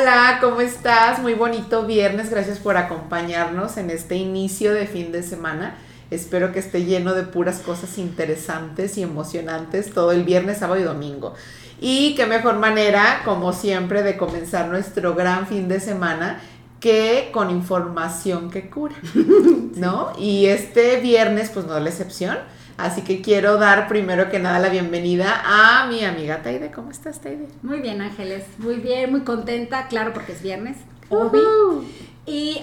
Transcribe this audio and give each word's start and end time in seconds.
Hola, 0.00 0.38
¿cómo 0.40 0.62
estás? 0.62 1.18
Muy 1.18 1.34
bonito 1.34 1.84
viernes, 1.84 2.30
gracias 2.30 2.58
por 2.58 2.78
acompañarnos 2.78 3.76
en 3.76 3.90
este 3.90 4.16
inicio 4.16 4.72
de 4.72 4.86
fin 4.86 5.12
de 5.12 5.22
semana. 5.22 5.74
Espero 6.10 6.52
que 6.52 6.58
esté 6.58 6.86
lleno 6.86 7.12
de 7.12 7.24
puras 7.24 7.58
cosas 7.58 7.98
interesantes 7.98 8.96
y 8.96 9.02
emocionantes 9.02 9.92
todo 9.92 10.12
el 10.12 10.24
viernes, 10.24 10.58
sábado 10.58 10.80
y 10.80 10.84
domingo. 10.84 11.34
Y 11.82 12.14
qué 12.14 12.24
mejor 12.24 12.56
manera, 12.56 13.20
como 13.26 13.52
siempre, 13.52 14.02
de 14.02 14.16
comenzar 14.16 14.68
nuestro 14.68 15.14
gran 15.14 15.46
fin 15.46 15.68
de 15.68 15.80
semana 15.80 16.40
que 16.80 17.28
con 17.30 17.50
información 17.50 18.50
que 18.50 18.70
cura, 18.70 18.96
¿no? 19.76 20.14
Y 20.18 20.46
este 20.46 20.98
viernes, 21.00 21.50
pues 21.52 21.66
no 21.66 21.76
es 21.76 21.82
la 21.82 21.90
excepción. 21.90 22.38
Así 22.80 23.02
que 23.02 23.20
quiero 23.20 23.58
dar 23.58 23.88
primero 23.88 24.30
que 24.30 24.38
nada 24.38 24.58
la 24.58 24.70
bienvenida 24.70 25.42
a 25.44 25.86
mi 25.86 26.02
amiga 26.02 26.42
Taide. 26.42 26.70
¿Cómo 26.70 26.90
estás, 26.90 27.20
Taide? 27.20 27.46
Muy 27.62 27.80
bien, 27.80 28.00
Ángeles. 28.00 28.44
Muy 28.56 28.76
bien, 28.76 29.10
muy 29.10 29.20
contenta, 29.20 29.86
claro, 29.88 30.14
porque 30.14 30.32
es 30.32 30.42
viernes. 30.42 30.78
Obvio. 31.10 31.84
Y 32.24 32.62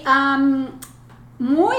muy, 1.38 1.76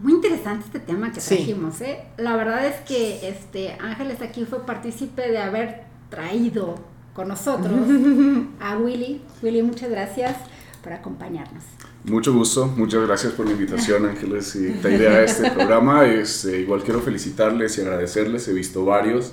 muy 0.00 0.12
interesante 0.12 0.66
este 0.66 0.78
tema 0.78 1.10
que 1.10 1.20
trajimos, 1.20 1.80
¿eh? 1.80 2.04
La 2.18 2.36
verdad 2.36 2.64
es 2.66 2.76
que 2.82 3.28
este 3.28 3.76
Ángeles 3.80 4.22
aquí 4.22 4.44
fue 4.44 4.64
partícipe 4.64 5.28
de 5.28 5.38
haber 5.38 5.86
traído 6.10 6.76
con 7.14 7.26
nosotros 7.26 7.80
a 8.60 8.76
Willy. 8.76 9.22
Willy, 9.42 9.62
muchas 9.62 9.90
gracias 9.90 10.36
por 10.84 10.92
acompañarnos. 10.92 11.64
Mucho 12.08 12.32
gusto, 12.32 12.66
muchas 12.66 13.06
gracias 13.06 13.32
por 13.34 13.46
la 13.46 13.52
invitación 13.52 14.06
Ángeles 14.06 14.56
y 14.56 14.74
la 14.82 14.90
idea 14.90 15.10
de 15.18 15.24
este 15.26 15.50
programa. 15.50 16.06
Es, 16.06 16.44
este, 16.44 16.60
igual 16.60 16.82
quiero 16.82 17.00
felicitarles 17.00 17.76
y 17.78 17.82
agradecerles, 17.82 18.48
he 18.48 18.52
visto 18.52 18.84
varios. 18.84 19.32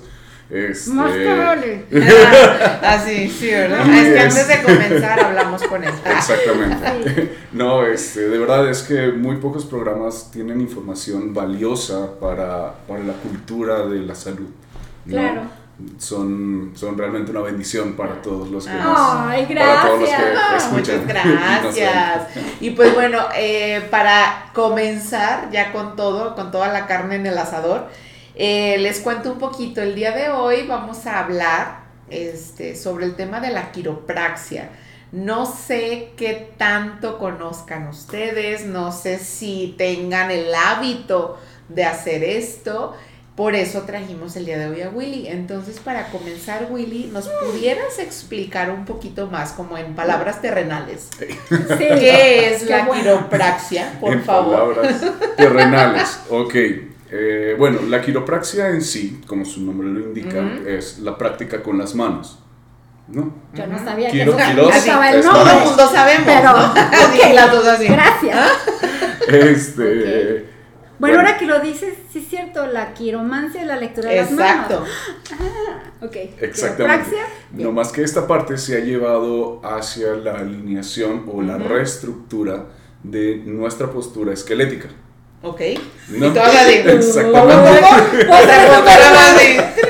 Este... 0.50 0.90
Más 0.90 1.10
vale. 1.10 1.86
Así, 2.82 3.28
sí, 3.40 3.46
¿verdad? 3.48 3.88
es 3.88 4.12
que 4.12 4.20
antes 4.20 4.48
de 4.48 4.62
comenzar 4.62 5.20
hablamos 5.20 5.62
con 5.64 5.82
él. 5.84 5.92
Exactamente. 6.04 7.36
No, 7.52 7.86
este, 7.86 8.28
de 8.28 8.38
verdad 8.38 8.68
es 8.68 8.82
que 8.82 9.12
muy 9.12 9.36
pocos 9.36 9.64
programas 9.64 10.30
tienen 10.30 10.60
información 10.60 11.32
valiosa 11.32 12.20
para, 12.20 12.74
para 12.86 13.02
la 13.02 13.14
cultura 13.14 13.86
de 13.86 14.00
la 14.00 14.14
salud. 14.14 14.50
Claro 15.08 15.65
son, 15.98 16.72
son 16.74 16.96
realmente 16.96 17.30
una 17.30 17.40
bendición 17.40 17.94
para 17.94 18.22
todos 18.22 18.48
los 18.48 18.64
que, 18.66 18.72
Ay, 18.72 19.46
gracias. 19.46 20.72
Muchas 20.72 21.06
gracias. 21.06 22.28
y 22.60 22.70
pues 22.70 22.94
bueno, 22.94 23.20
eh, 23.36 23.86
para 23.90 24.50
comenzar 24.54 25.50
ya 25.50 25.72
con 25.72 25.94
todo, 25.96 26.34
con 26.34 26.50
toda 26.50 26.68
la 26.68 26.86
carne 26.86 27.16
en 27.16 27.26
el 27.26 27.36
asador, 27.36 27.88
eh, 28.34 28.78
les 28.78 29.00
cuento 29.00 29.32
un 29.32 29.38
poquito. 29.38 29.82
El 29.82 29.94
día 29.94 30.12
de 30.12 30.30
hoy 30.30 30.66
vamos 30.66 31.06
a 31.06 31.18
hablar 31.18 31.80
este, 32.08 32.74
sobre 32.74 33.04
el 33.04 33.14
tema 33.14 33.40
de 33.40 33.50
la 33.50 33.70
quiropraxia. 33.70 34.70
No 35.12 35.46
sé 35.46 36.12
qué 36.16 36.52
tanto 36.56 37.18
conozcan 37.18 37.88
ustedes, 37.88 38.64
no 38.64 38.92
sé 38.92 39.18
si 39.18 39.74
tengan 39.78 40.30
el 40.30 40.54
hábito 40.54 41.38
de 41.68 41.84
hacer 41.84 42.24
esto. 42.24 42.94
Por 43.36 43.54
eso 43.54 43.82
trajimos 43.82 44.34
el 44.36 44.46
día 44.46 44.58
de 44.58 44.66
hoy 44.66 44.80
a 44.80 44.88
Willy. 44.88 45.28
Entonces, 45.28 45.78
para 45.78 46.06
comenzar, 46.06 46.68
Willy, 46.70 47.10
¿nos 47.12 47.28
pudieras 47.28 47.98
explicar 47.98 48.70
un 48.70 48.86
poquito 48.86 49.26
más, 49.26 49.52
como 49.52 49.76
en 49.76 49.94
palabras 49.94 50.40
terrenales, 50.40 51.10
qué 51.78 52.54
es 52.54 52.66
la 52.66 52.88
quiropraxia, 52.88 53.98
por 54.00 54.22
favor? 54.22 54.74
Palabras 54.74 55.04
terrenales, 55.36 56.18
ok. 56.30 56.54
Eh, 57.08 57.54
bueno, 57.58 57.80
la 57.88 58.00
quiropraxia 58.00 58.70
en 58.70 58.80
sí, 58.80 59.20
como 59.26 59.44
su 59.44 59.60
nombre 59.60 59.86
lo 59.86 60.00
indica, 60.00 60.42
es 60.66 60.98
la 61.00 61.18
práctica 61.18 61.62
con 61.62 61.76
las 61.76 61.94
manos. 61.94 62.38
¿No? 63.08 63.32
Yo 63.54 63.66
no 63.66 63.78
sabía 63.78 64.10
que 64.10 64.22
eso 64.22 64.36
estaba 64.36 65.10
el 65.10 65.22
nombre. 65.22 65.44
Todo 65.44 65.58
el 65.58 65.64
mundo 65.64 65.90
sabemos, 65.92 66.24
pero, 66.26 66.52
¿no? 66.52 67.70
así. 67.70 67.86
Gracias. 67.86 68.50
Este, 69.28 70.46
bueno, 70.98 71.18
ahora 71.18 71.38
que 71.38 71.46
lo 71.46 71.60
dices, 71.60 71.94
sí 72.12 72.20
es 72.20 72.28
cierto, 72.28 72.66
la 72.66 72.94
quiromancia 72.94 73.60
es 73.60 73.66
la 73.66 73.76
lectura 73.76 74.10
de 74.10 74.20
Exacto. 74.20 74.40
las 74.40 74.56
manos. 74.66 74.88
Ah, 75.32 76.04
ok. 76.04 76.16
Exactamente. 76.40 77.16
No 77.52 77.72
más 77.72 77.92
que 77.92 78.02
esta 78.02 78.26
parte 78.26 78.56
se 78.58 78.76
ha 78.76 78.80
llevado 78.80 79.60
hacia 79.64 80.12
la 80.12 80.34
alineación 80.34 81.24
o 81.32 81.42
la 81.42 81.58
reestructura 81.58 82.66
de 83.02 83.36
nuestra 83.44 83.90
postura 83.90 84.32
esquelética. 84.32 84.88
Ok. 85.42 85.60
¿No? 86.08 86.26
Y 86.26 86.30
todavía 86.30 86.64
de... 86.64 86.92
Exactamente. 86.96 87.84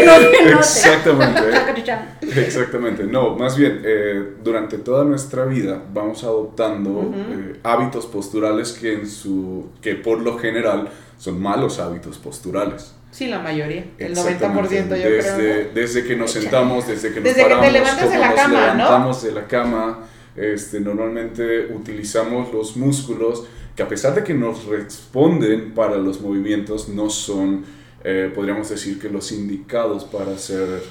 que 0.00 0.06
no 0.06 0.12
se 0.14 0.24
note. 0.24 0.52
Exactamente. 0.52 2.40
Exactamente. 2.40 3.04
No, 3.04 3.36
más 3.36 3.56
bien, 3.56 3.82
eh, 3.84 4.34
durante 4.42 4.78
toda 4.78 5.04
nuestra 5.04 5.44
vida 5.44 5.82
vamos 5.92 6.24
adoptando 6.24 7.12
eh, 7.14 7.60
hábitos 7.62 8.06
posturales 8.06 8.72
que, 8.72 8.94
en 8.94 9.08
su, 9.08 9.70
que 9.80 9.94
por 9.94 10.20
lo 10.20 10.38
general 10.38 10.88
son 11.18 11.40
malos 11.40 11.78
hábitos 11.78 12.18
posturales. 12.18 12.94
Sí, 13.10 13.28
la 13.28 13.38
mayoría, 13.38 13.84
el 13.98 14.14
90% 14.14 14.88
yo 14.88 15.10
desde, 15.10 15.36
creo. 15.36 15.68
Desde 15.72 16.04
que 16.04 16.16
nos 16.16 16.32
sentamos, 16.32 16.88
desde 16.88 17.10
que 17.10 17.20
nos 17.20 17.24
desde 17.24 17.42
paramos, 17.42 17.66
que 17.66 17.72
te 17.72 17.78
levantas 17.78 18.10
de 18.10 18.18
la 18.18 18.34
cama, 18.34 18.48
nos 18.48 18.76
levantamos 18.76 19.22
de 19.22 19.32
la 19.32 19.46
cama, 19.46 19.98
este, 20.34 20.80
normalmente 20.80 21.66
utilizamos 21.72 22.52
los 22.52 22.76
músculos 22.76 23.44
que 23.76 23.82
a 23.82 23.88
pesar 23.88 24.14
de 24.14 24.22
que 24.22 24.34
nos 24.34 24.66
responden 24.66 25.74
para 25.74 25.96
los 25.96 26.20
movimientos, 26.20 26.88
no 26.88 27.10
son, 27.10 27.64
eh, 28.04 28.30
podríamos 28.34 28.68
decir 28.68 28.98
que 28.98 29.08
los 29.08 29.32
indicados 29.32 30.04
para 30.04 30.32
hacer 30.32 30.82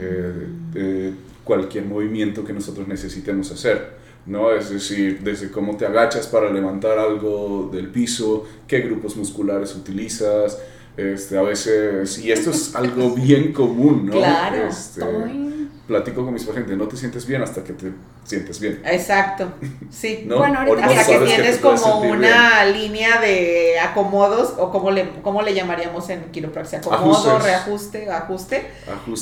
eh, 0.00 1.12
cualquier 1.44 1.84
movimiento 1.84 2.44
que 2.44 2.52
nosotros 2.52 2.88
necesitemos 2.88 3.50
hacer. 3.52 4.02
¿no? 4.26 4.50
Es 4.52 4.70
decir, 4.70 5.20
desde 5.22 5.50
cómo 5.50 5.76
te 5.76 5.86
agachas 5.86 6.26
para 6.26 6.50
levantar 6.50 6.98
algo 6.98 7.70
del 7.72 7.88
piso, 7.88 8.46
qué 8.66 8.80
grupos 8.80 9.16
musculares 9.16 9.74
utilizas, 9.74 10.58
este, 10.96 11.36
a 11.36 11.42
veces, 11.42 12.18
y 12.18 12.30
esto 12.30 12.50
es 12.50 12.74
algo 12.74 13.14
bien 13.14 13.52
común, 13.52 14.06
¿no? 14.06 14.12
Claro, 14.12 14.68
este, 14.68 15.00
platico 15.86 16.24
con 16.24 16.32
mis 16.32 16.44
pacientes, 16.44 16.76
no 16.76 16.88
te 16.88 16.96
sientes 16.96 17.26
bien 17.26 17.42
hasta 17.42 17.62
que 17.62 17.74
te 17.74 17.92
sientes 18.24 18.58
bien. 18.58 18.80
Exacto, 18.84 19.52
sí. 19.90 20.24
¿No? 20.26 20.38
Bueno, 20.38 20.60
hasta 20.60 21.06
que 21.06 21.18
tienes 21.26 21.58
como 21.58 22.00
una 22.00 22.64
línea 22.64 23.20
de 23.20 23.78
acomodos, 23.78 24.54
o 24.58 24.70
como 24.70 24.90
le, 24.90 25.10
cómo 25.22 25.42
le 25.42 25.54
llamaríamos 25.54 26.08
en 26.08 26.30
quiropraxia, 26.30 26.78
acomodo, 26.78 27.38
reajuste, 27.38 28.10
ajuste. 28.10 28.70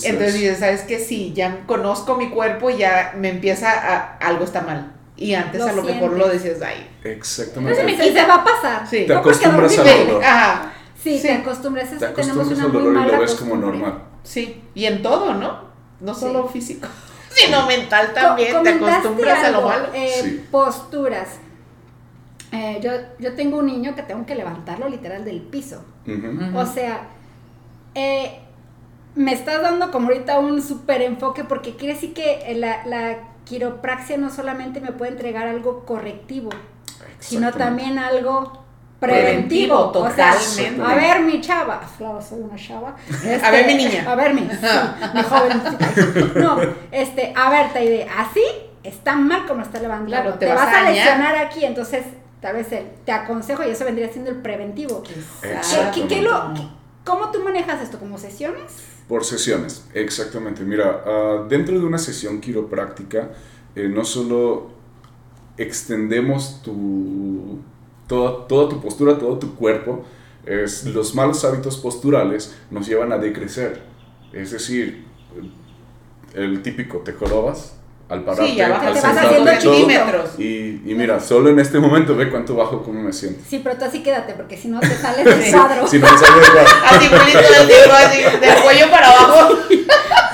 Entonces 0.05 0.35
dices, 0.35 0.59
¿sabes 0.59 0.83
qué? 0.83 0.99
Sí, 0.99 1.33
ya 1.35 1.65
conozco 1.67 2.17
mi 2.17 2.31
cuerpo 2.31 2.71
y 2.71 2.79
ya 2.79 3.15
me 3.17 3.31
empieza 3.31 3.71
a, 3.73 4.17
algo 4.19 4.45
está 4.45 4.63
mal. 4.63 4.93
Y 5.17 5.35
antes 5.35 5.61
a 5.63 5.73
lo 5.73 5.83
mejor 5.83 6.13
lo 6.13 6.29
decías 6.29 6.63
ahí. 6.63 6.89
Exactamente. 7.05 7.93
Y 7.93 8.13
se 8.13 8.27
va 8.27 8.37
a 8.37 8.45
pasar. 8.45 8.89
Sí. 8.89 9.05
Te 9.07 9.15
acostumbras 9.15 9.79
al 9.79 10.07
dolor. 10.07 10.25
Ajá. 10.25 10.73
Sí, 11.01 11.19
te 11.21 11.33
acostumbras 11.33 11.85
a 11.85 11.91
eso. 11.91 11.99
Te 11.99 12.07
acostumbras 12.07 12.49
tenemos 12.49 12.59
una 12.59 12.65
al 12.65 12.73
dolor 12.73 13.07
y 13.07 13.13
lo 13.13 13.21
ves 13.21 13.35
como 13.35 13.57
normal. 13.57 14.03
Sí, 14.23 14.63
y 14.75 14.87
en 14.87 15.03
todo, 15.03 15.35
¿no? 15.35 15.72
No 16.03 16.15
solo 16.15 16.47
físico, 16.49 16.89
sino 17.31 17.67
mental 17.67 18.13
también. 18.13 18.63
Te 18.63 18.71
acostumbras 18.71 19.45
a 19.45 19.51
lo 19.51 19.63
malo. 19.63 19.89
Eh, 19.95 20.45
posturas. 20.51 21.39
Eh, 22.53 22.81
yo, 22.83 22.91
yo 23.19 23.35
tengo 23.35 23.59
un 23.59 23.67
niño 23.67 23.95
que 23.95 24.03
tengo 24.03 24.27
que 24.27 24.35
levantarlo 24.35 24.89
literal 24.89 25.25
del 25.25 25.41
piso. 25.41 25.83
O 26.55 26.67
sea, 26.67 27.09
eh, 27.95 28.41
me 29.15 29.33
estás 29.33 29.63
dando 29.63 29.91
como 29.91 30.09
ahorita 30.09 30.39
un 30.39 30.61
súper 30.61 31.01
enfoque 31.03 31.45
porque 31.45 31.77
quiere 31.77 31.95
decir 31.95 32.13
que 32.13 32.55
la, 32.57 32.85
la 32.85 33.19
quiropraxia 33.45 34.19
no 34.19 34.31
solamente 34.31 34.81
me 34.81 34.93
puede 34.93 35.13
entregar 35.13 35.47
algo 35.49 35.85
correctivo, 35.87 36.51
sino 37.21 37.53
también 37.53 37.99
algo 37.99 38.62
preventivo, 39.03 39.91
totalmente. 39.91 40.81
a 40.81 40.95
ver, 40.95 41.23
mi 41.23 41.41
chava, 41.41 41.81
claro, 41.99 42.23
soy 42.23 42.41
una 42.41 42.57
chava. 42.57 42.95
a 43.43 43.51
ver, 43.51 43.67
mi 43.67 43.75
niña. 43.75 44.05
A 44.07 44.15
ver, 44.15 44.33
mi, 44.33 44.43
mi 44.43 45.23
joven. 45.29 45.63
No, 46.37 46.59
este, 46.93 47.33
a 47.35 47.51
ver, 47.51 47.73
te 47.73 48.05
así 48.05 48.43
está 48.85 49.17
mal 49.17 49.47
como 49.47 49.63
está 49.63 49.81
levantando. 49.81 50.11
Claro, 50.11 50.35
te, 50.39 50.47
vas, 50.47 50.73
a, 50.73 50.89
lesionar 50.89 51.37
aquí, 51.37 51.65
entonces 51.65 52.05
tal 52.41 52.55
vez 52.55 52.69
te 53.05 53.13
aconsejo 53.13 53.65
y 53.65 53.71
eso 53.71 53.85
vendría 53.85 54.11
siendo 54.13 54.31
el 54.31 54.37
preventivo. 54.37 55.03
¿Qué, 55.03 56.23
lo, 56.23 56.55
¿Cómo 57.05 57.31
tú 57.33 57.43
manejas 57.43 57.83
esto? 57.83 57.99
¿Como 57.99 58.19
sesiones? 58.19 58.73
Por 59.09 59.25
sesiones, 59.25 59.85
exactamente. 59.95 60.63
Mira, 60.63 61.03
uh, 61.05 61.49
dentro 61.49 61.79
de 61.79 61.85
una 61.85 61.99
sesión 61.99 62.41
quiropráctica, 62.41 63.31
eh, 63.75 63.89
no 63.89 64.05
solo 64.05 64.71
extendemos 65.57 66.63
tu 66.63 67.61
toda, 68.13 68.69
tu 68.69 68.81
postura, 68.81 69.19
todo 69.19 69.39
tu 69.39 69.55
cuerpo, 69.55 70.05
es, 70.45 70.85
los 70.85 71.15
malos 71.15 71.45
hábitos 71.45 71.79
posturales 71.79 72.55
nos 72.71 72.87
llevan 72.87 73.13
a 73.13 73.19
decrecer. 73.19 73.83
Es 74.33 74.51
decir, 74.51 75.05
el 76.35 76.63
típico, 76.63 76.99
te 76.99 77.13
jorobas 77.13 77.75
al 78.09 78.25
pararte, 78.25 78.51
sí, 78.51 78.57
ya 78.57 78.67
al 78.67 78.95
te 78.95 79.01
vas 79.01 79.17
haciendo 79.17 79.51
Y, 80.37 80.83
y, 80.85 80.95
mira, 80.95 81.19
solo 81.19 81.49
en 81.49 81.59
este 81.59 81.79
momento 81.79 82.15
ve 82.15 82.29
cuánto 82.29 82.55
bajo, 82.55 82.83
cómo 82.83 83.01
me 83.01 83.13
siento. 83.13 83.41
Sí, 83.49 83.61
pero 83.63 83.77
tú 83.77 83.87
así 83.87 84.03
quédate, 84.03 84.35
porque 84.35 84.57
si 84.57 84.69
no 84.69 84.81
te 84.81 84.95
sales 84.95 85.25
del 85.25 85.51
cuadro. 85.51 85.87
si 85.87 85.99
no 85.99 86.11
me 86.11 86.19
sales 86.19 86.43
del 86.43 86.53
cuadro. 86.53 86.71
Así, 86.91 87.07
así, 87.07 88.39
del 88.39 88.63
cuello 88.63 88.91
para 88.91 89.09
abajo. 89.09 89.55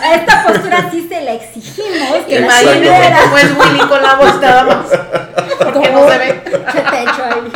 a 0.02 0.14
esta 0.14 0.46
postura 0.46 0.90
sí 0.90 1.06
se 1.08 1.20
la 1.22 1.34
exigimos. 1.34 2.24
Que 2.26 2.40
Imagínate 2.40 3.16
cómo 3.22 3.38
es 3.38 3.44
Willy 3.44 3.88
con 3.88 4.02
la 4.02 4.14
voz 4.16 4.40
nada 4.40 4.64
más. 4.64 4.86
Porque 5.58 5.92
no 5.92 6.08
se 6.08 6.18
ve. 6.18 6.40
¿Qué 6.44 6.80
techo 6.80 7.24
ahí? 7.24 7.52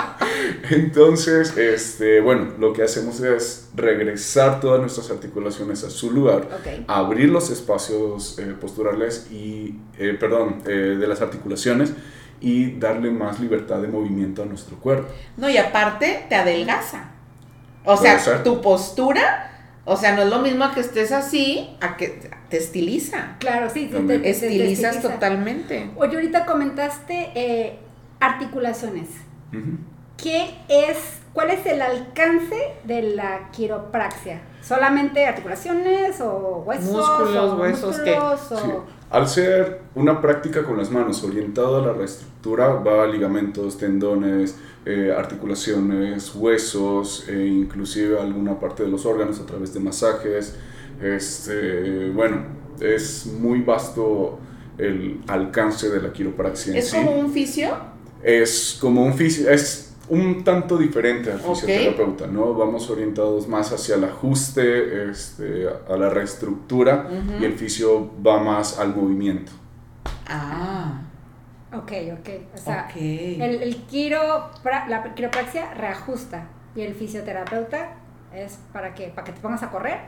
Entonces, 0.73 1.57
este, 1.57 2.21
bueno, 2.21 2.55
lo 2.59 2.73
que 2.73 2.83
hacemos 2.83 3.21
es 3.21 3.69
regresar 3.75 4.61
todas 4.61 4.81
nuestras 4.81 5.11
articulaciones 5.11 5.85
a 5.85 5.91
su 5.91 6.11
lugar, 6.11 6.49
abrir 6.89 7.29
los 7.29 7.51
espacios 7.51 8.39
eh, 8.39 8.55
posturales 8.59 9.29
y, 9.31 9.79
eh, 9.99 10.17
perdón, 10.19 10.63
eh, 10.67 10.97
de 10.99 11.07
las 11.07 11.21
articulaciones 11.21 11.93
y 12.41 12.73
darle 12.79 13.11
más 13.11 13.39
libertad 13.39 13.83
de 13.83 13.89
movimiento 13.89 14.43
a 14.43 14.47
nuestro 14.47 14.79
cuerpo. 14.79 15.09
No, 15.37 15.49
y 15.49 15.59
aparte 15.59 16.25
te 16.29 16.35
adelgaza. 16.37 17.11
O 17.85 17.97
sea, 17.97 18.43
tu 18.43 18.63
postura, 18.63 19.51
o 19.85 19.97
sea, 19.97 20.15
no 20.15 20.23
es 20.23 20.31
lo 20.31 20.39
mismo 20.39 20.65
a 20.65 20.75
que 20.75 20.81
estés 20.81 21.13
así, 21.13 21.77
a 21.81 21.97
que 21.97 22.31
te 22.49 22.57
estiliza. 22.57 23.37
Claro, 23.41 23.69
sí, 23.69 23.91
te, 23.93 24.01
te, 24.01 24.31
estilizas 24.31 25.03
totalmente. 25.03 25.91
Oye, 25.97 26.15
ahorita 26.15 26.47
comentaste 26.47 27.79
articulaciones. 28.21 29.09
¿Qué 30.23 30.55
es, 30.69 30.99
cuál 31.33 31.51
es 31.51 31.67
el 31.67 31.83
alcance 31.83 32.55
de 32.85 33.03
la 33.03 33.51
quiropraxia? 33.51 34.41
¿Solamente 34.63 35.27
articulaciones 35.27 36.21
o 36.21 36.63
huesos? 36.65 36.93
Músculos, 36.93 37.59
huesos, 37.59 37.99
¿qué? 38.05 38.17
Al 39.11 39.29
ser 39.29 39.83
una 39.97 40.21
práctica 40.21 40.63
con 40.63 40.79
las 40.79 40.93
manos 40.93 41.25
orientada 41.25 41.79
a 41.79 41.87
la 41.87 41.93
reestructura, 41.93 42.69
va 42.69 43.03
a 43.03 43.07
ligamentos, 43.09 43.77
tendones, 43.77 44.57
eh, 44.87 45.13
articulaciones, 45.17 46.33
huesos, 46.37 47.29
e 47.29 47.45
inclusive 47.45 48.21
alguna 48.21 48.61
parte 48.61 48.85
de 48.85 48.91
los 48.91 49.05
órganos 49.05 49.41
a 49.41 49.47
través 49.47 49.75
de 49.75 49.81
masajes. 49.81 50.57
Este, 51.03 52.11
bueno, 52.11 52.45
es 52.81 53.27
muy 53.27 53.63
vasto 53.63 54.39
el 54.79 55.21
alcance 55.27 55.91
de 55.91 56.01
la 56.01 56.13
quiropraxia. 56.13 56.79
¿Es 56.79 56.95
como 56.95 57.11
un 57.11 57.33
fisio? 57.33 57.77
Es 58.23 58.79
como 58.81 59.05
un 59.05 59.15
fisio, 59.15 59.51
es 59.51 59.92
un 60.09 60.45
tanto 60.45 60.77
diferente 60.77 61.33
al 61.33 61.41
fisioterapeuta, 61.41 62.27
¿no? 62.27 62.55
Vamos 62.55 62.91
orientados 62.91 63.49
más 63.49 63.73
hacia 63.73 63.95
el 63.95 64.05
ajuste, 64.05 65.11
este, 65.11 65.67
a 65.69 65.97
la 65.97 66.11
reestructura 66.11 67.09
y 67.41 67.45
el 67.45 67.55
fisio 67.55 68.11
va 68.25 68.43
más 68.43 68.79
al 68.79 68.95
movimiento. 68.95 69.53
Ah. 70.29 71.03
Ok, 71.75 71.93
ok. 72.13 72.29
O 72.55 72.59
sea, 72.59 72.89
El, 72.95 73.41
el 73.41 73.77
la 74.89 75.15
quiropraxia 75.15 75.73
reajusta 75.75 76.49
y 76.75 76.83
el 76.83 76.95
fisioterapeuta 76.95 77.95
es 78.35 78.59
para 78.73 78.95
que, 78.95 79.09
para 79.09 79.25
que 79.25 79.33
te 79.33 79.41
pongas 79.41 79.63
a 79.63 79.71
correr. 79.71 79.99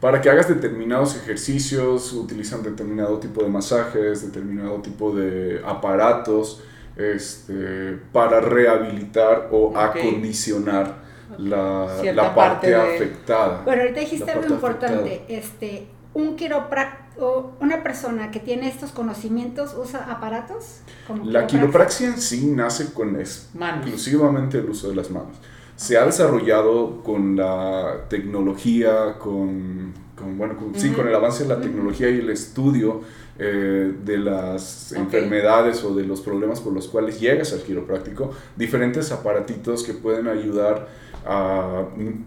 Para 0.00 0.20
que 0.20 0.30
hagas 0.30 0.48
determinados 0.48 1.16
ejercicios, 1.16 2.12
utilizan 2.12 2.62
determinado 2.62 3.18
tipo 3.18 3.42
de 3.42 3.48
masajes, 3.48 4.22
determinado 4.22 4.80
tipo 4.80 5.14
de 5.14 5.62
aparatos 5.64 6.62
este, 7.00 7.98
para 8.12 8.40
rehabilitar 8.40 9.48
o 9.50 9.76
acondicionar 9.76 11.10
la, 11.38 11.86
la 12.12 12.34
parte, 12.34 12.74
afectada. 12.74 13.62
Bueno, 13.64 13.82
ahorita 13.82 14.00
dijiste 14.00 14.30
algo 14.30 14.54
importante, 14.54 15.24
este, 15.28 15.86
un 16.14 16.36
quiropráctico, 16.36 17.52
una 17.60 17.82
persona 17.82 18.30
que 18.30 18.40
tiene 18.40 18.68
estos 18.68 18.92
conocimientos 18.92 19.74
usa 19.78 20.10
aparatos. 20.10 20.80
la 21.24 21.46
quiropraxia 21.46 22.08
en 22.08 22.20
sí 22.20 22.46
nace 22.46 22.92
con 22.92 23.20
exclusivamente 23.20 24.58
el 24.58 24.70
uso 24.70 24.88
de 24.88 24.96
las 24.96 25.10
manos. 25.10 25.36
Se 25.76 25.96
ha 25.96 26.04
desarrollado 26.04 27.02
con 27.02 27.36
la 27.36 28.04
tecnología, 28.08 29.18
con, 29.18 29.94
con 30.14 30.36
bueno, 30.36 30.56
sí, 30.76 30.90
con 30.90 31.08
el 31.08 31.14
avance 31.14 31.44
de 31.44 31.48
la 31.48 31.60
tecnología 31.60 32.10
y 32.10 32.18
el 32.18 32.30
estudio 32.30 33.00
eh, 33.42 33.94
de 34.04 34.18
las 34.18 34.92
enfermedades 34.92 35.82
o 35.82 35.94
de 35.94 36.04
los 36.04 36.20
problemas 36.20 36.60
por 36.60 36.74
los 36.74 36.88
cuales 36.88 37.18
llegas 37.18 37.54
al 37.54 37.62
quiropráctico, 37.62 38.32
diferentes 38.54 39.10
aparatitos 39.12 39.82
que 39.82 39.94
pueden 39.94 40.28
ayudar 40.28 40.88
a, 41.26 41.84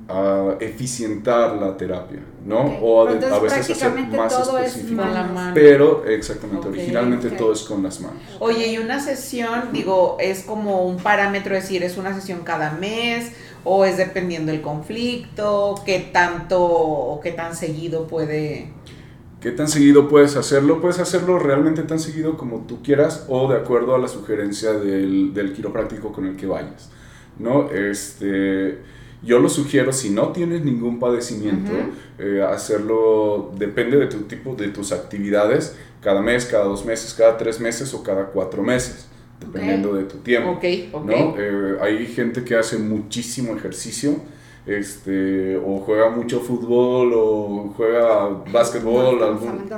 a 0.10 0.56
eficientar 0.60 1.56
la 1.56 1.78
terapia, 1.78 2.20
¿no? 2.46 2.62
O 2.82 3.08
a, 3.08 3.12
a 3.12 3.40
veces 3.40 3.70
hacer 3.70 3.92
más 4.08 4.44
todo 4.44 4.58
específico. 4.58 5.04
Es 5.04 5.14
la 5.14 5.24
mano. 5.24 5.52
Pero, 5.54 6.04
exactamente, 6.06 6.68
originalmente 6.68 7.30
todo 7.30 7.54
es 7.54 7.62
con 7.62 7.84
las 7.84 8.00
manos. 8.02 8.22
Oye, 8.40 8.68
y 8.68 8.80
una 8.80 9.00
sesión, 9.00 9.70
digo, 9.72 10.18
es 10.20 10.44
como 10.44 10.86
un 10.86 10.98
parámetro, 10.98 11.54
decir, 11.54 11.84
es 11.84 11.98
una 11.98 12.14
sesión 12.16 12.40
cada 12.44 12.72
mes 12.72 13.32
o 13.64 13.86
es 13.86 13.98
dependiendo 13.98 14.52
del 14.52 14.62
conflicto, 14.62 15.76
qué 15.86 16.10
tanto 16.12 16.60
o 16.64 17.20
qué 17.20 17.32
tan 17.32 17.56
seguido 17.56 18.08
puede 18.08 18.70
¿Qué 19.44 19.52
tan 19.52 19.68
seguido 19.68 20.08
puedes 20.08 20.38
hacerlo? 20.38 20.80
Puedes 20.80 21.00
hacerlo 21.00 21.38
realmente 21.38 21.84
tan 21.84 22.00
seguido 22.00 22.38
como 22.38 22.66
tú 22.66 22.82
quieras 22.82 23.26
o 23.28 23.52
de 23.52 23.58
acuerdo 23.58 23.94
a 23.94 23.98
la 23.98 24.08
sugerencia 24.08 24.72
del, 24.72 25.34
del 25.34 25.52
quiropráctico 25.52 26.14
con 26.14 26.26
el 26.26 26.38
que 26.38 26.46
vayas. 26.46 26.90
¿no? 27.38 27.70
Este, 27.70 28.78
yo 29.22 29.40
lo 29.40 29.50
sugiero, 29.50 29.92
si 29.92 30.12
no 30.12 30.30
tienes 30.30 30.64
ningún 30.64 30.98
padecimiento, 30.98 31.74
eh, 32.20 32.42
hacerlo 32.42 33.52
depende 33.58 33.98
de 33.98 34.08
tu 34.08 34.20
tipo, 34.22 34.56
de 34.56 34.70
tus 34.70 34.94
actividades, 34.94 35.76
cada 36.02 36.22
mes, 36.22 36.46
cada 36.46 36.64
dos 36.64 36.86
meses, 36.86 37.14
cada 37.14 37.38
tres 37.38 37.60
meses 37.60 37.94
o 37.94 38.02
cada 38.02 38.28
cuatro 38.28 38.64
meses, 38.64 39.08
dependiendo 39.42 39.94
de 39.94 40.06
tu 40.06 40.20
tiempo. 40.20 40.52
Okay, 40.52 40.90
¿no? 40.94 41.36
Eh, 41.38 41.78
hay 41.82 42.08
gente 42.08 42.46
que 42.46 42.56
hace 42.56 42.78
muchísimo 42.78 43.58
ejercicio 43.58 44.22
este, 44.66 45.58
o 45.58 45.80
juega 45.80 46.10
mucho 46.10 46.40
fútbol, 46.40 47.12
o 47.16 47.74
juega 47.76 48.30
básquetbol, 48.52 49.22
algún, 49.22 49.70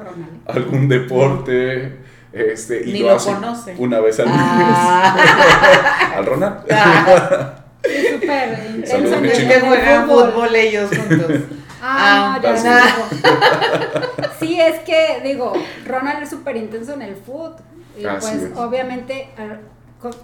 algún 0.46 0.88
deporte. 0.88 1.98
Este, 2.32 2.84
y 2.86 3.00
lo, 3.00 3.12
hace 3.12 3.34
una 3.78 4.02
vez 4.02 4.20
al 4.20 4.28
ah. 4.30 5.16
mes. 6.12 6.18
al 6.18 6.26
Ronald. 6.26 6.58
Ah. 6.70 7.66
Súper 7.82 8.60
intenso. 8.76 9.22
que 9.22 9.60
juegan 9.62 10.08
fútbol. 10.08 10.56
ellos 10.56 10.90
juntos. 10.90 11.32
Ah, 11.82 12.36
ah 12.36 12.42
ya 12.42 14.32
Sí, 14.40 14.60
es 14.60 14.80
que, 14.82 15.22
digo, 15.24 15.54
Ronald 15.86 16.24
es 16.24 16.30
súper 16.30 16.58
intenso 16.58 16.94
en 16.94 17.04
el 17.04 17.16
fútbol. 17.16 17.56
Y 17.98 18.04
pues, 18.04 18.52
obviamente, 18.56 19.30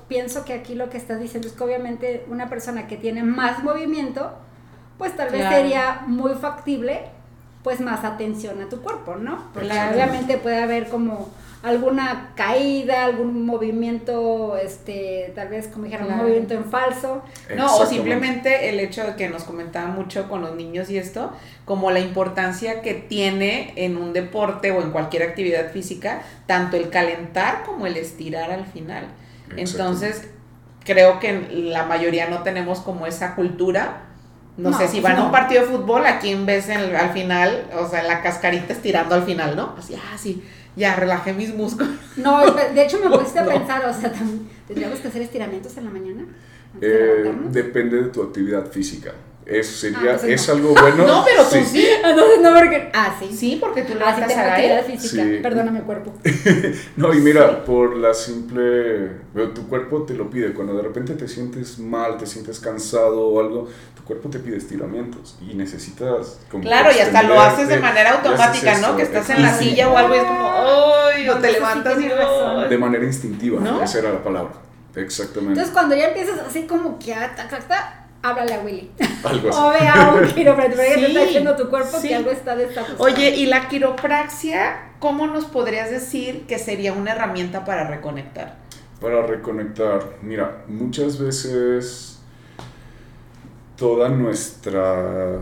pienso 0.07 0.43
que 0.43 0.53
aquí 0.53 0.75
lo 0.75 0.89
que 0.89 0.97
estás 0.97 1.19
diciendo 1.19 1.47
es 1.47 1.53
que 1.53 1.63
obviamente 1.63 2.25
una 2.29 2.49
persona 2.49 2.87
que 2.87 2.97
tiene 2.97 3.23
más 3.23 3.63
movimiento, 3.63 4.33
pues 5.01 5.15
tal 5.15 5.31
vez 5.31 5.49
sería 5.49 6.03
muy 6.05 6.35
factible 6.35 7.05
pues 7.63 7.79
más 7.79 8.03
atención 8.03 8.61
a 8.61 8.69
tu 8.69 8.83
cuerpo, 8.83 9.15
¿no? 9.15 9.49
Porque 9.51 9.71
obviamente 9.91 10.37
puede 10.37 10.61
haber 10.61 10.89
como 10.89 11.31
alguna 11.63 12.33
caída, 12.35 13.05
algún 13.05 13.43
movimiento, 13.43 14.57
este, 14.57 15.31
tal 15.33 15.47
vez 15.47 15.69
como 15.69 15.85
dijeron, 15.85 16.05
un 16.05 16.17
movimiento 16.17 16.53
en 16.53 16.65
falso. 16.65 17.23
No, 17.55 17.77
o 17.77 17.85
simplemente 17.87 18.69
el 18.69 18.79
hecho 18.79 19.03
de 19.03 19.15
que 19.15 19.27
nos 19.27 19.43
comentaba 19.43 19.87
mucho 19.87 20.29
con 20.29 20.41
los 20.41 20.55
niños 20.55 20.91
y 20.91 20.99
esto, 20.99 21.31
como 21.65 21.89
la 21.89 21.99
importancia 21.99 22.83
que 22.83 22.93
tiene 22.93 23.73
en 23.77 23.97
un 23.97 24.13
deporte 24.13 24.69
o 24.69 24.83
en 24.83 24.91
cualquier 24.91 25.23
actividad 25.23 25.71
física, 25.71 26.21
tanto 26.45 26.77
el 26.77 26.91
calentar 26.91 27.63
como 27.63 27.87
el 27.87 27.97
estirar 27.97 28.51
al 28.51 28.67
final. 28.67 29.05
Entonces, 29.57 30.29
creo 30.85 31.19
que 31.19 31.47
la 31.51 31.87
mayoría 31.87 32.29
no 32.29 32.43
tenemos 32.43 32.81
como 32.81 33.07
esa 33.07 33.33
cultura 33.33 34.10
no, 34.57 34.77
sé, 34.77 34.87
si 34.87 34.99
van 34.99 35.17
a 35.17 35.25
un 35.25 35.31
partido 35.31 35.61
de 35.61 35.67
fútbol, 35.67 36.05
aquí 36.05 36.29
en 36.29 36.45
vez 36.45 36.69
en, 36.69 36.95
al 36.95 37.11
final, 37.11 37.67
o 37.79 37.87
sea, 37.87 38.03
la 38.03 38.21
cascarita 38.21 38.73
estirando 38.73 39.15
al 39.15 39.23
final, 39.23 39.55
¿no? 39.55 39.75
Así, 39.77 39.95
ah, 39.95 40.17
sí, 40.17 40.43
ya 40.75 40.95
relajé 40.95 41.33
mis 41.33 41.53
músculos. 41.53 41.93
No, 42.17 42.41
de 42.51 42.83
hecho 42.83 42.99
me 42.99 43.09
pusiste 43.17 43.39
a 43.39 43.45
pensar, 43.45 43.85
o 43.85 43.93
sea, 43.93 44.11
¿tendríamos 44.67 44.99
que 44.99 45.07
hacer 45.07 45.21
estiramientos 45.21 45.75
en 45.77 45.85
la 45.85 45.91
mañana? 45.91 46.25
Eh, 46.79 47.33
depende 47.49 48.01
de 48.03 48.09
tu 48.09 48.21
actividad 48.21 48.65
física. 48.67 49.13
Eso 49.45 49.73
sería, 49.73 50.17
ah, 50.21 50.27
es 50.27 50.49
algo 50.49 50.73
bueno. 50.73 51.05
No, 51.07 51.25
pero 51.25 51.43
tú 51.43 51.55
sí. 51.65 51.85
Entonces 52.03 52.41
no, 52.41 52.53
porque. 52.53 52.89
Ah, 52.93 53.15
sí. 53.19 53.35
Sí, 53.35 53.57
porque 53.59 53.81
tú 53.81 53.95
lo 53.95 54.05
ah, 54.05 54.15
sí, 54.15 54.23
tengo 54.27 54.41
actividad 54.41 54.85
física. 54.85 55.23
Sí. 55.23 55.39
Perdóname, 55.41 55.81
cuerpo. 55.81 56.13
no, 56.95 57.13
y 57.13 57.19
mira, 57.19 57.65
por 57.65 57.97
la 57.97 58.13
simple. 58.13 59.09
Tu 59.55 59.67
cuerpo 59.67 60.03
te 60.03 60.13
lo 60.13 60.29
pide. 60.29 60.53
Cuando 60.53 60.75
de 60.75 60.83
repente 60.83 61.15
te 61.15 61.27
sientes 61.27 61.79
mal, 61.79 62.17
te 62.17 62.27
sientes 62.27 62.59
cansado 62.59 63.27
o 63.27 63.39
algo, 63.39 63.67
tu 63.95 64.03
cuerpo 64.03 64.29
te 64.29 64.39
pide 64.39 64.57
estiramientos 64.57 65.37
y 65.41 65.55
necesitas. 65.55 66.39
Como 66.49 66.63
claro, 66.63 66.91
y 66.95 66.99
hasta 66.99 67.23
lo 67.23 67.39
haces 67.41 67.67
de 67.67 67.79
manera 67.79 68.11
automática, 68.11 68.77
¿no? 68.77 68.95
Que 68.95 69.03
estás 69.03 69.29
en 69.31 69.41
la 69.41 69.57
silla 69.57 69.89
o 69.89 69.97
algo 69.97 70.15
y 70.15 70.17
es 70.17 70.23
como, 70.23 70.51
¡ay! 70.51 71.29
O 71.29 71.37
te 71.37 71.51
levantas 71.51 71.99
y. 71.99 72.09
De 72.69 72.77
manera 72.77 73.03
instintiva, 73.03 73.59
¿no? 73.59 73.83
esa 73.83 73.99
era 73.99 74.13
la 74.13 74.23
palabra. 74.23 74.53
Exactamente. 74.95 75.53
Entonces, 75.53 75.73
cuando 75.73 75.95
ya 75.95 76.09
empiezas 76.09 76.39
así 76.47 76.67
como 76.67 76.99
que. 76.99 77.15
Háblale 78.23 78.53
a 78.53 78.59
Willy. 78.61 78.91
Algo 79.23 79.49
así. 79.49 79.59
o 79.59 79.69
ve 79.69 79.87
a 79.87 80.13
un 80.13 80.27
quiropráctico, 80.35 80.81
sí, 80.81 80.93
te 81.01 81.07
está 81.07 81.21
diciendo 81.21 81.55
tu 81.55 81.69
cuerpo 81.69 82.01
que 82.01 82.15
algo 82.15 82.31
está 82.31 82.55
destapado. 82.55 82.95
Oye, 82.99 83.35
¿y 83.35 83.45
la 83.47 83.67
quiropraxia, 83.67 84.91
cómo 84.99 85.27
nos 85.27 85.45
podrías 85.45 85.89
decir 85.89 86.45
que 86.47 86.59
sería 86.59 86.93
una 86.93 87.13
herramienta 87.13 87.65
para 87.65 87.87
reconectar? 87.87 88.57
Para 88.99 89.25
reconectar, 89.25 90.17
mira, 90.21 90.63
muchas 90.67 91.19
veces 91.19 92.19
toda 93.75 94.09
nuestra 94.09 95.39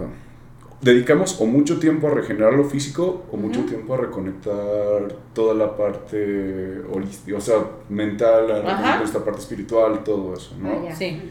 dedicamos 0.82 1.40
o 1.42 1.46
mucho 1.46 1.80
tiempo 1.80 2.08
a 2.08 2.12
regenerar 2.12 2.54
lo 2.54 2.64
físico 2.64 3.26
o 3.32 3.38
mucho 3.38 3.66
tiempo 3.66 3.94
a 3.94 3.98
reconectar 3.98 5.14
toda 5.34 5.54
la 5.54 5.76
parte 5.76 6.82
holística, 6.92 7.38
o 7.38 7.42
sea, 7.42 7.56
mental, 7.90 8.66
a 8.66 8.98
nuestra 8.98 9.24
parte 9.24 9.42
espiritual, 9.42 10.04
todo 10.04 10.34
eso, 10.34 10.56
¿no? 10.58 10.70
Ah, 10.90 10.96
sí. 10.96 11.22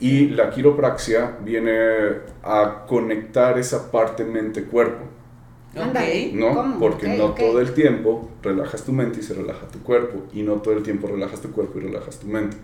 Y 0.00 0.28
la 0.28 0.50
quiropraxia 0.50 1.38
viene 1.42 1.78
a 2.42 2.84
conectar 2.86 3.58
esa 3.58 3.90
parte 3.90 4.24
mente-cuerpo. 4.24 5.04
Okay. 5.90 6.32
¿No? 6.32 6.76
Porque 6.78 7.08
no 7.08 7.34
todo 7.34 7.60
el 7.60 7.72
tiempo 7.72 8.30
relajas 8.42 8.84
tu 8.84 8.92
mente 8.92 9.20
y 9.20 9.22
se 9.22 9.34
relaja 9.34 9.68
tu 9.68 9.78
cuerpo. 9.80 10.24
Y 10.32 10.42
no 10.42 10.54
todo 10.54 10.74
el 10.74 10.82
tiempo 10.82 11.06
relajas 11.06 11.40
tu 11.40 11.52
cuerpo 11.52 11.78
y 11.78 11.82
relajas 11.82 12.18
tu 12.18 12.26
mente. 12.26 12.56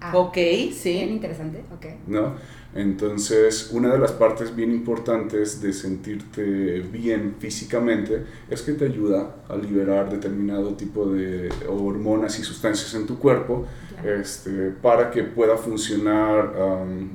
Ah, 0.00 0.16
ok, 0.16 0.36
sí. 0.72 0.92
Bien 0.92 1.10
interesante, 1.10 1.64
ok. 1.74 1.86
¿No? 2.06 2.34
Entonces, 2.74 3.70
una 3.72 3.92
de 3.92 3.98
las 3.98 4.12
partes 4.12 4.54
bien 4.54 4.70
importantes 4.70 5.60
de 5.60 5.72
sentirte 5.72 6.80
bien 6.80 7.34
físicamente 7.40 8.24
es 8.48 8.62
que 8.62 8.74
te 8.74 8.84
ayuda 8.84 9.36
a 9.48 9.56
liberar 9.56 10.08
determinado 10.08 10.74
tipo 10.74 11.06
de 11.06 11.48
hormonas 11.68 12.38
y 12.38 12.44
sustancias 12.44 12.94
en 12.94 13.06
tu 13.06 13.18
cuerpo 13.18 13.66
este, 14.04 14.70
para 14.82 15.10
que 15.10 15.22
pueda 15.24 15.56
funcionar 15.56 16.52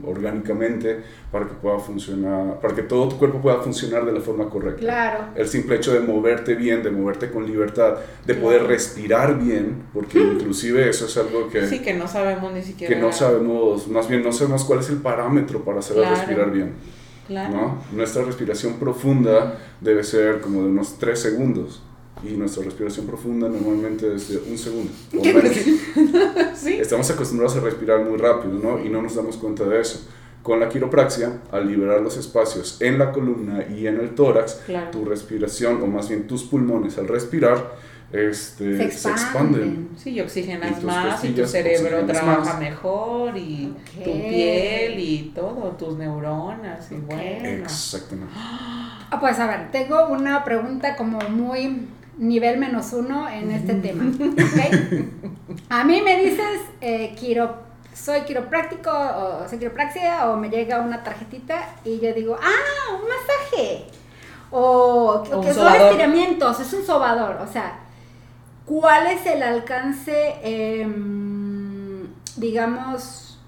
orgánicamente, 0.04 1.00
para 1.32 1.48
que 1.48 1.54
pueda 1.54 1.80
funcionar, 1.80 2.60
para 2.60 2.76
que 2.76 2.84
todo 2.84 3.10
tu 3.10 3.18
cuerpo 3.18 3.42
pueda 3.42 3.58
funcionar 3.58 4.06
de 4.06 4.12
la 4.12 4.22
forma 4.22 4.50
correcta. 4.50 4.80
Claro. 4.80 5.26
El 5.36 5.48
simple 5.48 5.76
hecho 5.76 5.94
de 5.94 6.00
moverte 6.00 6.56
bien, 6.56 6.84
de 6.84 6.92
moverte 6.92 7.30
con 7.30 7.46
libertad, 7.46 7.96
de 8.26 8.34
poder 8.36 8.64
respirar 8.64 9.38
bien, 9.38 9.84
porque 9.94 10.20
inclusive 10.20 10.90
eso 10.90 11.06
es 11.06 11.18
algo 11.18 11.50
que... 11.50 11.68
Sí, 11.68 11.80
que 11.80 11.94
no 11.94 12.08
sabemos 12.08 12.54
ni 12.54 12.62
siquiera. 12.62 12.94
Que 12.94 13.00
no 13.00 13.12
sabemos, 13.12 13.88
más 13.88 14.08
bien 14.08 14.24
no 14.24 14.32
sabemos 14.32 14.64
cuál 14.64 14.80
es 14.80 14.90
el 14.90 14.98
parámetro 14.98 15.64
para 15.64 15.82
saber 15.82 16.10
respirar 16.10 16.52
bien. 16.52 16.74
Claro. 17.28 17.56
¿no? 17.56 17.78
Nuestra 17.92 18.24
respiración 18.24 18.74
profunda 18.74 19.58
debe 19.82 20.04
ser 20.04 20.42
como 20.42 20.62
de 20.62 20.70
unos 20.70 21.00
3 21.00 21.20
segundos 21.20 21.82
y 22.24 22.34
nuestra 22.34 22.64
respiración 22.64 23.06
profunda 23.06 23.50
normalmente 23.50 24.16
es 24.16 24.30
de 24.30 24.38
un 24.38 24.58
segundo 24.58 24.92
o 25.14 25.24
menos. 25.24 25.52
¿Sí? 26.56 26.74
Estamos 26.74 27.10
acostumbrados 27.12 27.58
a 27.58 27.60
respirar 27.60 28.04
muy 28.04 28.18
rápido, 28.18 28.54
¿no? 28.54 28.84
Y 28.84 28.90
no 28.90 29.02
nos 29.02 29.16
damos 29.16 29.38
cuenta 29.38 29.64
de 29.66 29.82
eso. 29.82 30.08
Con 30.42 30.60
la 30.60 30.70
quiropraxia, 30.70 31.42
al 31.52 31.68
liberar 31.68 32.02
los 32.02 32.18
espacios 32.18 32.80
en 32.80 33.00
la 33.00 33.12
columna 33.12 33.66
y 33.68 33.88
en 33.88 34.00
el 34.00 34.14
tórax, 34.14 34.62
tu 34.92 35.04
respiración, 35.04 35.82
o 35.82 35.88
más 35.88 36.08
bien 36.08 36.28
tus 36.28 36.44
pulmones 36.44 36.98
al 37.00 37.08
respirar, 37.08 37.74
este, 38.12 38.92
se, 38.92 39.10
expanden. 39.10 39.90
Sí, 39.98 40.12
y 40.12 40.22
oxigenas 40.22 40.84
más 40.84 41.24
y 41.26 41.30
tu 41.30 41.46
cerebro 41.48 42.06
trabaja 42.06 42.60
mejor 42.60 43.36
y 43.36 43.74
tu 44.04 44.12
piel 44.12 45.00
y 45.00 45.32
todo, 45.36 45.72
tus 45.72 45.98
neuronas 45.98 46.92
y 46.92 46.96
bueno. 46.96 47.48
Exactamente. 47.48 48.34
Ah, 49.12 49.20
pues 49.20 49.38
a 49.38 49.46
ver, 49.46 49.72
tengo 49.72 50.08
una 50.08 50.44
pregunta 50.44 50.96
como 50.96 51.20
muy 51.30 51.88
nivel 52.18 52.58
menos 52.58 52.94
uno 52.94 53.30
en 53.30 53.52
este 53.52 53.76
tema. 53.76 54.04
¿okay? 54.14 55.12
A 55.70 55.84
mí 55.84 56.02
me 56.02 56.22
dices, 56.22 56.62
eh, 56.82 57.16
soy 57.94 58.22
quiropráctico 58.22 58.92
o 58.92 59.48
soy 59.48 59.58
quiropraxia 59.58 60.30
o 60.30 60.38
me 60.38 60.50
llega 60.50 60.82
una 60.82 61.04
tarjetita 61.04 61.76
y 61.84 62.00
yo 62.00 62.14
digo, 62.14 62.38
ah, 62.42 62.94
un 62.94 63.08
masaje. 63.08 63.86
O, 64.52 65.24
que 65.42 65.54
son 65.54 65.74
estiramientos, 65.74 66.60
es 66.60 66.72
un 66.74 66.86
sobador. 66.86 67.38
O 67.42 67.48
sea, 67.52 67.80
¿cuál 68.66 69.08
es 69.08 69.26
el 69.26 69.44
alcance, 69.44 70.36
em, 70.44 72.08
digamos, 72.38 73.40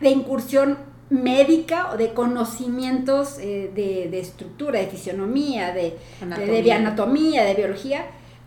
de 0.00 0.10
incursión 0.10 0.91
médica 1.12 1.92
o 1.92 1.96
de 1.96 2.14
conocimientos 2.14 3.38
eh, 3.38 3.70
de, 3.74 4.18
estructura, 4.18 4.80
de 4.80 4.86
fisionomía, 4.86 5.72
de 5.72 5.98
anatomía. 6.20 7.44
de, 7.44 7.54
biología, 7.54 8.06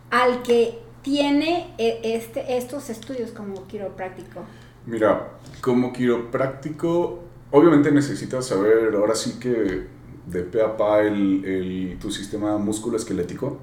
al 0.09 0.41
que 0.41 0.79
tiene 1.03 1.73
eh, 1.77 2.01
este, 2.03 2.57
estos 2.57 2.89
estudios 2.89 3.31
como 3.31 3.67
quiropráctico? 3.67 4.41
Mira, 4.87 5.29
como 5.61 5.93
quiropráctico, 5.93 7.19
obviamente 7.51 7.91
necesitas 7.91 8.47
saber 8.47 8.95
ahora 8.95 9.13
sí 9.13 9.37
que 9.39 9.87
de 10.25 10.41
pe 10.41 10.61
a 10.63 10.75
pa 10.75 11.01
el, 11.01 11.97
tu 12.01 12.11
sistema 12.11 12.57
musculoesquelético. 12.57 13.59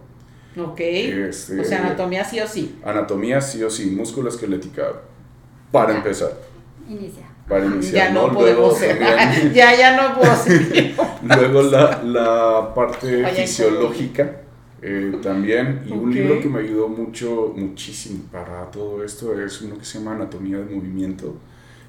Ok. 0.56 0.80
Este, 0.80 1.60
o 1.60 1.64
sea, 1.64 1.80
anatomía 1.80 2.24
sí 2.24 2.40
o 2.40 2.46
sí. 2.46 2.78
Anatomía 2.84 3.40
sí 3.40 3.64
o 3.64 3.70
sí, 3.70 3.90
músculo 3.90 4.28
esquelética, 4.28 5.02
para 5.72 5.96
empezar. 5.96 6.38
Inicia 6.88 7.31
para 7.48 7.66
iniciar. 7.66 8.08
Ya 8.08 8.14
no, 8.14 8.32
podemos 8.32 8.80
ya, 9.54 9.76
ya 9.76 9.96
no 9.96 10.18
puedo 10.18 10.36
seguir. 10.44 10.94
Luego 11.22 11.62
la, 11.62 12.02
la 12.02 12.74
parte 12.74 13.24
fisiológica 13.26 14.42
eh, 14.80 15.12
también. 15.22 15.82
Y 15.86 15.92
un 15.92 16.12
libro 16.12 16.40
que 16.40 16.48
me 16.48 16.60
ayudó 16.60 16.88
mucho, 16.88 17.52
muchísimo 17.56 18.24
para 18.30 18.70
todo 18.70 19.04
esto 19.04 19.40
es 19.40 19.60
uno 19.62 19.78
que 19.78 19.84
se 19.84 19.98
llama 19.98 20.12
Anatomía 20.12 20.58
del 20.58 20.70
Movimiento 20.70 21.34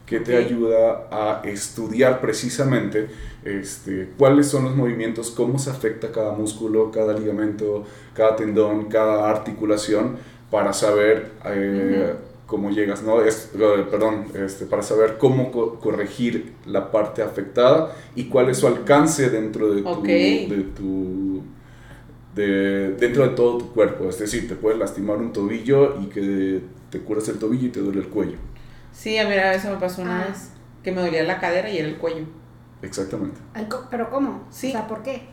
que 0.05 0.19
te 0.19 0.35
ayuda 0.35 1.07
a 1.09 1.41
estudiar 1.45 2.19
precisamente 2.19 3.07
este, 3.43 4.09
cuáles 4.17 4.47
son 4.47 4.65
los 4.65 4.75
movimientos, 4.75 5.31
cómo 5.31 5.57
se 5.57 5.69
afecta 5.69 6.11
cada 6.11 6.33
músculo, 6.33 6.91
cada 6.91 7.17
ligamento, 7.17 7.85
cada 8.13 8.35
tendón, 8.35 8.85
cada 8.85 9.29
articulación, 9.29 10.17
para 10.51 10.73
saber 10.73 11.31
eh, 11.45 12.13
cómo 12.53 12.69
llegas, 12.69 13.01
¿no? 13.01 13.19
Es, 13.19 13.49
perdón, 13.51 14.27
este, 14.35 14.67
para 14.67 14.83
saber 14.83 15.17
cómo 15.17 15.51
corregir 15.79 16.53
la 16.67 16.91
parte 16.91 17.23
afectada 17.23 17.95
y 18.13 18.25
cuál 18.25 18.47
es 18.49 18.59
su 18.59 18.67
alcance 18.67 19.31
dentro 19.31 19.73
de 19.73 19.81
tu, 19.81 20.03
de 20.03 20.65
tu 20.75 21.41
de, 22.35 22.91
dentro 22.91 23.27
de 23.27 23.35
todo 23.35 23.57
tu 23.57 23.73
cuerpo. 23.73 24.07
Es 24.07 24.19
decir, 24.19 24.47
te 24.47 24.53
puede 24.53 24.77
lastimar 24.77 25.17
un 25.17 25.33
tobillo 25.33 25.99
y 25.99 26.05
que 26.09 26.61
te 26.91 26.99
curas 26.99 27.27
el 27.29 27.39
tobillo 27.39 27.65
y 27.65 27.71
te 27.71 27.79
duele 27.79 28.01
el 28.01 28.09
cuello. 28.09 28.37
Sí, 28.91 29.17
a 29.17 29.27
mí 29.27 29.33
a 29.33 29.55
eso 29.55 29.71
me 29.71 29.77
pasó 29.77 30.03
una 30.03 30.21
ah. 30.21 30.27
vez, 30.27 30.51
que 30.83 30.91
me 30.91 31.01
dolía 31.01 31.23
la 31.23 31.39
cadera 31.39 31.71
y 31.71 31.79
era 31.79 31.87
el 31.87 31.97
cuello. 31.97 32.25
Exactamente. 32.83 33.41
¿Pero 33.89 34.11
cómo? 34.11 34.45
Sí. 34.51 34.67
O 34.67 34.71
sea, 34.73 34.87
¿por 34.87 35.01
qué? 35.01 35.23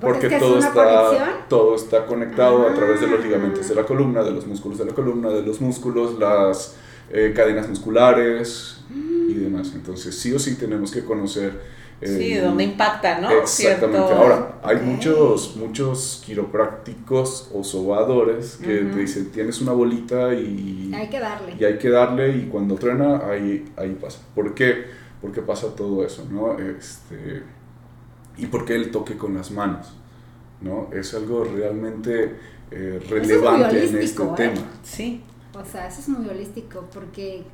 Porque, 0.00 0.28
todo, 0.28 0.58
está, 0.58 1.46
todo 1.48 1.74
está 1.74 2.04
conectado 2.06 2.68
a 2.68 2.74
través 2.74 3.00
de 3.00 3.06
los 3.06 3.24
ligamentos 3.24 3.68
de 3.68 3.74
la 3.74 3.84
columna, 3.84 4.22
de 4.22 4.30
los 4.30 4.46
músculos 4.46 4.78
de 4.78 4.84
la 4.84 4.92
columna, 4.92 5.30
de 5.30 5.42
los 5.42 5.60
músculos, 5.60 6.18
las 6.18 6.76
eh, 7.10 7.32
cadenas 7.34 7.68
musculares 7.68 8.80
y 8.90 9.34
demás. 9.34 9.72
Entonces, 9.74 10.18
sí 10.18 10.32
o 10.32 10.38
sí 10.38 10.56
tenemos 10.56 10.90
que 10.90 11.04
conocer. 11.04 11.62
sí, 12.02 12.34
de 12.34 12.40
dónde 12.42 12.64
impacta, 12.64 13.20
¿no? 13.20 13.30
Exactamente. 13.30 14.12
Ahora, 14.12 14.58
hay 14.62 14.76
muchos, 14.76 15.56
muchos 15.56 16.22
quiroprácticos 16.26 17.50
o 17.54 17.64
sobadores 17.64 18.56
que 18.56 18.80
te 18.80 18.98
dicen, 18.98 19.30
tienes 19.30 19.62
una 19.62 19.72
bolita 19.72 20.34
y... 20.34 20.92
Hay 20.94 21.08
que 21.08 21.20
darle. 21.20 21.54
Y 21.58 21.64
hay 21.64 21.78
que 21.78 21.88
darle 21.88 22.36
y 22.36 22.48
cuando 22.48 22.74
truena, 22.74 23.22
ahí, 23.30 23.64
ahí 23.76 23.96
pasa. 23.98 24.18
¿Por 24.34 24.54
qué? 24.54 24.84
Porque 25.22 25.40
pasa 25.40 25.74
todo 25.74 26.04
eso, 26.04 26.26
¿no? 26.30 26.58
Este 26.58 27.55
y 28.36 28.46
por 28.46 28.64
qué 28.64 28.74
el 28.74 28.90
toque 28.90 29.16
con 29.16 29.34
las 29.34 29.50
manos, 29.50 29.92
¿no? 30.60 30.88
Es 30.92 31.14
algo 31.14 31.44
realmente 31.44 32.36
eh, 32.70 33.00
relevante 33.08 33.88
en 33.88 33.98
este 33.98 34.22
¿eh? 34.22 34.28
tema. 34.36 34.62
Sí. 34.82 35.22
O 35.54 35.64
sea, 35.64 35.86
eso 35.86 36.00
es 36.00 36.08
muy 36.08 36.28
holístico 36.28 36.84
porque, 36.92 37.44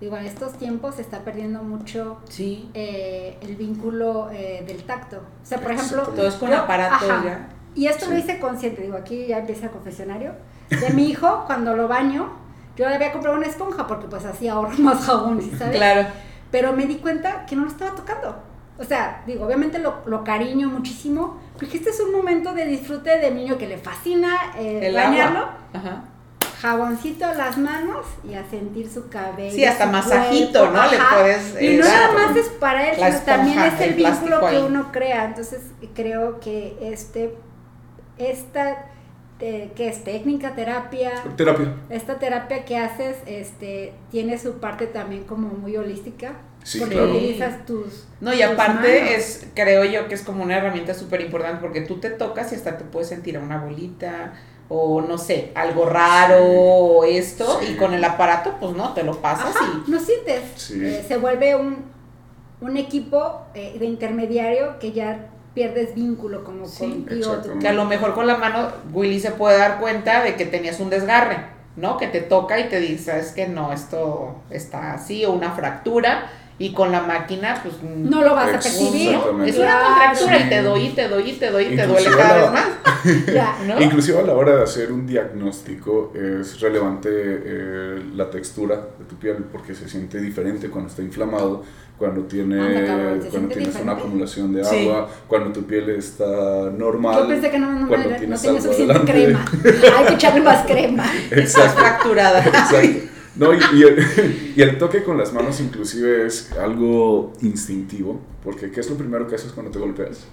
digo, 0.00 0.16
en 0.16 0.26
estos 0.26 0.58
tiempos 0.58 0.96
se 0.96 1.02
está 1.02 1.24
perdiendo 1.24 1.62
mucho 1.62 2.18
sí. 2.28 2.68
Eh, 2.74 3.38
el 3.40 3.56
vínculo 3.56 4.28
del 4.28 4.82
tacto. 4.84 5.18
O 5.18 5.46
sea, 5.46 5.58
por 5.58 5.72
ejemplo... 5.72 6.02
Todo 6.02 6.26
es 6.26 6.34
con 6.34 6.52
aparato 6.52 7.06
ya. 7.24 7.48
Y 7.74 7.86
esto 7.86 8.10
lo 8.10 8.18
hice 8.18 8.38
consciente, 8.38 8.82
digo, 8.82 8.96
aquí 8.96 9.26
ya 9.26 9.38
empieza 9.38 9.66
el 9.66 9.72
confesionario. 9.72 10.32
De 10.68 10.90
mi 10.90 11.08
hijo, 11.08 11.44
cuando 11.46 11.76
lo 11.76 11.88
baño, 11.88 12.30
yo 12.76 12.88
le 12.88 12.96
había 12.96 13.12
comprado 13.12 13.36
una 13.36 13.46
esponja 13.46 13.86
porque 13.86 14.06
pues 14.06 14.24
así 14.24 14.48
ahorro 14.48 14.76
más 14.78 15.04
jabón, 15.04 15.40
¿sabes? 15.56 15.76
Claro. 15.76 16.08
Pero 16.50 16.72
me 16.72 16.86
di 16.86 16.96
cuenta 16.96 17.46
que 17.46 17.56
no 17.56 17.62
lo 17.62 17.68
estaba 17.68 17.94
tocando. 17.94 18.49
O 18.80 18.84
sea, 18.84 19.22
digo, 19.26 19.44
obviamente 19.44 19.78
lo, 19.78 20.02
lo, 20.06 20.24
cariño 20.24 20.68
muchísimo, 20.68 21.38
porque 21.58 21.76
este 21.76 21.90
es 21.90 22.00
un 22.00 22.12
momento 22.12 22.54
de 22.54 22.64
disfrute 22.64 23.18
de 23.18 23.30
niño 23.30 23.58
que 23.58 23.66
le 23.66 23.76
fascina 23.76 24.54
eh, 24.56 24.90
bañarlo. 24.94 25.48
Ajá. 25.74 26.04
Jaboncito 26.62 27.26
a 27.26 27.34
las 27.34 27.58
manos 27.58 28.06
y 28.24 28.34
a 28.34 28.48
sentir 28.48 28.90
su 28.90 29.08
cabello. 29.10 29.54
Sí, 29.54 29.64
hasta 29.66 29.84
masajito, 29.84 30.70
¿no? 30.70 30.90
Le 30.90 30.98
puedes. 30.98 31.62
y 31.62 31.76
no 31.76 31.84
eh, 31.84 31.88
nada 31.88 32.12
más 32.12 32.36
es 32.36 32.48
para 32.48 32.90
él, 32.90 32.96
sino 32.96 33.20
también 33.20 33.58
es 33.60 33.80
el, 33.80 33.94
vínculo 33.94 34.40
que 34.48 34.58
uno 34.58 34.90
crea. 34.92 35.26
Entonces, 35.26 35.60
creo 35.94 36.40
que 36.40 36.78
este, 36.80 37.36
esta 38.16 38.86
¿qué 39.40 39.88
es 39.88 40.04
técnica, 40.04 40.54
terapia? 40.54 41.12
Terapia. 41.36 41.74
Esta 41.88 42.18
terapia 42.18 42.64
que 42.64 42.76
haces 42.76 43.16
este, 43.26 43.92
tiene 44.10 44.38
su 44.38 44.58
parte 44.58 44.86
también 44.86 45.24
como 45.24 45.48
muy 45.48 45.76
holística. 45.76 46.34
Sí, 46.62 46.78
porque 46.78 46.94
claro. 46.94 47.10
utilizas 47.12 47.64
tus. 47.64 48.06
No, 48.20 48.34
y 48.34 48.42
aparte 48.42 49.14
es, 49.14 49.46
creo 49.54 49.84
yo 49.84 50.08
que 50.08 50.14
es 50.14 50.22
como 50.22 50.42
una 50.42 50.58
herramienta 50.58 50.92
súper 50.92 51.22
importante 51.22 51.58
porque 51.60 51.80
tú 51.80 51.98
te 52.00 52.10
tocas 52.10 52.52
y 52.52 52.54
hasta 52.54 52.76
te 52.76 52.84
puedes 52.84 53.08
sentir 53.08 53.38
a 53.38 53.40
una 53.40 53.58
bolita 53.58 54.34
o 54.68 55.00
no 55.00 55.18
sé, 55.18 55.50
algo 55.54 55.86
raro 55.86 56.44
o 56.44 57.04
esto 57.04 57.60
y 57.68 57.76
con 57.76 57.94
el 57.94 58.04
aparato 58.04 58.56
pues 58.60 58.76
no, 58.76 58.92
te 58.92 59.02
lo 59.02 59.20
pasas 59.20 59.56
y... 59.56 59.90
No 59.90 59.98
sientes, 59.98 60.70
eh, 60.70 61.04
se 61.08 61.16
vuelve 61.16 61.56
un 61.56 61.90
un 62.60 62.76
equipo 62.76 63.42
eh, 63.54 63.76
de 63.78 63.86
intermediario 63.86 64.78
que 64.78 64.92
ya 64.92 65.30
pierdes 65.60 65.94
vínculo 65.94 66.42
como 66.42 66.64
contigo. 66.66 67.36
Que 67.60 67.68
a 67.68 67.74
lo 67.74 67.84
mejor 67.84 68.14
con 68.14 68.26
la 68.26 68.38
mano 68.38 68.68
Willy 68.94 69.20
se 69.20 69.32
puede 69.32 69.58
dar 69.58 69.78
cuenta 69.78 70.22
de 70.22 70.34
que 70.34 70.46
tenías 70.46 70.80
un 70.80 70.88
desgarre, 70.88 71.36
¿no? 71.76 71.98
Que 71.98 72.06
te 72.06 72.22
toca 72.22 72.58
y 72.58 72.70
te 72.70 72.80
dice, 72.80 73.18
es 73.18 73.32
que 73.32 73.46
no, 73.46 73.70
esto 73.70 74.36
está 74.48 74.94
así, 74.94 75.26
o 75.26 75.32
una 75.32 75.50
fractura 75.50 76.30
y 76.58 76.72
con 76.72 76.92
la 76.92 77.02
máquina, 77.02 77.60
pues. 77.62 77.74
No 77.82 78.22
lo 78.22 78.34
vas 78.34 78.48
a 78.48 78.52
percibir. 78.52 79.18
Es 79.44 79.58
una 79.58 79.80
contractura 79.82 80.38
y 80.38 80.48
te 80.48 80.62
doy, 80.62 80.86
y 80.86 80.90
te 80.90 81.08
doy, 81.08 81.30
y 81.30 81.32
te 81.32 81.50
doy, 81.50 81.64
y 81.64 81.76
te 81.76 81.86
duele 81.86 82.10
cada 82.10 82.40
vez 82.40 82.52
más. 82.52 83.80
Inclusive 83.80 84.18
a 84.18 84.22
la 84.22 84.34
hora 84.34 84.56
de 84.56 84.62
hacer 84.62 84.90
un 84.92 85.06
diagnóstico 85.06 86.12
es 86.14 86.58
relevante 86.60 87.10
eh, 87.12 88.02
la 88.14 88.30
textura 88.30 88.76
de 88.76 89.04
tu 89.06 89.16
piel 89.16 89.44
porque 89.52 89.74
se 89.74 89.88
siente 89.90 90.20
diferente 90.20 90.70
cuando 90.70 90.88
está 90.88 91.02
inflamado, 91.02 91.64
cuando, 92.00 92.22
tiene, 92.22 92.56
cuando 93.30 93.48
tienes 93.50 93.76
una 93.76 93.92
acumulación 93.92 94.54
de 94.54 94.66
agua, 94.66 95.10
cuando 95.28 95.52
tu 95.52 95.64
piel 95.64 95.90
está 95.90 96.70
normal. 96.70 97.24
Yo 97.24 97.28
pensé 97.28 97.50
que 97.50 97.58
no, 97.58 97.70
no, 97.70 97.86
no 97.86 98.16
tenía 98.16 98.38
suficiente 98.38 99.00
crema. 99.00 99.44
Hay 99.98 100.06
que 100.06 100.14
echarle 100.14 100.40
más 100.40 100.66
crema. 100.66 101.04
Estás 101.30 101.74
fracturada. 101.74 102.42
Exacto. 102.42 103.10
No, 103.36 103.52
y, 104.56 104.62
el, 104.62 104.78
toque 104.78 105.04
con 105.04 105.18
las 105.18 105.34
manos 105.34 105.60
inclusive 105.60 106.26
es 106.26 106.50
algo 106.52 107.34
instintivo, 107.42 108.18
porque 108.42 108.70
¿qué 108.70 108.80
es 108.80 108.88
lo 108.88 108.96
primero 108.96 109.28
que 109.28 109.34
haces 109.34 109.52
cuando 109.52 109.70
te 109.70 109.78
golpeas? 109.78 110.26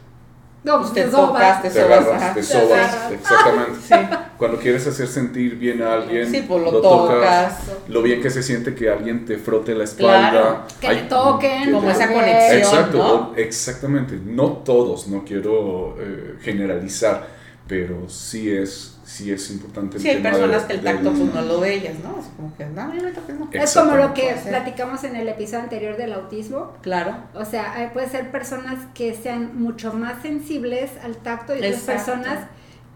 No, 0.68 0.82
pues 0.82 0.94
te, 0.94 1.04
te 1.04 1.10
tocas, 1.12 1.62
te, 1.62 1.72
sobas, 1.72 2.34
te 2.34 2.44
sobas, 2.44 3.12
exactamente. 3.14 4.18
Cuando 4.38 4.58
quieres 4.58 4.86
hacer 4.86 5.08
sentir 5.08 5.56
bien 5.56 5.82
a 5.82 5.94
alguien, 5.94 6.30
pues 6.46 6.62
lo, 6.62 6.82
tocas, 6.82 7.60
lo 7.88 8.02
bien 8.02 8.22
que 8.22 8.30
se 8.30 8.44
siente 8.44 8.76
que 8.76 8.90
alguien 8.90 9.26
te 9.26 9.38
frote 9.38 9.74
la 9.74 9.86
espalda, 9.86 10.68
que 10.82 10.90
te 10.90 10.96
toquen, 11.04 11.72
como 11.72 11.90
esa 11.90 12.12
conexión, 12.12 12.58
Exacto, 12.58 13.34
exactamente. 13.38 14.20
No 14.22 14.58
todos, 14.66 15.08
no 15.08 15.24
quiero 15.24 15.96
eh, 16.02 16.36
generalizar, 16.42 17.28
pero 17.66 18.10
sí 18.10 18.52
es 18.52 18.97
sí 19.08 19.32
es 19.32 19.50
importante. 19.52 20.00
sí, 20.00 20.10
hay 20.10 20.22
personas 20.22 20.64
que 20.66 20.74
el 20.74 20.82
tacto 20.82 21.12
pues 21.12 21.34
no 21.34 21.42
lo 21.42 21.62
de 21.62 21.74
ellas, 21.74 21.96
¿no? 22.04 22.20
Es 22.20 22.26
como 22.36 22.56
que, 22.56 22.66
no, 22.66 22.94
yo 22.94 23.02
no 23.02 23.50
Es 23.54 23.74
como 23.74 23.96
lo 23.96 24.14
que 24.14 24.36
platicamos 24.48 25.04
en 25.06 25.16
el 25.16 25.30
episodio 25.30 25.64
anterior 25.64 25.96
del 25.96 26.14
autismo. 26.14 26.74
Claro. 26.82 27.16
O 27.34 27.46
sea, 27.46 27.90
puede 27.94 28.10
ser 28.10 28.30
personas 28.32 28.80
que 28.94 29.16
sean 29.16 29.58
mucho 29.60 29.94
más 29.94 30.22
sensibles 30.22 30.92
al 31.04 31.16
tacto 31.18 31.56
y 31.56 31.60
otras 31.60 31.82
personas 31.82 32.48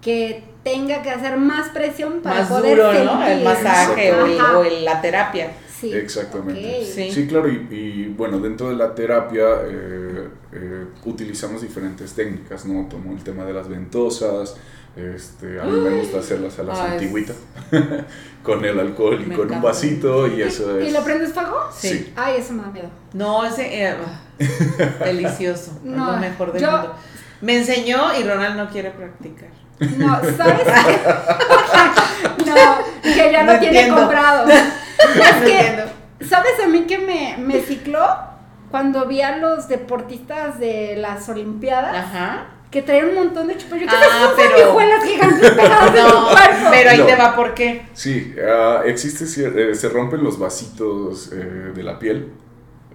que 0.01 0.43
tenga 0.63 1.01
que 1.01 1.11
hacer 1.11 1.37
más 1.37 1.69
presión 1.69 2.21
para 2.21 2.47
poder 2.47 2.77
duro, 2.77 3.03
¿no? 3.05 3.25
El 3.25 3.43
masaje 3.43 4.11
o, 4.13 4.63
la 4.83 5.01
terapia. 5.01 5.51
Sí. 5.79 5.93
Exactamente. 5.93 6.85
Sí. 6.85 7.25
claro, 7.27 7.47
y, 7.49 8.13
bueno, 8.15 8.39
dentro 8.39 8.69
de 8.69 8.75
la 8.75 8.93
terapia 8.93 9.45
eh, 9.65 10.27
eh, 10.51 10.85
utilizamos 11.05 11.61
diferentes 11.61 12.13
técnicas, 12.13 12.65
¿no? 12.65 12.87
Tomo 12.87 13.13
el 13.13 13.23
tema 13.23 13.45
de 13.45 13.53
las 13.53 13.67
ventosas, 13.67 14.57
este, 14.95 15.59
a 15.59 15.63
mí 15.63 15.71
me 15.71 15.89
gusta 15.91 16.19
hacerlas 16.19 16.59
a 16.59 16.63
las 16.63 16.77
antiguitas, 16.77 17.37
con 18.43 18.65
el 18.65 18.77
alcohol 18.77 19.23
y 19.25 19.33
con 19.33 19.49
un 19.49 19.61
vasito 19.61 20.27
y 20.27 20.41
eso 20.41 20.77
es... 20.77 20.89
¿Y 20.89 20.91
lo 20.91 21.01
prendes 21.03 21.31
fuego? 21.31 21.69
Sí. 21.73 22.11
Ay, 22.17 22.35
eso 22.39 22.53
me 22.53 22.63
da 22.63 22.69
miedo. 22.69 22.89
No, 23.13 23.45
ese... 23.45 23.85
Eh, 23.85 23.95
delicioso, 25.05 25.79
no, 25.83 26.11
lo 26.11 26.17
mejor 26.17 26.51
del 26.51 26.63
mundo. 26.63 26.95
Me 27.39 27.57
enseñó 27.57 28.17
y 28.19 28.23
Ronald 28.23 28.57
no 28.57 28.69
quiere 28.69 28.91
practicar. 28.91 29.49
No, 29.97 30.19
¿sabes 30.37 30.67
no, 32.45 32.55
que 33.01 33.31
ya 33.31 33.43
lo 33.43 33.59
tiene 33.59 33.87
comprado. 33.87 34.47
Es 34.47 35.43
que, 35.43 36.25
¿sabes 36.25 36.51
a 36.63 36.67
mí 36.67 36.81
que 36.81 36.97
me, 36.99 37.37
me 37.39 37.61
cicló? 37.61 38.05
Cuando 38.69 39.05
vi 39.07 39.21
a 39.21 39.37
los 39.37 39.67
deportistas 39.67 40.59
de 40.59 40.97
las 40.97 41.27
Olimpiadas. 41.29 41.95
Ajá 41.95 42.47
que 42.71 42.81
trae 42.81 43.05
un 43.05 43.13
montón 43.13 43.47
de 43.47 43.57
chupos. 43.57 43.79
Yo 43.79 43.85
ah, 43.89 44.33
pero... 44.35 44.79
gigantes 45.03 45.51
pegadas 45.51 45.93
no, 45.95 46.71
Pero 46.71 46.89
ahí 46.89 47.01
te 47.05 47.15
va, 47.15 47.35
¿por 47.35 47.53
qué? 47.53 47.83
Sí, 47.93 48.33
uh, 48.37 48.87
existe, 48.87 49.25
eh, 49.25 49.75
se 49.75 49.89
rompen 49.89 50.23
los 50.23 50.39
vasitos 50.39 51.31
eh, 51.33 51.71
de 51.75 51.83
la 51.83 51.99
piel, 51.99 52.31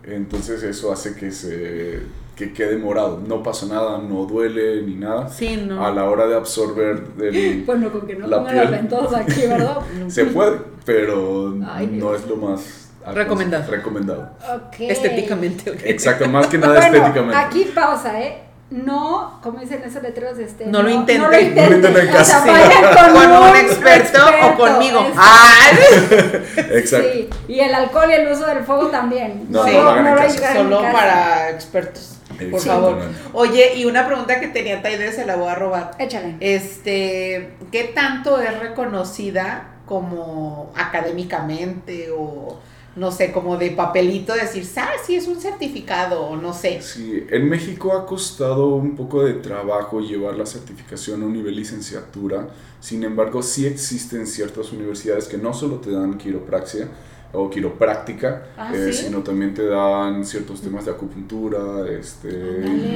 entonces 0.03 0.62
eso 0.62 0.93
hace 0.93 1.15
que 1.15 1.31
se 1.31 2.01
que 2.37 2.53
quede 2.53 2.77
morado. 2.77 3.23
No 3.27 3.43
pasa 3.43 3.67
nada, 3.67 3.99
no 3.99 4.27
duele 4.27 4.83
ni 4.83 4.95
nada. 4.95 5.29
Sí, 5.29 5.57
no. 5.57 5.85
A 5.85 5.91
la 5.91 6.05
hora 6.05 6.27
de 6.27 6.37
absorber 6.37 7.09
del, 7.15 7.65
Bueno, 7.67 7.91
con 7.91 8.07
que 8.07 8.15
no 8.15 8.27
la 8.27 8.45
pongan 8.45 8.89
las 8.91 9.15
aquí, 9.15 9.47
¿verdad? 9.47 9.79
se 10.09 10.27
puede, 10.27 10.59
pero 10.85 11.55
no 11.55 12.15
es 12.15 12.27
lo 12.27 12.37
más 12.37 12.91
recomendado. 13.15 13.71
recomendado. 13.71 14.31
Okay. 14.69 14.91
Estéticamente. 14.91 15.71
Okay. 15.71 15.91
Exacto, 15.91 16.29
más 16.29 16.47
que 16.47 16.59
nada 16.59 16.75
bueno, 16.75 16.97
estéticamente. 16.97 17.37
Aquí 17.37 17.73
pausa, 17.75 18.21
¿eh? 18.21 18.45
No, 18.70 19.38
como 19.42 19.61
dicen 19.61 19.83
esos 19.85 20.02
letreros, 20.02 20.38
este, 20.38 20.66
no, 20.66 20.83
lo 20.83 20.90
intenten. 20.90 21.22
No 21.22 21.31
lo 21.31 21.40
intenten. 21.40 21.96
en 21.96 22.09
casa. 22.09 22.42
con, 23.12 23.50
un, 23.50 23.57
experto, 23.57 24.18
o 24.42 24.57
conmigo. 24.57 25.07
Ah. 25.16 25.70
Exacto. 26.72 27.09
Sí. 27.12 27.31
Y 27.46 27.61
el 27.61 27.72
alcohol 27.72 28.11
y 28.11 28.14
el 28.14 28.33
uso 28.33 28.44
del 28.46 28.64
fuego 28.64 28.88
también. 28.88 29.46
No, 29.50 29.64
no, 29.64 30.02
no, 30.02 30.14
no 30.16 30.31
Solo 30.31 30.83
para 30.92 31.50
expertos. 31.50 32.18
Por 32.50 32.61
favor. 32.61 32.98
Oye, 33.33 33.76
y 33.76 33.85
una 33.85 34.07
pregunta 34.07 34.40
que 34.40 34.48
tenía 34.48 34.83
Taide 34.83 35.12
se 35.12 35.24
la 35.24 35.37
voy 35.37 35.48
a 35.48 35.55
robar. 35.55 35.92
Échale. 35.98 36.37
Este, 36.40 37.55
¿qué 37.70 37.85
tanto 37.94 38.40
es 38.40 38.59
reconocida 38.59 39.76
como 39.87 40.72
académicamente 40.74 42.11
o 42.11 42.59
no 42.96 43.12
sé, 43.12 43.30
como 43.30 43.59
de 43.59 43.70
papelito, 43.70 44.35
decir, 44.35 44.64
¿sabes 44.64 45.02
si 45.06 45.16
es 45.16 45.28
un 45.28 45.38
certificado 45.38 46.22
o 46.22 46.37
no 46.37 46.54
sé? 46.54 46.80
Sí, 46.80 47.24
en 47.30 47.48
México 47.48 47.92
ha 47.92 48.06
costado 48.06 48.68
un 48.68 48.96
poco 48.96 49.22
de 49.22 49.35
trabajo 49.35 50.00
llevar 50.00 50.35
la 50.37 50.46
certificación 50.46 51.22
a 51.22 51.26
un 51.26 51.35
nivel 51.35 51.54
licenciatura, 51.56 52.48
sin 52.80 53.04
embargo 53.04 53.42
sí 53.42 53.66
existen 53.66 54.26
ciertas 54.26 54.72
universidades 54.72 55.28
que 55.28 55.37
no 55.37 55.52
solo 55.52 55.76
te 55.76 55.90
dan 55.90 56.16
quiropraxia 56.16 56.88
o 57.32 57.50
quiropráctica, 57.50 58.46
ah, 58.56 58.72
eh, 58.74 58.92
sino 58.94 59.22
también 59.22 59.52
te 59.52 59.66
dan 59.66 60.24
ciertos 60.24 60.62
temas 60.62 60.87
de 60.87 60.92
acupuntura 60.92 61.87
este, 61.90 62.30
y, 62.30 62.94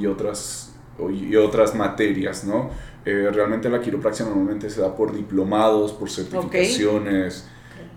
y 0.00 0.06
otras 0.06 0.72
y 0.98 1.36
otras 1.36 1.74
materias, 1.74 2.44
¿no? 2.44 2.70
Eh, 3.04 3.30
realmente 3.32 3.68
la 3.68 3.80
quiropraxia 3.80 4.26
normalmente 4.26 4.68
se 4.68 4.80
da 4.80 4.96
por 4.96 5.14
diplomados, 5.14 5.92
por 5.92 6.10
certificaciones. 6.10 7.46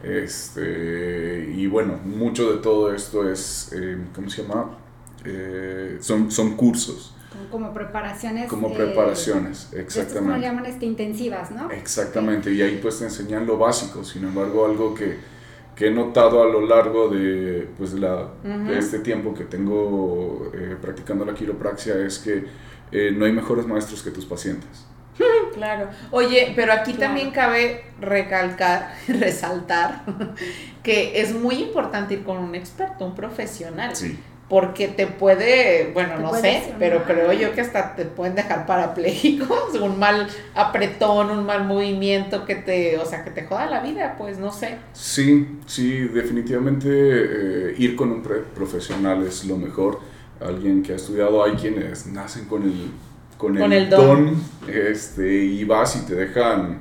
Este, 0.04 1.54
y 1.56 1.68
bueno, 1.68 2.00
mucho 2.04 2.52
de 2.54 2.60
todo 2.60 2.94
esto 2.94 3.30
es, 3.30 3.72
eh, 3.74 3.98
¿cómo 4.16 4.30
se 4.30 4.44
llama? 4.44 4.78
Eh, 5.24 5.98
son, 6.02 6.32
son 6.32 6.56
cursos. 6.56 7.16
Como 7.50 7.74
preparaciones. 7.74 8.50
Como 8.50 8.70
eh, 8.70 8.76
preparaciones, 8.76 9.72
exactamente. 9.74 10.32
Como 10.32 10.42
llaman 10.42 10.66
este, 10.66 10.86
intensivas, 10.86 11.52
¿no? 11.52 11.70
Exactamente, 11.72 12.52
y 12.52 12.62
ahí 12.62 12.80
pues 12.82 13.00
te 13.00 13.06
enseñan 13.06 13.46
lo 13.46 13.58
básico, 13.58 14.04
sin 14.04 14.24
embargo 14.24 14.66
algo 14.66 14.94
que, 14.94 15.18
que 15.76 15.88
he 15.88 15.92
notado 15.92 16.44
a 16.44 16.48
lo 16.48 16.66
largo 16.66 17.10
de, 17.10 17.70
pues, 17.78 17.94
la, 17.94 18.30
de 18.44 18.78
este 18.78 19.00
tiempo 19.00 19.34
que 19.34 19.46
tengo 19.46 20.52
practicando 20.82 21.26
la 21.26 21.34
quiropraxia 21.34 21.96
es 22.06 22.20
que 22.20 22.46
no 23.14 23.26
hay 23.26 23.32
mejores 23.32 23.66
maestros 23.66 24.04
que 24.04 24.12
tus 24.12 24.26
pacientes. 24.26 24.91
Claro. 25.54 25.90
Oye, 26.12 26.54
pero 26.56 26.74
aquí 26.74 26.94
también 26.94 27.32
cabe 27.32 27.84
recalcar, 28.00 28.94
resaltar, 29.08 30.04
que 30.84 31.22
es 31.22 31.34
muy 31.34 31.56
importante 31.56 32.16
ir 32.16 32.24
con 32.24 32.38
un 32.38 32.56
experto, 32.56 33.06
un 33.06 33.16
profesional. 33.16 33.96
Sí. 33.96 34.18
Porque 34.50 34.90
te 34.90 35.08
puede, 35.08 35.92
bueno, 35.94 36.20
no 36.20 36.34
sé, 36.34 36.74
pero 36.78 37.06
creo 37.06 37.32
yo 37.32 37.54
que 37.54 37.62
hasta 37.62 37.96
te 37.96 38.04
pueden 38.04 38.36
dejar 38.36 38.66
parapléjicos, 38.66 39.74
un 39.82 39.98
mal 39.98 40.28
apretón, 40.54 41.30
un 41.30 41.46
mal 41.46 41.64
movimiento 41.64 42.44
que 42.44 42.56
te, 42.56 42.98
o 42.98 43.06
sea, 43.06 43.24
que 43.24 43.32
te 43.32 43.46
joda 43.46 43.68
la 43.68 43.80
vida, 43.80 44.16
pues 44.18 44.40
no 44.40 44.52
sé. 44.52 44.76
Sí, 44.92 45.48
sí, 45.68 46.00
definitivamente 46.00 46.90
eh, 46.92 47.76
ir 47.78 47.96
con 47.96 48.12
un 48.12 48.22
profesional 48.22 49.26
es 49.26 49.46
lo 49.46 49.56
mejor. 49.56 50.02
Alguien 50.42 50.84
que 50.84 50.92
ha 50.92 50.96
estudiado, 50.98 51.46
hay 51.46 51.54
quienes 51.54 52.08
nacen 52.08 52.44
con 52.44 52.64
el 52.64 52.92
con, 53.42 53.74
el, 53.74 53.90
don, 53.90 54.36
este, 54.68 55.44
y 55.44 55.64
vas 55.64 55.96
y 55.96 56.06
te 56.06 56.14
dejan 56.14 56.78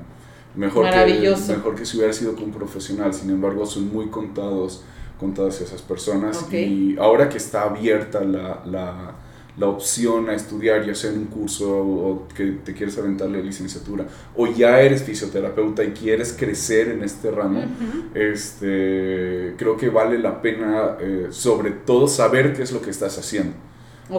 mejor 0.55 0.91
que, 0.91 1.35
mejor 1.49 1.75
que 1.75 1.87
si 1.87 1.97
hubiera 1.97 2.13
sido 2.13 2.35
con 2.35 2.45
un 2.45 2.53
profesional. 2.53 3.15
Sin 3.15 3.31
embargo, 3.31 3.65
son 3.65 3.91
muy 3.91 4.09
contados, 4.09 4.85
contadas 5.19 5.59
esas 5.63 5.81
personas. 5.81 6.47
Y 6.53 6.99
ahora 6.99 7.31
que 7.31 7.39
está 7.39 7.63
abierta 7.63 8.21
la, 8.21 8.63
la, 8.67 9.15
la, 9.57 9.67
opción 9.67 10.29
a 10.29 10.35
estudiar, 10.35 10.85
ya 10.85 10.95
sea 10.95 11.13
en 11.13 11.21
un 11.21 11.25
curso 11.29 11.79
o, 11.79 12.29
que 12.29 12.59
te 12.63 12.75
quieres 12.75 12.99
aventar 12.99 13.31
la 13.31 13.39
licenciatura, 13.39 14.05
o 14.37 14.47
ya 14.47 14.83
eres 14.83 15.03
fisioterapeuta 15.03 15.83
y 15.83 15.93
quieres 15.93 16.37
crecer 16.39 16.89
en 16.89 17.03
este 17.03 17.31
ramo, 17.31 17.65
este, 18.15 19.55
creo 19.57 19.79
que 19.79 19.89
vale 19.89 20.19
la 20.19 20.43
pena, 20.43 20.99
eh, 21.01 21.29
sobre 21.31 21.71
todo, 21.71 22.07
saber 22.07 22.53
qué 22.53 22.65
es 22.65 22.73
lo 22.73 22.83
que 22.83 22.91
estás 22.91 23.17
haciendo 23.17 23.70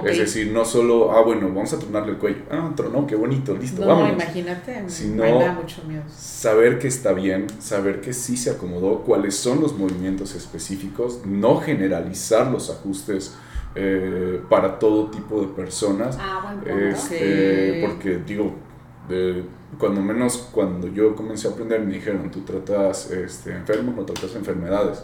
Es 0.05 0.17
decir, 0.17 0.51
no 0.51 0.63
solo, 0.63 1.11
ah, 1.11 1.21
bueno, 1.21 1.47
vamos 1.47 1.73
a 1.73 1.79
tronarle 1.79 2.13
el 2.13 2.17
cuello. 2.17 2.43
Ah, 2.49 2.71
tronó, 2.75 3.05
qué 3.05 3.15
bonito, 3.15 3.55
listo, 3.55 3.85
no, 3.85 4.07
imagínate, 4.07 4.83
Sino 4.87 5.23
mucho 5.53 5.83
miedo. 5.83 6.03
saber 6.09 6.79
que 6.79 6.87
está 6.87 7.13
bien, 7.13 7.47
saber 7.59 8.01
que 8.01 8.13
sí 8.13 8.37
se 8.37 8.51
acomodó, 8.51 8.99
cuáles 8.99 9.35
son 9.35 9.61
los 9.61 9.77
movimientos 9.77 10.33
específicos, 10.35 11.25
no 11.25 11.59
generalizar 11.59 12.49
los 12.49 12.69
ajustes 12.69 13.35
eh, 13.75 14.41
para 14.49 14.79
todo 14.79 15.09
tipo 15.09 15.41
de 15.41 15.47
personas. 15.47 16.17
Ah, 16.19 16.55
este, 16.65 17.85
Porque, 17.87 18.21
digo, 18.25 18.55
cuando 19.77 20.01
menos 20.01 20.49
cuando 20.51 20.87
yo 20.87 21.15
comencé 21.15 21.47
a 21.47 21.51
aprender 21.51 21.81
me 21.81 21.93
dijeron, 21.93 22.29
tú 22.31 22.41
tratas 22.41 23.11
este, 23.11 23.51
enfermos, 23.53 23.95
no 23.95 24.03
tratas 24.03 24.35
enfermedades. 24.35 25.03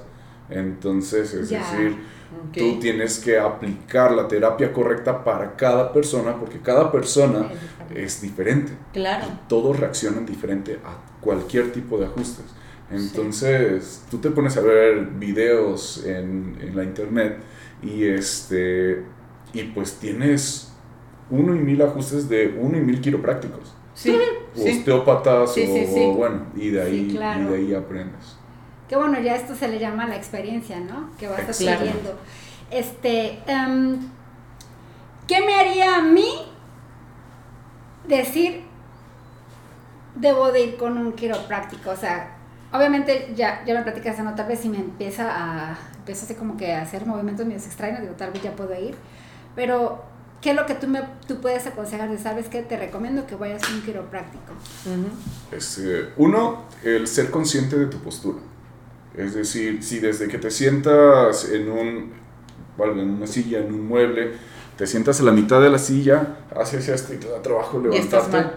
Entonces, 0.50 1.34
es 1.34 1.50
decir, 1.50 1.98
tú 2.54 2.80
tienes 2.80 3.20
que 3.20 3.40
aplicar 3.40 4.12
la 4.12 4.28
terapia 4.28 4.72
correcta 4.74 5.24
para 5.24 5.56
cada 5.56 5.94
persona, 5.94 6.36
porque 6.38 6.60
cada 6.60 6.92
persona 6.92 7.50
es 7.94 8.22
diferente. 8.22 8.72
Claro. 8.94 9.26
Y 9.28 9.48
todos 9.48 9.80
reaccionan 9.80 10.26
diferente 10.26 10.80
a 10.84 10.98
cualquier 11.22 11.72
tipo 11.72 11.98
de 11.98 12.06
ajustes. 12.06 12.46
Entonces, 12.90 14.06
tú 14.10 14.18
te 14.20 14.30
pones 14.30 14.56
a 14.58 14.62
ver 14.62 15.06
videos 15.18 16.06
en, 16.06 16.58
en, 16.62 16.76
la 16.76 16.84
internet 16.84 17.38
y, 17.84 18.06
este, 18.06 19.04
y 19.52 19.64
pues 19.64 19.96
tienes 19.96 20.72
uno 21.30 21.54
y 21.54 21.60
mil 21.60 21.82
ajustes 21.82 22.30
de 22.30 22.58
uno 22.58 22.78
y 22.78 22.82
mil 22.82 23.02
quiroprácticos. 23.02 23.76
Sí, 23.94 24.16
osteópatas 24.56 25.58
o, 25.58 26.14
bueno, 26.14 26.46
y 26.56 26.70
de 26.70 26.82
ahí, 26.82 27.10
y 27.12 27.18
de 27.18 27.56
ahí 27.56 27.74
aprendes 27.74 28.38
que 28.88 28.96
bueno, 28.96 29.20
ya 29.20 29.36
esto 29.36 29.56
se 29.56 29.68
le 29.68 29.80
llama 29.80 30.08
la 30.08 30.16
experiencia, 30.16 30.80
¿no? 30.80 31.10
Que 31.18 31.28
vas 31.28 31.42
adquiriendo. 31.42 32.18
Este, 32.72 33.40
um, 33.48 33.98
¿qué 35.28 35.42
me 35.46 35.56
haría 35.56 35.98
a 35.98 36.02
mí 36.02 36.28
decir 38.08 38.64
debo 40.16 40.52
de 40.52 40.64
ir 40.64 40.78
con 40.78 40.98
un 40.98 41.14
quiropráctico? 41.14 41.92
O 41.92 41.96
sea, 41.96 42.38
obviamente 42.72 43.34
ya, 43.36 43.64
ya 43.66 43.74
me 43.74 43.84
platicas, 43.84 44.20
¿no? 44.20 44.36
Tal 44.36 44.48
vez 44.48 44.60
si 44.60 44.70
me 44.70 44.78
empieza 44.78 45.30
a, 45.30 45.78
empieza 45.98 46.26
así 46.26 46.36
como 46.36 46.58
que 46.58 46.74
a 46.74 46.82
hacer 46.82 47.06
movimientos 47.06 47.46
medio 47.46 47.60
extraños, 47.60 48.02
digo, 48.02 48.14
tal 48.14 48.32
vez 48.32 48.42
ya 48.42 48.56
puedo 48.56 48.74
ir, 48.80 48.96
pero 49.56 50.04
¿qué 50.42 50.52
es 50.52 50.56
lo 50.56 50.66
que 50.66 50.76
tú, 50.76 50.88
me, 50.88 51.02
tú 51.28 51.42
puedes 51.42 51.66
aconsejar? 51.68 52.10
¿Sabes 52.20 52.48
qué? 52.48 52.62
Te 52.64 52.78
recomiendo 52.78 53.28
que 53.28 53.36
vayas 53.36 53.64
a 53.64 53.74
un 53.74 53.82
quiropráctico. 53.82 54.54
Este, 55.52 56.14
uno, 56.18 56.64
el 56.84 57.08
ser 57.08 57.32
consciente 57.32 57.78
de 57.78 57.88
tu 57.88 58.00
postura. 58.00 58.40
Es 59.18 59.34
decir, 59.34 59.84
si 59.84 60.00
desde 60.00 60.28
que 60.28 60.38
te 60.38 60.52
sientas 60.52 61.50
en, 61.50 61.72
un, 61.72 62.14
en 62.80 63.10
una 63.10 63.26
silla, 63.26 63.60
en 63.60 63.74
un 63.74 63.88
mueble, 63.88 64.34
te 64.78 64.86
sientas 64.86 65.20
a 65.20 65.24
la 65.24 65.32
mitad 65.32 65.60
de 65.60 65.70
la 65.70 65.80
silla, 65.80 66.38
haces 66.56 66.88
esto 66.88 67.14
y 67.14 67.18
te 67.18 67.28
da 67.28 67.42
trabajo 67.42 67.80
levantarte, 67.80 68.52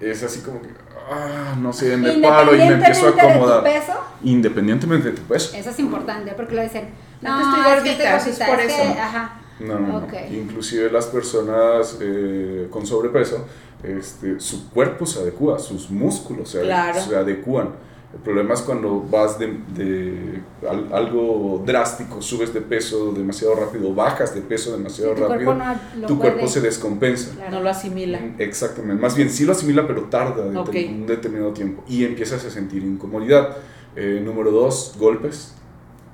es 0.00 0.22
así 0.22 0.40
como 0.40 0.60
que, 0.60 0.68
ah, 1.10 1.56
no 1.58 1.72
sé, 1.72 1.96
me 1.96 2.20
paro 2.20 2.54
y 2.54 2.58
me 2.58 2.74
empiezo 2.74 3.06
a 3.06 3.10
acomodar. 3.10 3.62
De 3.62 3.70
tu 3.70 3.80
peso, 3.80 3.98
Independientemente 4.22 5.10
de 5.10 5.16
tu 5.16 5.22
peso. 5.22 5.56
Eso 5.56 5.70
es 5.70 5.78
importante, 5.78 6.32
porque 6.36 6.54
lo 6.54 6.62
dicen, 6.62 6.90
no, 7.22 7.40
no 7.40 7.58
estoy 7.58 7.74
gordita, 7.74 8.16
es, 8.16 8.38
por 8.38 8.60
eso. 8.60 8.82
ajá. 9.00 9.40
No, 9.60 9.78
no, 9.78 10.06
Inclusive 10.30 10.90
las 10.90 11.06
personas 11.06 11.96
eh, 12.00 12.66
con 12.70 12.84
sobrepeso, 12.84 13.46
este, 13.82 14.40
su 14.40 14.68
cuerpo 14.70 15.06
se 15.06 15.20
adecua, 15.20 15.58
sus 15.58 15.90
músculos 15.90 16.50
se, 16.50 16.64
se 16.64 17.16
adecuan. 17.16 17.70
El 18.14 18.20
problema 18.20 18.54
es 18.54 18.62
cuando 18.62 19.00
vas 19.10 19.38
de, 19.40 19.58
de 19.74 20.40
algo 20.92 21.62
drástico, 21.66 22.22
subes 22.22 22.54
de 22.54 22.60
peso 22.60 23.12
demasiado 23.12 23.56
rápido, 23.56 23.92
bajas 23.92 24.34
de 24.34 24.40
peso 24.40 24.76
demasiado 24.76 25.14
rápido, 25.14 25.56
tu 26.06 26.18
cuerpo 26.18 26.46
se 26.46 26.60
descompensa. 26.60 27.32
No 27.50 27.60
lo 27.60 27.68
asimila. 27.68 28.20
Mm, 28.20 28.36
exactamente. 28.38 29.02
Más 29.02 29.16
bien, 29.16 29.28
sí 29.28 29.44
lo 29.44 29.52
asimila, 29.52 29.86
pero 29.86 30.04
tarda 30.04 30.44
un 30.46 31.06
determinado 31.06 31.52
tiempo 31.52 31.82
y 31.88 32.04
empiezas 32.04 32.44
a 32.44 32.50
sentir 32.50 32.84
incomodidad. 32.84 33.56
Eh, 33.96 34.22
número 34.24 34.52
dos, 34.52 34.94
golpes. 34.98 35.54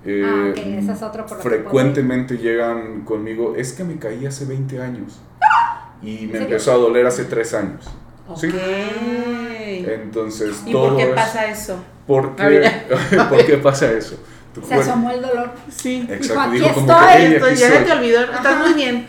Eh, 0.05 0.25
ah, 0.25 0.53
Esa 0.57 0.95
es 0.95 1.03
otro 1.03 1.29
frecuentemente 1.29 2.39
llegan 2.39 3.03
conmigo, 3.05 3.55
es 3.57 3.75
que 3.75 3.85
me 3.85 3.99
caí 3.99 4.25
hace 4.25 4.47
20 4.47 4.81
años 4.81 5.21
y 6.03 6.27
me 6.27 6.39
empezó 6.39 6.73
a 6.73 6.77
doler 6.77 7.07
hace 7.07 7.25
3 7.25 7.55
años. 7.55 7.91
¿Sí? 8.37 8.49
Entonces, 9.61 10.63
¿Y 10.67 10.73
por 10.73 10.97
qué 10.97 11.07
pasa 11.07 11.47
eso? 11.51 11.77
¿Por 12.07 12.35
qué, 12.37 12.71
¿Por 13.29 13.47
qué 13.47 13.57
pasa 13.59 13.91
eso? 13.93 14.17
Se 14.69 14.75
asomó 14.75 15.11
el 15.11 15.23
dolor. 15.23 15.53
Sí. 15.71 16.07
Exacto. 16.11 16.51
Dijo, 16.51 16.75
como 16.75 16.93
estoy, 16.93 17.51
que, 17.51 17.57
ya 17.57 17.85
te 17.85 17.93
olvidó, 17.93 18.21
estás 18.33 18.59
muy 18.59 18.75
bien. 18.75 19.07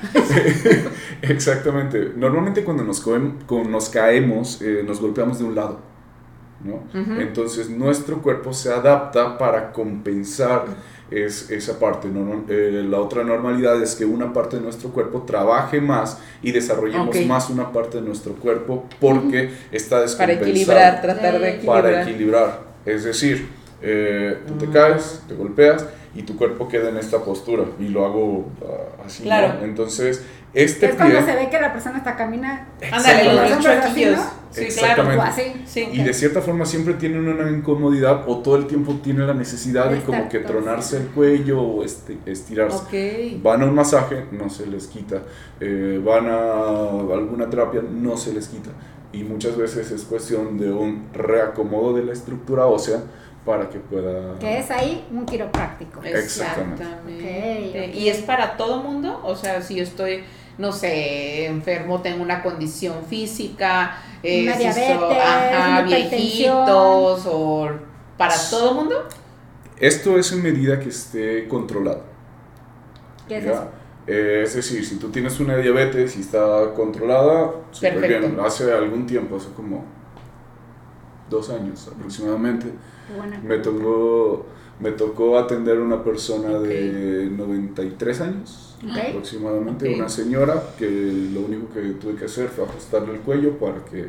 Exactamente. 1.21 2.11
Normalmente 2.15 2.63
cuando 2.63 2.83
nos, 2.83 3.03
nos 3.07 3.89
caemos, 3.89 4.61
eh, 4.61 4.83
nos 4.85 5.01
golpeamos 5.01 5.39
de 5.39 5.45
un 5.45 5.55
lado. 5.55 5.79
¿no? 6.63 6.83
Entonces 7.19 7.71
nuestro 7.71 8.21
cuerpo 8.21 8.53
se 8.53 8.71
adapta 8.71 9.37
para 9.39 9.71
compensar 9.71 10.65
es 11.11 11.51
esa 11.51 11.77
parte. 11.77 12.07
Eh, 12.49 12.83
la 12.87 12.99
otra 12.99 13.23
normalidad 13.23 13.81
es 13.83 13.95
que 13.95 14.05
una 14.05 14.33
parte 14.33 14.55
de 14.55 14.63
nuestro 14.63 14.89
cuerpo 14.89 15.23
trabaje 15.23 15.81
más 15.81 16.17
y 16.41 16.51
desarrollemos 16.51 17.15
más 17.25 17.49
una 17.49 17.71
parte 17.71 17.99
de 17.99 18.03
nuestro 18.03 18.33
cuerpo 18.33 18.85
porque 18.99 19.51
está 19.71 20.01
descompensado. 20.01 20.17
Para 20.17 20.33
equilibrar, 20.33 21.01
tratar 21.01 21.39
de 21.39 21.49
equilibrar. 21.49 21.81
Para 21.83 22.03
equilibrar. 22.03 22.59
Es 22.85 23.03
decir, 23.03 23.47
eh, 23.81 24.37
tú 24.47 24.53
te 24.55 24.69
caes, 24.69 25.21
te 25.27 25.35
golpeas 25.35 25.85
y 26.15 26.23
tu 26.23 26.37
cuerpo 26.37 26.67
queda 26.67 26.89
en 26.89 26.97
esta 26.97 27.19
postura 27.19 27.65
y 27.79 27.89
lo 27.89 28.05
hago 28.05 28.49
ah, 28.63 29.03
así. 29.05 29.23
Claro. 29.23 29.63
Entonces, 29.63 30.23
este 30.53 30.87
es 30.87 30.95
cuando 30.95 31.21
se 31.21 31.35
ve 31.35 31.49
que 31.49 31.59
la 31.59 31.71
persona 31.71 31.97
está 31.97 32.15
caminando. 32.15 32.63
Ándale, 32.91 33.49
los 33.49 33.59
chuequillos. 33.59 34.19
Sí, 34.51 34.65
Exactamente. 34.65 35.63
Claro. 35.73 35.93
Y 35.93 36.03
de 36.03 36.13
cierta 36.13 36.41
forma 36.41 36.65
siempre 36.65 36.95
tienen 36.95 37.25
una 37.25 37.49
incomodidad 37.49 38.23
o 38.27 38.39
todo 38.39 38.57
el 38.57 38.67
tiempo 38.67 38.99
tiene 39.01 39.25
la 39.25 39.33
necesidad 39.33 39.89
de 39.89 40.01
como 40.01 40.27
que 40.27 40.39
tronarse 40.39 40.97
el 40.97 41.07
cuello 41.07 41.61
o 41.61 41.83
este, 41.85 42.17
estirarse. 42.25 43.39
Van 43.41 43.61
a 43.61 43.65
un 43.65 43.75
masaje, 43.75 44.25
no 44.31 44.49
se 44.49 44.67
les 44.67 44.87
quita. 44.87 45.21
Eh, 45.61 46.01
van 46.03 46.27
a 46.27 46.89
alguna 46.89 47.49
terapia, 47.49 47.81
no 47.81 48.17
se 48.17 48.33
les 48.33 48.49
quita. 48.49 48.71
Y 49.13 49.23
muchas 49.23 49.55
veces 49.55 49.89
es 49.91 50.03
cuestión 50.03 50.57
de 50.57 50.71
un 50.71 51.07
reacomodo 51.13 51.93
de 51.93 52.03
la 52.03 52.11
estructura 52.11 52.65
ósea 52.65 53.01
para 53.45 53.69
que 53.69 53.79
pueda... 53.79 54.37
Que 54.39 54.59
es 54.59 54.69
ahí 54.69 55.05
un 55.11 55.25
quiropráctico. 55.25 56.01
Exactamente. 56.03 56.83
Exactamente. 56.83 57.91
¿Y 57.93 58.09
es 58.09 58.19
para 58.19 58.57
todo 58.57 58.83
mundo? 58.83 59.21
O 59.23 59.35
sea, 59.35 59.61
si 59.61 59.75
yo 59.75 59.83
estoy 59.83 60.23
no 60.61 60.71
sé, 60.71 61.47
enfermo, 61.47 62.01
tengo 62.01 62.21
una 62.21 62.43
condición 62.43 63.03
física, 63.05 63.97
eh, 64.21 64.43
una 64.43 64.55
diabetes, 64.55 66.09
viejitos 66.11 67.23
o 67.25 67.69
para 68.15 68.35
todo 68.49 68.69
el 68.69 68.75
mundo. 68.75 69.07
Esto 69.79 70.17
es 70.19 70.31
en 70.31 70.43
medida 70.43 70.79
que 70.79 70.89
esté 70.89 71.47
controlado. 71.47 72.03
¿Qué 73.27 73.39
es 73.39 73.45
eso? 73.45 73.67
Eh, 74.05 74.41
es 74.43 74.53
decir, 74.53 74.85
si 74.85 74.97
tú 74.97 75.09
tienes 75.09 75.39
una 75.39 75.57
diabetes 75.57 76.15
y 76.17 76.21
está 76.21 76.71
controlada, 76.75 77.53
súper 77.71 78.07
bien. 78.07 78.37
Hace 78.39 78.71
algún 78.71 79.07
tiempo, 79.07 79.37
hace 79.37 79.49
como 79.55 79.83
dos 81.29 81.49
años 81.49 81.89
aproximadamente, 81.91 82.67
me 83.43 83.57
tocó, 83.57 84.45
me 84.81 84.91
tocó 84.91 85.37
atender 85.37 85.77
a 85.77 85.81
una 85.81 86.03
persona 86.03 86.59
de 86.59 87.29
93 87.31 88.21
años 88.21 88.71
aproximadamente, 89.09 89.93
una 89.93 90.09
señora 90.09 90.61
que 90.77 90.89
lo 91.33 91.41
único 91.41 91.71
que 91.71 91.81
tuve 91.91 92.15
que 92.15 92.25
hacer 92.25 92.49
fue 92.49 92.65
ajustarle 92.65 93.13
el 93.13 93.19
cuello 93.19 93.57
para 93.59 93.85
que 93.85 94.07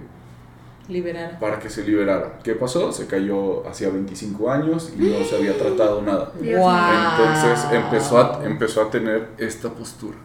liberara. 0.89 1.39
para 1.39 1.59
que 1.59 1.69
se 1.69 1.85
liberara. 1.85 2.39
¿Qué 2.43 2.55
pasó? 2.55 2.91
Se 2.91 3.07
cayó 3.07 3.67
hacía 3.69 3.91
25 3.91 4.51
años 4.51 4.93
y 4.99 5.03
no 5.03 5.25
se 5.25 5.37
había 5.37 5.57
tratado 5.57 6.01
nada. 6.03 6.33
Entonces 6.41 7.67
empezó 7.71 8.19
a, 8.19 8.45
empezó 8.45 8.83
a 8.83 8.91
tener 8.91 9.29
esta 9.39 9.71
postura. 9.71 10.17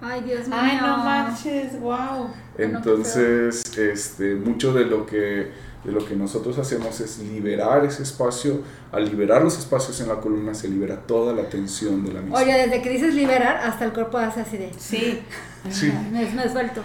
Ay, 0.00 0.22
Dios 0.22 0.48
mío. 0.48 0.58
Ay, 0.60 0.78
no 0.80 0.96
manches, 0.96 1.80
wow. 1.80 2.28
Entonces, 2.58 3.62
este, 3.78 4.34
mucho 4.34 4.72
de 4.74 4.84
lo 4.84 5.06
que 5.06 5.52
de 5.84 5.92
lo 5.92 6.04
que 6.04 6.14
nosotros 6.14 6.58
hacemos 6.58 7.00
es 7.00 7.18
liberar 7.18 7.84
ese 7.84 8.02
espacio. 8.02 8.60
Al 8.92 9.08
liberar 9.08 9.42
los 9.42 9.58
espacios 9.58 10.00
en 10.00 10.08
la 10.08 10.16
columna 10.16 10.54
se 10.54 10.68
libera 10.68 10.96
toda 10.96 11.32
la 11.32 11.48
tensión 11.48 12.04
de 12.04 12.12
la 12.12 12.20
misma. 12.20 12.38
Oye, 12.38 12.52
desde 12.52 12.82
que 12.82 12.90
dices 12.90 13.14
liberar, 13.14 13.56
hasta 13.56 13.84
el 13.84 13.92
cuerpo 13.92 14.18
hace 14.18 14.40
así 14.40 14.56
de... 14.56 14.72
Sí. 14.78 15.20
sí. 15.70 15.92
Me, 16.12 16.24
me 16.30 16.48
suelto. 16.48 16.82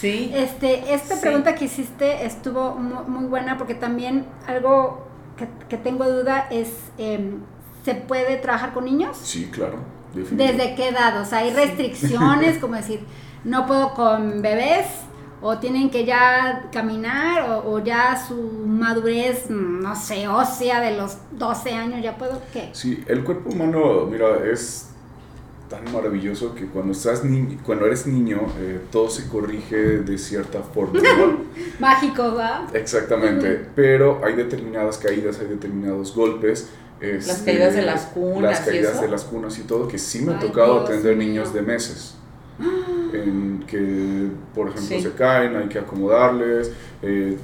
Sí. 0.00 0.30
Este, 0.34 0.94
esta 0.94 1.20
pregunta 1.20 1.54
que 1.54 1.64
hiciste 1.64 2.24
estuvo 2.24 2.74
muy, 2.74 3.26
buena 3.26 3.58
porque 3.58 3.74
también 3.74 4.26
algo 4.46 5.06
que, 5.36 5.48
que 5.68 5.76
tengo 5.76 6.08
duda 6.08 6.46
es, 6.50 6.68
em, 6.98 7.40
¿se 7.84 7.94
puede 7.94 8.36
trabajar 8.36 8.72
con 8.72 8.84
niños? 8.84 9.16
Sí, 9.20 9.50
claro. 9.52 9.98
¿Desde 10.14 10.74
qué 10.74 10.88
edad? 10.88 11.20
O 11.20 11.24
sea, 11.24 11.38
hay 11.38 11.52
restricciones, 11.52 12.58
como 12.60 12.76
decir, 12.76 13.00
no 13.44 13.66
puedo 13.66 13.94
con 13.94 14.42
bebés, 14.42 14.86
o 15.40 15.58
tienen 15.58 15.90
que 15.90 16.04
ya 16.04 16.68
caminar 16.72 17.62
o, 17.64 17.78
ya 17.82 18.16
su 18.26 18.34
madurez, 18.66 19.48
no 19.50 19.94
sé, 19.94 20.26
ósea 20.28 20.80
de 20.80 20.96
los 20.96 21.18
12 21.32 21.72
años, 21.72 22.02
ya 22.02 22.16
puedo, 22.16 22.40
¿qué? 22.52 22.70
Sí, 22.72 23.04
el 23.06 23.22
cuerpo 23.22 23.50
humano, 23.50 24.06
mira, 24.10 24.44
es 24.50 24.88
tan 25.68 25.92
maravilloso 25.92 26.54
que 26.54 26.66
cuando, 26.66 26.92
estás 26.92 27.24
ni 27.24 27.56
cuando 27.56 27.86
eres 27.86 28.06
niño 28.06 28.40
eh, 28.58 28.80
todo 28.90 29.10
se 29.10 29.28
corrige 29.28 29.98
de 29.98 30.18
cierta 30.18 30.62
forma. 30.62 31.00
Mágico, 31.78 32.34
¿va? 32.34 32.66
Exactamente, 32.72 33.66
pero 33.76 34.20
hay 34.24 34.34
determinadas 34.34 34.98
caídas, 34.98 35.38
hay 35.40 35.46
determinados 35.46 36.14
golpes. 36.14 36.70
las 37.00 37.28
este, 37.28 37.52
caídas 37.52 37.74
de 37.74 37.82
las 37.82 38.06
cunas. 38.06 38.42
Las 38.42 38.60
caídas 38.60 39.00
de 39.00 39.08
las 39.08 39.24
cunas 39.24 39.58
y 39.58 39.62
todo, 39.62 39.86
que 39.86 39.98
sí 39.98 40.22
me 40.22 40.34
ha 40.34 40.38
tocado 40.40 40.80
atender 40.80 41.16
niños 41.16 41.52
de 41.52 41.62
meses. 41.62 42.17
En 43.12 43.64
que, 43.66 44.28
por 44.54 44.68
ejemplo, 44.68 45.00
se 45.00 45.12
caen, 45.12 45.56
hay 45.56 45.68
que 45.68 45.78
acomodarles. 45.78 46.72
Eh, 47.02 47.36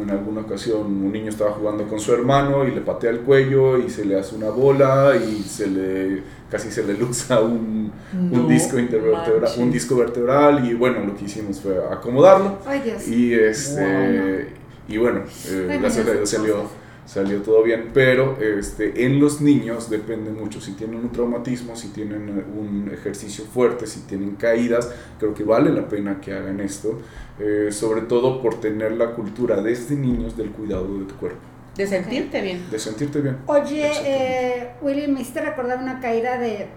en 0.00 0.10
alguna 0.10 0.40
ocasión 0.40 0.86
un 0.86 1.12
niño 1.12 1.28
estaba 1.28 1.50
jugando 1.52 1.86
con 1.86 2.00
su 2.00 2.14
hermano 2.14 2.66
y 2.66 2.70
le 2.70 2.80
patea 2.80 3.10
el 3.10 3.20
cuello 3.20 3.76
y 3.76 3.90
se 3.90 4.04
le 4.04 4.18
hace 4.18 4.34
una 4.34 4.48
bola 4.48 5.12
y 5.16 5.42
se 5.42 5.66
le 5.66 6.22
casi 6.50 6.70
se 6.70 6.82
le 6.84 6.94
luza 6.94 7.40
un, 7.40 7.92
un 8.14 8.48
disco 8.48 8.78
intervertebral, 8.78 9.50
un 9.58 9.70
disco 9.70 9.96
vertebral 9.96 10.66
y 10.66 10.74
bueno, 10.74 11.04
lo 11.04 11.14
que 11.14 11.26
hicimos 11.26 11.60
fue 11.60 11.76
acomodarlo. 11.90 12.58
Y 13.06 13.34
este 13.34 14.48
y 14.88 14.96
bueno, 14.98 15.20
eh, 15.48 15.78
gracias 15.80 16.06
a 16.08 16.12
Dios 16.12 16.30
salió 16.30 16.81
salió 17.04 17.42
todo 17.42 17.62
bien, 17.62 17.90
pero 17.92 18.38
este, 18.40 19.04
en 19.04 19.20
los 19.20 19.40
niños 19.40 19.90
depende 19.90 20.30
mucho, 20.30 20.60
si 20.60 20.72
tienen 20.72 21.00
un 21.00 21.10
traumatismo, 21.10 21.76
si 21.76 21.88
tienen 21.88 22.28
un 22.28 22.90
ejercicio 22.92 23.44
fuerte, 23.44 23.86
si 23.86 24.00
tienen 24.00 24.36
caídas, 24.36 24.90
creo 25.18 25.34
que 25.34 25.44
vale 25.44 25.70
la 25.70 25.88
pena 25.88 26.20
que 26.20 26.32
hagan 26.32 26.60
esto, 26.60 27.00
eh, 27.38 27.68
sobre 27.70 28.02
todo 28.02 28.40
por 28.40 28.60
tener 28.60 28.92
la 28.92 29.14
cultura 29.14 29.60
desde 29.60 29.96
niños 29.96 30.36
del 30.36 30.50
cuidado 30.50 30.98
de 30.98 31.04
tu 31.04 31.16
cuerpo. 31.16 31.40
De 31.76 31.86
sentirte 31.86 32.40
bien. 32.42 32.70
De 32.70 32.78
sentirte 32.78 33.20
bien. 33.20 33.38
Oye, 33.46 33.90
eh, 34.04 34.70
Willy, 34.82 35.08
me 35.08 35.22
hiciste 35.22 35.40
recordar 35.40 35.78
una 35.78 36.00
caída 36.00 36.38
de, 36.38 36.68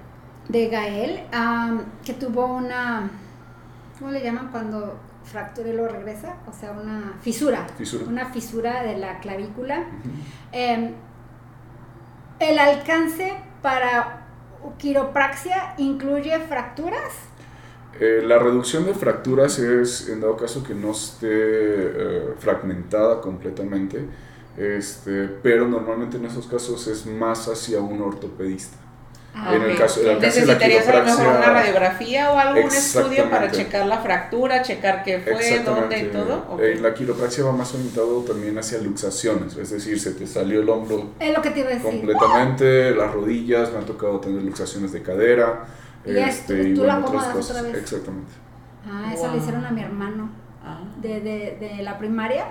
de 0.48 0.70
Gael, 0.70 1.20
que 2.06 2.14
tuvo 2.14 2.46
una, 2.46 3.12
¿cómo 4.00 4.12
le 4.12 4.24
llaman 4.24 4.50
cuando 4.52 4.98
fractura 5.26 5.70
y 5.70 5.74
luego 5.74 5.90
regresa, 5.90 6.38
o 6.48 6.54
sea, 6.54 6.72
una 6.72 7.18
fisura, 7.22 7.68
una 8.08 8.28
fisura 8.28 8.84
de 8.84 8.98
la 8.98 9.20
clavícula. 9.20 9.86
Em, 10.52 10.94
¿El 12.40 12.60
alcance 12.60 13.34
para 13.62 14.28
quiropraxia 14.78 15.76
incluye 15.78 16.38
fracturas? 16.40 17.14
Eh, 18.00 18.22
la 18.26 18.38
reducción 18.38 18.86
de 18.86 18.94
fracturas 18.94 19.58
es, 19.58 20.10
en 20.10 20.20
dado 20.20 20.36
caso, 20.36 20.64
que 20.64 20.74
no 20.74 20.92
esté 20.92 21.28
eh, 21.30 22.34
fragmentada 22.38 23.22
completamente, 23.22 24.06
este, 24.58 25.28
pero 25.42 25.68
normalmente 25.68 26.18
en 26.18 26.26
esos 26.26 26.46
casos 26.48 26.88
es 26.88 27.06
más 27.06 27.48
hacia 27.48 27.80
un 27.80 28.02
ortopedista. 28.02 28.85
Ah, 29.38 29.54
en 29.54 29.64
el 29.64 29.78
caso, 29.78 30.00
el 30.00 30.20
¿Necesitarías 30.20 30.88
a 30.88 31.00
lo 31.00 31.06
mejor 31.06 31.28
una 31.28 31.50
radiografía 31.52 32.32
o 32.32 32.38
algún 32.38 32.72
estudio 32.72 33.30
para 33.30 33.52
checar 33.52 33.86
la 33.86 34.00
fractura, 34.00 34.62
checar 34.62 35.04
qué 35.04 35.20
fue, 35.20 35.60
dónde 35.60 36.00
y 36.00 36.06
todo? 36.06 36.58
Eh, 36.62 36.80
la 36.82 36.94
quiropraxia 36.94 37.44
va 37.44 37.52
más 37.52 37.74
orientado 37.74 38.22
también 38.22 38.58
hacia 38.58 38.80
luxaciones, 38.80 39.58
es 39.58 39.70
decir, 39.72 40.00
se 40.00 40.12
te 40.12 40.26
salió 40.26 40.62
el 40.62 40.70
hombro 40.70 40.86
es 41.20 41.36
lo 41.36 41.42
que 41.42 41.52
te 41.52 41.60
iba 41.60 41.70
a 41.70 41.74
decir. 41.74 41.92
completamente, 41.92 42.96
las 42.96 43.12
rodillas, 43.14 43.72
me 43.72 43.80
ha 43.80 43.82
tocado 43.82 44.20
tener 44.20 44.42
luxaciones 44.42 44.92
de 44.92 45.02
cadera. 45.02 45.66
Y, 46.06 46.18
este, 46.18 46.70
y 46.70 46.74
tú 46.76 46.84
la 46.84 46.98
acomodas 46.98 47.36
otra 47.36 47.62
vez. 47.64 47.76
Exactamente. 47.76 48.32
Ah, 48.88 49.12
eso 49.14 49.32
le 49.32 49.38
hicieron 49.38 49.66
a 49.66 49.72
mi 49.72 49.82
hermano. 49.82 50.30
Ah. 50.68 50.80
de, 50.98 51.20
de, 51.22 51.58
de, 51.60 51.84
la 51.84 51.96
primaria, 52.00 52.48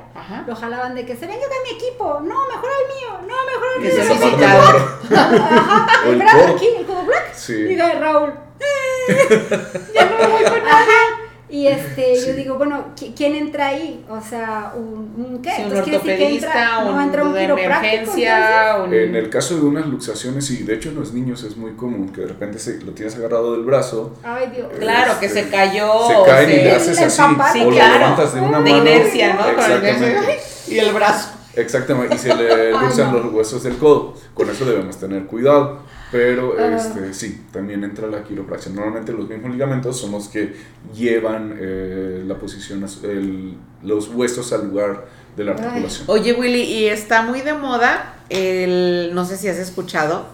lo 0.46 0.54
jalaban 0.54 0.94
de 0.94 1.04
que 1.04 1.16
se 1.16 1.26
venga 1.26 1.40
de 1.40 1.54
mi 1.64 1.76
equipo, 1.76 2.20
no, 2.20 2.46
mejor 2.46 2.70
el 2.80 2.86
mío, 2.94 3.18
no, 3.22 3.34
mejor 3.44 3.68
el 3.74 3.82
mío. 3.82 3.90
Que 3.90 4.04
se 4.04 5.16
Ajá, 5.16 5.86
el 6.06 6.22
aquí, 6.54 6.68
el 6.78 6.86
codo 6.86 7.02
black. 7.06 7.34
Sí. 7.34 7.64
Diga 7.64 7.92
Raúl, 7.94 8.32
ya 9.94 10.04
no 10.04 10.18
me 10.18 10.26
voy 10.28 10.44
con 10.44 10.64
nadie. 10.64 11.13
Y 11.54 11.68
este, 11.68 12.16
yo 12.26 12.34
digo, 12.34 12.56
bueno, 12.56 12.86
¿quién 13.14 13.36
entra 13.36 13.68
ahí? 13.68 14.04
O 14.10 14.20
sea, 14.20 14.72
¿un, 14.76 15.40
qué? 15.40 15.64
un 15.64 15.76
ortopedista, 15.76 16.84
un, 16.84 17.12
no 17.12 17.32
de 17.32 17.44
emergencia. 17.44 18.84
En 18.86 19.14
el 19.14 19.30
caso 19.30 19.54
de 19.54 19.62
unas 19.62 19.86
luxaciones, 19.86 20.50
y 20.50 20.64
de 20.64 20.74
hecho 20.74 20.88
en 20.88 20.96
los 20.96 21.12
niños 21.12 21.44
es 21.44 21.56
muy 21.56 21.74
común 21.74 22.08
que 22.08 22.22
de 22.22 22.26
repente 22.26 22.58
se, 22.58 22.82
lo 22.82 22.90
tienes 22.90 23.14
agarrado 23.14 23.52
del 23.52 23.62
brazo. 23.62 24.16
Ay, 24.24 24.50
Dios. 24.52 24.66
Claro, 24.80 25.12
que 25.20 25.28
se 25.28 25.40
este, 25.40 25.52
cayó. 25.52 26.08
Se 26.08 26.28
caen 26.28 26.50
y 26.50 26.54
le 26.56 26.72
haces 26.72 27.00
así. 27.00 27.22
Sí, 27.52 27.62
o 27.64 27.70
claro. 27.70 27.94
levantas 27.94 28.34
de 28.34 28.40
una 28.40 28.58
mano. 28.58 28.64
De 28.64 28.70
inercia, 28.70 29.34
¿no? 29.34 29.48
Exactamente. 29.48 30.40
Y 30.66 30.78
el 30.78 30.92
brazo. 30.92 31.28
Exactamente, 31.54 32.16
y 32.16 32.18
se 32.18 32.34
le 32.34 32.70
luxan 32.80 33.12
los 33.12 33.32
huesos 33.32 33.62
del 33.62 33.76
codo. 33.76 34.14
Con 34.34 34.50
eso 34.50 34.64
debemos 34.64 34.96
tener 34.96 35.26
cuidado. 35.26 35.82
Pero 36.14 36.54
ah. 36.56 36.76
este, 36.76 37.12
sí, 37.12 37.44
también 37.52 37.82
entra 37.82 38.06
la 38.06 38.22
quiropraxia. 38.22 38.70
Normalmente 38.70 39.10
los 39.10 39.28
mismos 39.28 39.50
ligamentos 39.50 40.00
son 40.00 40.12
los 40.12 40.28
que 40.28 40.54
llevan 40.94 41.56
eh, 41.58 42.22
la 42.24 42.36
posición, 42.36 42.86
el, 43.02 43.56
los 43.82 44.10
huesos 44.10 44.52
al 44.52 44.68
lugar 44.68 45.06
de 45.36 45.42
la 45.42 45.52
articulación. 45.54 46.04
Oye 46.06 46.32
Willy, 46.34 46.62
y 46.62 46.86
está 46.86 47.22
muy 47.22 47.40
de 47.40 47.54
moda 47.54 48.14
el, 48.28 49.10
no 49.12 49.24
sé 49.24 49.36
si 49.36 49.48
has 49.48 49.56
escuchado, 49.56 50.28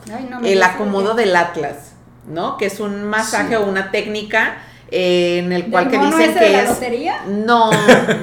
el 0.44 0.62
acomodo 0.62 1.14
del 1.14 1.34
Atlas, 1.34 1.92
¿no? 2.28 2.58
Que 2.58 2.66
es 2.66 2.78
un 2.78 3.04
masaje 3.04 3.56
o 3.56 3.66
una 3.66 3.90
técnica 3.90 4.58
eh, 4.90 5.38
en 5.38 5.50
el 5.50 5.70
cual 5.70 5.88
que 5.88 5.96
dicen 5.96 6.34
que 6.34 6.40
de 6.40 6.60
es 6.60 6.68
lotería? 6.68 7.22
no 7.26 7.70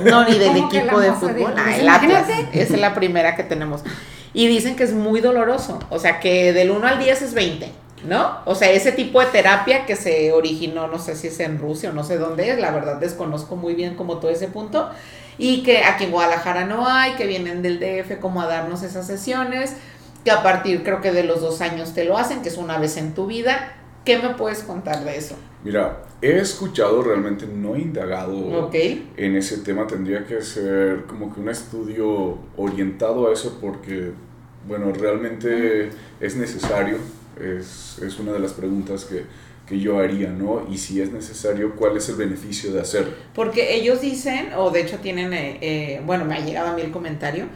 no 0.03 0.29
ni 0.29 0.37
del 0.37 0.57
equipo 0.57 0.99
de 0.99 1.13
fútbol 1.13 1.53
ah, 1.55 1.77
el 1.77 1.87
Atlas 1.87 2.27
esa 2.51 2.73
es 2.73 2.81
la 2.81 2.93
primera 2.93 3.37
que 3.37 3.43
tenemos 3.43 3.83
y 4.33 4.47
dicen 4.47 4.75
que 4.75 4.83
es 4.83 4.93
muy 4.93 5.21
doloroso, 5.21 5.79
o 5.89 5.99
sea 5.99 6.19
que 6.19 6.53
del 6.53 6.71
1 6.71 6.87
al 6.87 6.99
10 6.99 7.21
es 7.21 7.33
20, 7.33 7.71
¿no? 8.07 8.37
O 8.45 8.55
sea, 8.55 8.71
ese 8.71 8.91
tipo 8.91 9.19
de 9.19 9.27
terapia 9.27 9.85
que 9.85 9.95
se 9.95 10.31
originó, 10.33 10.87
no 10.87 10.99
sé 10.99 11.15
si 11.15 11.27
es 11.27 11.39
en 11.39 11.59
Rusia 11.59 11.89
o 11.89 11.93
no 11.93 12.03
sé 12.03 12.17
dónde 12.17 12.49
es, 12.49 12.59
la 12.59 12.71
verdad 12.71 12.97
desconozco 12.97 13.55
muy 13.55 13.73
bien 13.73 13.95
como 13.95 14.17
todo 14.17 14.31
ese 14.31 14.47
punto, 14.47 14.89
y 15.37 15.63
que 15.63 15.83
aquí 15.83 16.05
en 16.05 16.11
Guadalajara 16.11 16.65
no 16.65 16.87
hay, 16.87 17.13
que 17.13 17.25
vienen 17.25 17.61
del 17.61 17.79
DF 17.79 18.19
como 18.19 18.41
a 18.41 18.47
darnos 18.47 18.83
esas 18.83 19.07
sesiones, 19.07 19.73
que 20.23 20.31
a 20.31 20.43
partir 20.43 20.83
creo 20.83 20.99
que 20.99 21.11
de 21.11 21.23
los 21.23 21.41
dos 21.41 21.61
años 21.61 21.93
te 21.93 22.03
lo 22.03 22.17
hacen, 22.17 22.41
que 22.41 22.49
es 22.49 22.57
una 22.57 22.77
vez 22.79 22.97
en 22.97 23.13
tu 23.13 23.27
vida. 23.27 23.73
¿Qué 24.07 24.17
me 24.17 24.29
puedes 24.35 24.59
contar 24.59 25.03
de 25.03 25.17
eso? 25.17 25.35
Mira, 25.65 26.01
he 26.21 26.37
escuchado, 26.37 27.03
realmente 27.03 27.45
no 27.45 27.75
he 27.75 27.81
indagado 27.81 28.71
en 28.73 29.35
ese 29.35 29.57
tema. 29.57 29.85
Tendría 29.85 30.25
que 30.25 30.41
ser 30.41 31.03
como 31.07 31.33
que 31.33 31.41
un 31.41 31.49
estudio 31.49 32.37
orientado 32.55 33.29
a 33.29 33.33
eso 33.33 33.57
porque 33.59 34.13
bueno, 34.65 34.93
realmente 34.93 35.89
es 36.21 36.35
necesario, 36.37 36.99
es, 37.37 37.99
es 38.01 38.17
una 38.17 38.31
de 38.31 38.39
las 38.39 38.53
preguntas 38.53 39.03
que, 39.03 39.25
que, 39.67 39.77
yo 39.77 39.99
haría, 39.99 40.29
¿no? 40.29 40.65
Y 40.71 40.77
si 40.77 41.01
es 41.01 41.11
necesario, 41.11 41.75
¿cuál 41.75 41.97
es 41.97 42.07
el 42.07 42.15
beneficio 42.15 42.71
de 42.71 42.79
hacerlo? 42.79 43.11
Porque 43.35 43.75
ellos 43.75 43.99
dicen, 43.99 44.51
o 44.55 44.71
de 44.71 44.83
hecho 44.83 44.99
tienen, 44.99 45.33
eh, 45.33 45.57
eh, 45.59 46.01
bueno, 46.05 46.23
me 46.23 46.35
ha 46.35 46.39
llegado 46.39 46.69
a 46.69 46.75
mí 46.75 46.81
el 46.81 46.91
comentario, 46.91 47.47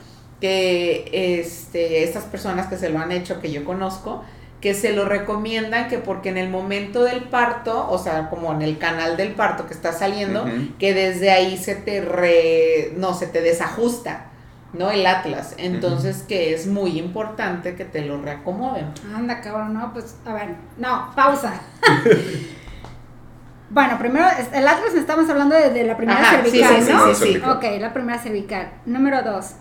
que 0.41 1.39
este, 1.39 2.03
estas 2.03 2.25
personas 2.25 2.67
que 2.67 2.75
se 2.75 2.89
lo 2.89 2.99
han 2.99 3.13
hecho, 3.13 3.39
que 3.39 3.53
yo 3.53 3.63
conozco, 3.63 4.25
que 4.61 4.75
se 4.75 4.93
lo 4.93 5.05
recomiendan 5.05 5.89
que 5.89 5.97
porque 5.97 6.29
en 6.29 6.37
el 6.37 6.49
momento 6.49 7.03
del 7.03 7.23
parto, 7.23 7.89
o 7.89 7.97
sea, 7.97 8.29
como 8.29 8.53
en 8.53 8.61
el 8.61 8.77
canal 8.77 9.17
del 9.17 9.31
parto 9.31 9.67
que 9.67 9.73
está 9.73 9.91
saliendo, 9.91 10.45
que 10.77 10.93
desde 10.93 11.31
ahí 11.31 11.57
se 11.57 11.75
te 11.75 12.01
re, 12.01 12.93
no, 12.95 13.15
se 13.15 13.27
te 13.27 13.41
desajusta. 13.41 14.27
¿no? 14.73 14.89
El 14.89 15.05
Atlas. 15.05 15.55
Entonces, 15.57 16.23
que 16.25 16.53
es 16.53 16.65
muy 16.65 16.97
importante 16.97 17.75
que 17.75 17.83
te 17.83 18.05
lo 18.05 18.21
reacomoden. 18.21 18.85
Anda, 19.13 19.41
cabrón, 19.41 19.73
no, 19.73 19.91
pues, 19.91 20.15
a 20.25 20.33
ver, 20.33 20.55
no, 20.77 21.11
pausa. 21.13 21.53
bueno, 23.69 23.97
primero, 23.99 24.25
el 24.53 24.67
Atlas 24.67 24.93
estamos 24.95 25.29
hablando 25.29 25.55
de, 25.55 25.83
la 25.83 25.97
primera 25.97 26.23
cervical, 26.23 26.89
¿no? 26.89 27.13
Sí, 27.13 27.15
sí, 27.15 27.33
sí, 27.33 27.41
Ok, 27.45 27.65
la 27.81 27.91
primera 27.91 28.17
cervical. 28.19 28.71
Número 28.85 29.23
dos, 29.23 29.55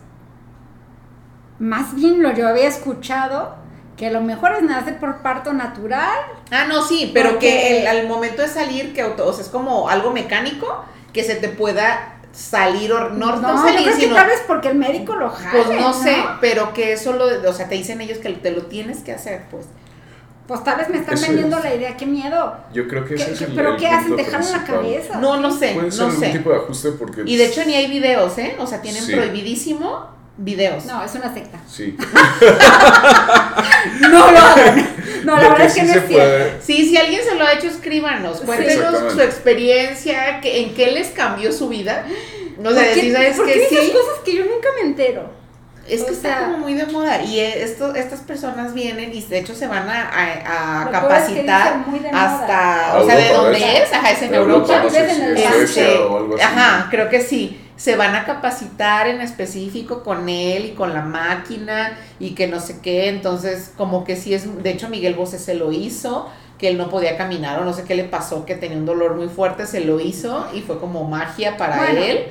más 1.58 1.94
bien 1.94 2.22
lo 2.22 2.32
yo 2.32 2.48
había 2.48 2.68
escuchado 2.68 3.60
que 3.96 4.11
lo 4.11 4.20
mejor 4.20 4.53
es 4.55 4.62
nacer 4.62 4.98
por 4.98 5.22
parto 5.22 5.53
natural. 5.53 6.18
Ah, 6.50 6.64
no, 6.66 6.83
sí, 6.83 7.11
pero 7.12 7.38
que 7.38 7.87
al 7.87 8.07
momento 8.09 8.42
de 8.42 8.48
salir, 8.48 8.94
que 8.94 9.05
o 9.05 9.33
sea, 9.33 9.44
es 9.44 9.50
como 9.50 9.88
algo 9.88 10.11
mecánico, 10.12 10.85
que 11.12 11.22
se 11.22 11.35
te 11.35 11.48
pueda 11.48 12.16
salir 12.33 12.92
o 12.92 13.11
no, 13.11 13.37
no, 13.37 13.40
no 13.40 13.62
salir, 13.62 13.92
sino, 13.92 13.98
que 13.98 14.14
tal 14.14 14.26
vez 14.29 14.42
porque 14.46 14.68
el 14.68 14.76
médico 14.76 15.16
lo 15.16 15.31
jale, 15.31 15.64
Pues 15.64 15.81
no, 15.81 15.92
sé, 15.92 16.16
pero 16.40 16.72
que 16.72 16.92
eso 16.92 17.12
lo, 17.12 17.26
o 17.48 17.53
sea, 17.53 17.68
te 17.68 17.74
dicen 17.74 18.00
ellos 18.00 18.18
que 18.18 18.31
te 18.31 18.50
lo 18.50 18.62
tienes 18.62 18.98
que 18.98 19.12
hacer, 19.12 19.44
pues. 19.50 19.66
Pues 20.46 20.64
tal 20.64 20.79
vez 20.79 20.88
me 20.88 20.98
están 20.98 21.20
vendiendo 21.20 21.61
la 21.61 21.72
idea, 21.72 21.96
qué 21.96 22.07
miedo. 22.07 22.57
Yo 22.72 22.88
creo 22.88 23.05
que 23.05 23.14
ese 23.14 23.35
es 23.35 23.40
el, 23.42 23.55
¿Pero 23.55 23.76
qué 23.76 23.87
hacen? 23.87 24.16
¿Dejarlo 24.16 24.46
en 24.46 24.53
la 24.53 24.64
cabeza? 24.64 25.18
No, 25.20 25.37
no 25.37 25.57
sé, 25.57 25.74
Puede 25.74 25.92
ser 25.92 26.07
no 26.07 26.12
sé. 26.12 26.31
tipo 26.31 26.50
de 26.50 26.57
ajuste 26.57 26.90
porque... 26.92 27.22
Y 27.24 27.37
de 27.37 27.46
hecho 27.46 27.64
ni 27.64 27.74
hay 27.74 27.87
videos, 27.87 28.37
¿eh? 28.38 28.57
O 28.59 28.66
sea, 28.66 28.83
tienen 28.83 29.07
prohibidísimo 29.07 30.09
videos. 30.38 30.87
No, 30.87 31.05
es 31.05 31.14
una 31.14 31.33
secta. 31.33 31.61
Sí. 31.68 31.96
no 34.01 34.31
lo 34.31 34.38
hagan. 34.38 34.88
No, 35.25 35.37
la 35.37 35.51
verdad 35.51 35.66
es 35.66 35.75
que, 35.75 35.83
no 35.83 35.93
es 35.93 36.09
cierto. 36.09 36.57
Sí, 36.62 36.88
si 36.88 36.97
alguien 36.97 37.23
se 37.23 37.35
lo 37.35 37.45
ha 37.45 37.53
hecho, 37.53 37.66
escríbanos. 37.66 38.40
Cuéntenos 38.40 39.12
su 39.12 39.21
experiencia, 39.21 40.40
que, 40.40 40.62
en 40.62 40.75
qué 40.75 40.93
les 40.93 41.09
cambió 41.09 41.53
su 41.53 41.69
vida. 41.69 42.07
No 42.59 42.71
sé, 42.71 42.95
si 42.95 43.12
sabes 43.12 43.37
¿por 43.37 43.47
que 43.47 43.53
qué 43.53 43.69
sí. 43.69 43.93
cosas 43.93 44.21
que 44.25 44.35
yo 44.35 44.45
nunca 44.47 44.71
me 44.77 44.88
entero. 44.88 45.31
Es 45.87 46.05
que 46.05 46.12
está 46.12 46.45
como 46.45 46.59
muy 46.59 46.75
de 46.75 46.87
moda 46.87 47.23
y 47.23 47.40
esto, 47.40 47.95
estas 47.95 48.21
personas 48.21 48.73
vienen 48.75 49.12
y 49.12 49.23
de 49.23 49.40
hecho 49.40 49.55
se 49.55 49.66
van 49.66 49.88
a, 49.88 50.09
a, 50.09 50.83
a 50.83 50.90
capacitar 50.90 51.85
hasta, 52.12 52.99
o 52.99 53.07
sea, 53.07 53.16
¿de 53.16 53.29
dónde 53.33 53.59
es? 53.59 53.93
Ajá, 53.93 54.12
es 54.12 54.23
en 54.23 54.35
Europa. 54.35 54.85
Este, 54.87 56.01
ajá, 56.40 56.87
creo 56.90 57.09
que 57.09 57.21
sí. 57.21 57.60
Se 57.81 57.97
van 57.97 58.14
a 58.14 58.25
capacitar 58.25 59.07
en 59.07 59.23
específico 59.23 60.03
con 60.03 60.29
él 60.29 60.66
y 60.66 60.71
con 60.73 60.93
la 60.93 61.01
máquina 61.01 61.97
y 62.19 62.35
que 62.35 62.47
no 62.47 62.61
sé 62.61 62.81
qué. 62.83 63.09
Entonces, 63.09 63.73
como 63.75 64.05
que 64.05 64.16
sí 64.16 64.35
es, 64.35 64.62
de 64.62 64.71
hecho 64.71 64.90
Miguel 64.90 65.14
Bosé 65.14 65.38
se 65.38 65.55
lo 65.55 65.73
hizo 65.73 66.29
que 66.59 66.69
él 66.69 66.77
no 66.77 66.90
podía 66.90 67.16
caminar 67.16 67.59
o 67.59 67.64
no 67.64 67.73
sé 67.73 67.85
qué 67.85 67.95
le 67.95 68.05
pasó, 68.05 68.45
que 68.45 68.55
tenía 68.55 68.77
un 68.77 68.85
dolor 68.85 69.14
muy 69.16 69.29
fuerte, 69.29 69.66
se 69.66 69.81
lo 69.81 69.99
hizo 69.99 70.47
y 70.53 70.61
fue 70.61 70.79
como 70.79 71.05
magia 71.05 71.57
para 71.57 71.90
él 71.90 72.27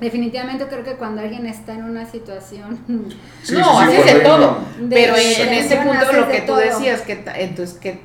Definitivamente 0.00 0.66
creo 0.66 0.84
que 0.84 0.96
cuando 0.96 1.22
alguien 1.22 1.46
está 1.46 1.72
en 1.72 1.84
una 1.84 2.10
situación... 2.10 2.78
no, 3.52 3.80
haces 3.80 4.04
de 4.04 4.20
todo. 4.20 4.58
pero 4.90 5.16
en, 5.16 5.54
ese 5.54 5.76
punto 5.76 6.12
lo 6.12 6.28
que 6.28 6.42
tú 6.42 6.54
decías, 6.54 7.00
que 7.00 7.24
entonces 7.36 7.78
que 7.78 8.00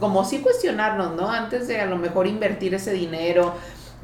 como 0.00 0.24
sí 0.24 0.38
cuestionarnos, 0.38 1.14
¿no? 1.14 1.30
Antes 1.30 1.68
de 1.68 1.80
a 1.80 1.86
lo 1.86 1.96
mejor 1.96 2.26
invertir 2.26 2.74
ese 2.74 2.92
dinero 2.92 3.54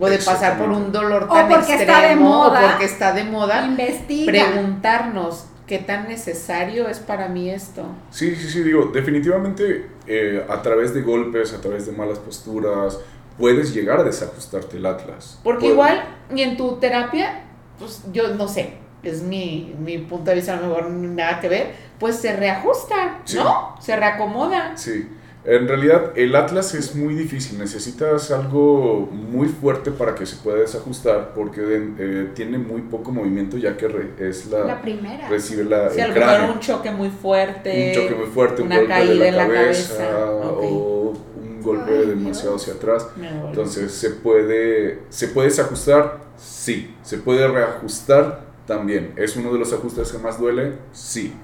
o 0.01 0.09
de 0.09 0.19
pasar 0.19 0.59
por 0.59 0.71
un 0.71 0.91
dolor 0.91 1.29
tan 1.29 1.47
o 1.47 1.49
porque 1.49 1.75
extremo 1.75 1.93
está 1.93 2.09
de 2.09 2.17
moda, 2.17 2.61
o 2.61 2.71
porque 2.71 2.85
está 2.85 3.13
de 3.13 3.25
moda, 3.25 3.67
investiga. 3.67 4.33
preguntarnos 4.33 5.47
qué 5.67 5.79
tan 5.79 6.09
necesario 6.09 6.89
es 6.89 6.99
para 6.99 7.29
mí 7.29 7.51
esto. 7.51 7.85
Sí, 8.11 8.35
sí, 8.35 8.49
sí, 8.49 8.63
digo, 8.63 8.87
definitivamente 8.93 9.89
eh, 10.07 10.45
a 10.49 10.63
través 10.63 10.95
de 10.95 11.03
golpes, 11.03 11.53
a 11.53 11.61
través 11.61 11.87
de 11.87 11.93
malas 11.93 12.19
posturas, 12.19 12.99
puedes 13.39 13.73
llegar 13.73 14.01
a 14.01 14.03
desajustarte 14.03 14.79
el 14.79 14.87
atlas. 14.87 15.39
Porque 15.45 15.69
igual, 15.69 16.03
y 16.35 16.43
en 16.43 16.57
tu 16.57 16.77
terapia, 16.79 17.45
pues 17.79 18.03
yo 18.13 18.35
no 18.35 18.49
sé, 18.49 18.75
es 19.03 19.23
mi, 19.23 19.75
mi 19.79 19.99
punto 19.99 20.31
de 20.31 20.37
vista, 20.37 20.55
a 20.55 20.61
lo 20.61 20.69
mejor 20.69 20.91
nada 20.91 21.41
que 21.41 21.49
ver, 21.49 21.75
pues 21.99 22.17
se 22.17 22.35
reajusta, 22.35 23.21
¿no? 23.35 23.77
Se 23.81 23.95
reacomoda. 23.95 24.77
Sí. 24.77 25.09
En 25.45 25.67
realidad 25.67 26.13
el 26.17 26.37
Atlas 26.37 26.75
es 26.75 26.95
muy 26.95 27.15
difícil, 27.15 27.59
necesitas 27.59 28.31
algo 28.31 29.09
muy 29.11 29.49
fuerte 29.49 29.91
para 29.91 30.15
que 30.15 30.27
se 30.27 30.37
pueda 30.37 30.59
desajustar 30.59 31.33
porque 31.35 31.63
eh, 31.99 32.29
tiene 32.35 32.59
muy 32.59 32.83
poco 32.83 33.11
movimiento 33.11 33.57
ya 33.57 33.75
que 33.77 33.89
es 34.19 34.47
la, 34.51 34.65
la 34.65 34.83
primera. 34.83 35.29
Recibe 35.31 35.65
la, 35.65 35.89
si 35.89 36.01
el 36.01 36.13
cráneo. 36.13 36.53
un 36.53 36.61
choque 36.61 36.91
muy 36.91 37.09
fuerte. 37.09 37.89
Un 37.89 38.03
choque 38.03 38.15
muy 38.17 38.27
fuerte, 38.27 38.63
una 38.63 38.87
caída 38.87 39.29
en 39.29 39.37
la 39.37 39.49
cabeza, 39.49 40.31
o 40.31 41.15
golpe 41.63 41.93
demasiado 41.93 42.57
hacia 42.57 42.75
atrás. 42.75 43.09
Entonces, 43.47 43.93
¿se 43.93 44.11
puede, 44.11 45.01
¿se 45.09 45.29
puede 45.29 45.49
desajustar? 45.49 46.21
Sí. 46.37 46.95
¿Se 47.03 47.19
puede 47.19 47.47
reajustar? 47.49 48.51
También. 48.67 49.13
¿Es 49.17 49.37
uno 49.37 49.53
de 49.53 49.59
los 49.59 49.73
ajustes 49.73 50.13
que 50.13 50.19
más 50.19 50.39
duele? 50.39 50.73
Sí. 50.93 51.35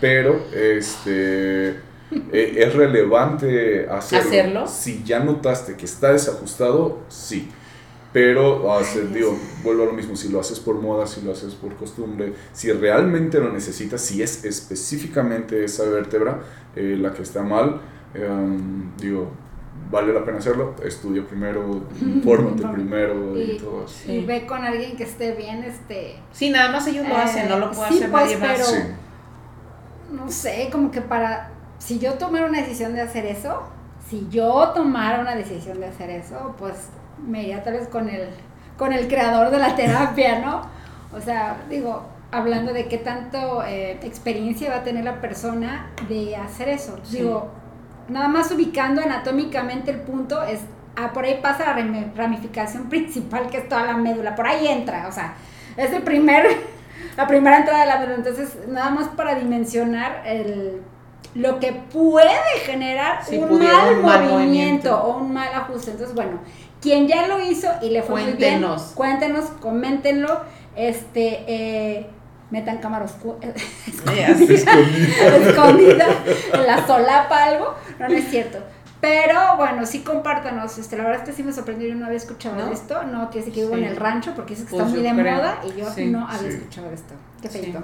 Pero, 0.00 0.40
este... 0.54 1.89
Eh, 2.32 2.54
¿Es 2.58 2.74
relevante 2.74 3.88
hacerlo? 3.88 4.66
Si 4.66 5.02
ya 5.04 5.20
notaste 5.20 5.76
que 5.76 5.84
está 5.84 6.12
desajustado, 6.12 6.98
sí. 7.08 7.48
Pero, 8.12 8.72
hacer, 8.72 9.12
digo, 9.12 9.38
vuelvo 9.62 9.84
a 9.84 9.86
lo 9.86 9.92
mismo, 9.92 10.16
si 10.16 10.28
lo 10.28 10.40
haces 10.40 10.58
por 10.58 10.80
moda, 10.80 11.06
si 11.06 11.20
lo 11.20 11.30
haces 11.30 11.54
por 11.54 11.76
costumbre, 11.76 12.32
si 12.52 12.72
realmente 12.72 13.38
lo 13.38 13.52
necesitas, 13.52 14.00
si 14.00 14.20
es 14.20 14.44
específicamente 14.44 15.64
esa 15.64 15.84
vértebra 15.84 16.40
eh, 16.74 16.96
la 16.98 17.12
que 17.12 17.22
está 17.22 17.42
mal, 17.42 17.80
em, 18.14 18.96
digo, 18.96 19.30
vale 19.92 20.12
la 20.12 20.24
pena 20.24 20.38
hacerlo, 20.38 20.74
estudia 20.84 21.24
primero, 21.24 21.86
infórmate 22.00 22.66
primero 22.66 23.40
y, 23.40 23.58
todo 23.58 23.84
eso. 23.84 24.10
Y 24.10 24.24
ve 24.24 24.44
con 24.44 24.64
alguien 24.64 24.96
que 24.96 25.04
esté 25.04 25.36
bien, 25.36 25.62
este... 25.62 26.16
Sí, 26.32 26.50
nada 26.50 26.72
más 26.72 26.88
ellos 26.88 27.08
lo 27.08 27.16
hacen, 27.16 27.48
no 27.48 27.60
lo 27.60 27.70
puede 27.70 27.90
hacer 27.90 28.10
pues, 28.10 28.22
nadie 28.24 28.36
más. 28.38 28.86
no 30.10 30.28
sé, 30.28 30.68
como 30.72 30.90
que 30.90 31.00
para... 31.00 31.49
Si 31.80 31.98
yo 31.98 32.14
tomara 32.14 32.46
una 32.46 32.58
decisión 32.58 32.94
de 32.94 33.00
hacer 33.00 33.24
eso, 33.26 33.62
si 34.08 34.28
yo 34.30 34.68
tomara 34.74 35.20
una 35.20 35.34
decisión 35.34 35.80
de 35.80 35.86
hacer 35.86 36.10
eso, 36.10 36.54
pues 36.58 36.74
me 37.26 37.42
iría 37.42 37.64
tal 37.64 37.72
vez 37.72 37.88
con 37.88 38.08
el, 38.08 38.28
con 38.76 38.92
el 38.92 39.08
creador 39.08 39.50
de 39.50 39.58
la 39.58 39.74
terapia, 39.76 40.40
¿no? 40.40 40.62
O 41.16 41.20
sea, 41.20 41.56
digo, 41.68 42.04
hablando 42.30 42.72
de 42.72 42.86
qué 42.86 42.98
tanto 42.98 43.64
eh, 43.64 43.98
experiencia 44.02 44.70
va 44.70 44.76
a 44.76 44.82
tener 44.84 45.04
la 45.04 45.20
persona 45.20 45.90
de 46.08 46.36
hacer 46.36 46.68
eso. 46.68 46.98
Digo, 47.10 47.48
nada 48.08 48.28
más 48.28 48.52
ubicando 48.52 49.00
anatómicamente 49.00 49.90
el 49.90 50.00
punto, 50.02 50.42
es 50.42 50.60
ah, 50.96 51.12
por 51.14 51.24
ahí 51.24 51.40
pasa 51.42 51.74
la 51.74 52.04
ramificación 52.14 52.84
principal, 52.90 53.48
que 53.48 53.56
es 53.56 53.68
toda 53.68 53.84
la 53.84 53.96
médula, 53.96 54.36
por 54.36 54.46
ahí 54.46 54.68
entra, 54.68 55.08
o 55.08 55.12
sea, 55.12 55.34
es 55.78 55.92
el 55.92 56.02
primer, 56.02 56.44
la 57.16 57.26
primera 57.26 57.56
entrada 57.56 57.80
de 57.80 57.86
la 57.86 57.98
médula, 57.98 58.16
entonces 58.16 58.58
nada 58.68 58.90
más 58.90 59.08
para 59.08 59.34
dimensionar 59.34 60.22
el, 60.26 60.82
lo 61.34 61.60
que 61.60 61.72
puede 61.72 62.30
generar 62.64 63.22
un, 63.30 63.58
mal, 64.02 64.24
movimiento, 64.24 65.00
o 65.00 65.18
un 65.18 65.32
mal 65.32 65.52
ajuste, 65.54 65.92
entonces 65.92 66.14
bueno, 66.14 66.40
quien 66.80 67.06
ya 67.06 67.26
lo 67.26 67.40
hizo 67.40 67.68
y 67.82 67.90
le 67.90 68.02
fue 68.02 68.22
muy 68.22 68.32
bien, 68.32 68.64
cuéntenos, 68.94 69.44
coméntenlo, 69.60 70.40
este, 70.74 71.44
eh, 71.46 72.06
metan 72.50 72.78
cámara 72.78 73.04
escondida. 75.46 76.06
en 76.52 76.66
la 76.66 76.86
solapa 76.86 77.44
algo, 77.44 77.74
no, 77.98 78.08
no 78.08 78.14
es 78.14 78.28
cierto. 78.28 78.58
Pero 79.00 79.56
bueno, 79.56 79.86
sí 79.86 80.00
compártanos, 80.00 80.76
este, 80.76 80.96
la 80.98 81.04
verdad 81.04 81.22
es 81.22 81.28
que 81.28 81.34
sí 81.34 81.42
me 81.42 81.54
sorprendió, 81.54 81.88
yo 81.88 81.94
no 81.94 82.04
había 82.04 82.18
escuchado 82.18 82.70
esto, 82.70 83.02
no 83.04 83.30
quiere 83.30 83.46
decir 83.46 83.54
que 83.54 83.62
vivo 83.62 83.76
en 83.76 83.84
el 83.84 83.96
rancho 83.96 84.34
porque 84.34 84.54
dice 84.54 84.66
que 84.66 84.72
está 84.72 84.84
pues 84.84 84.94
muy 84.94 85.02
de 85.02 85.14
moda 85.14 85.60
y 85.64 85.80
yo 85.80 85.86
no 86.06 86.28
había 86.28 86.48
escuchado 86.50 86.90
esto. 86.90 87.14
Qué 87.40 87.48
feito. 87.48 87.82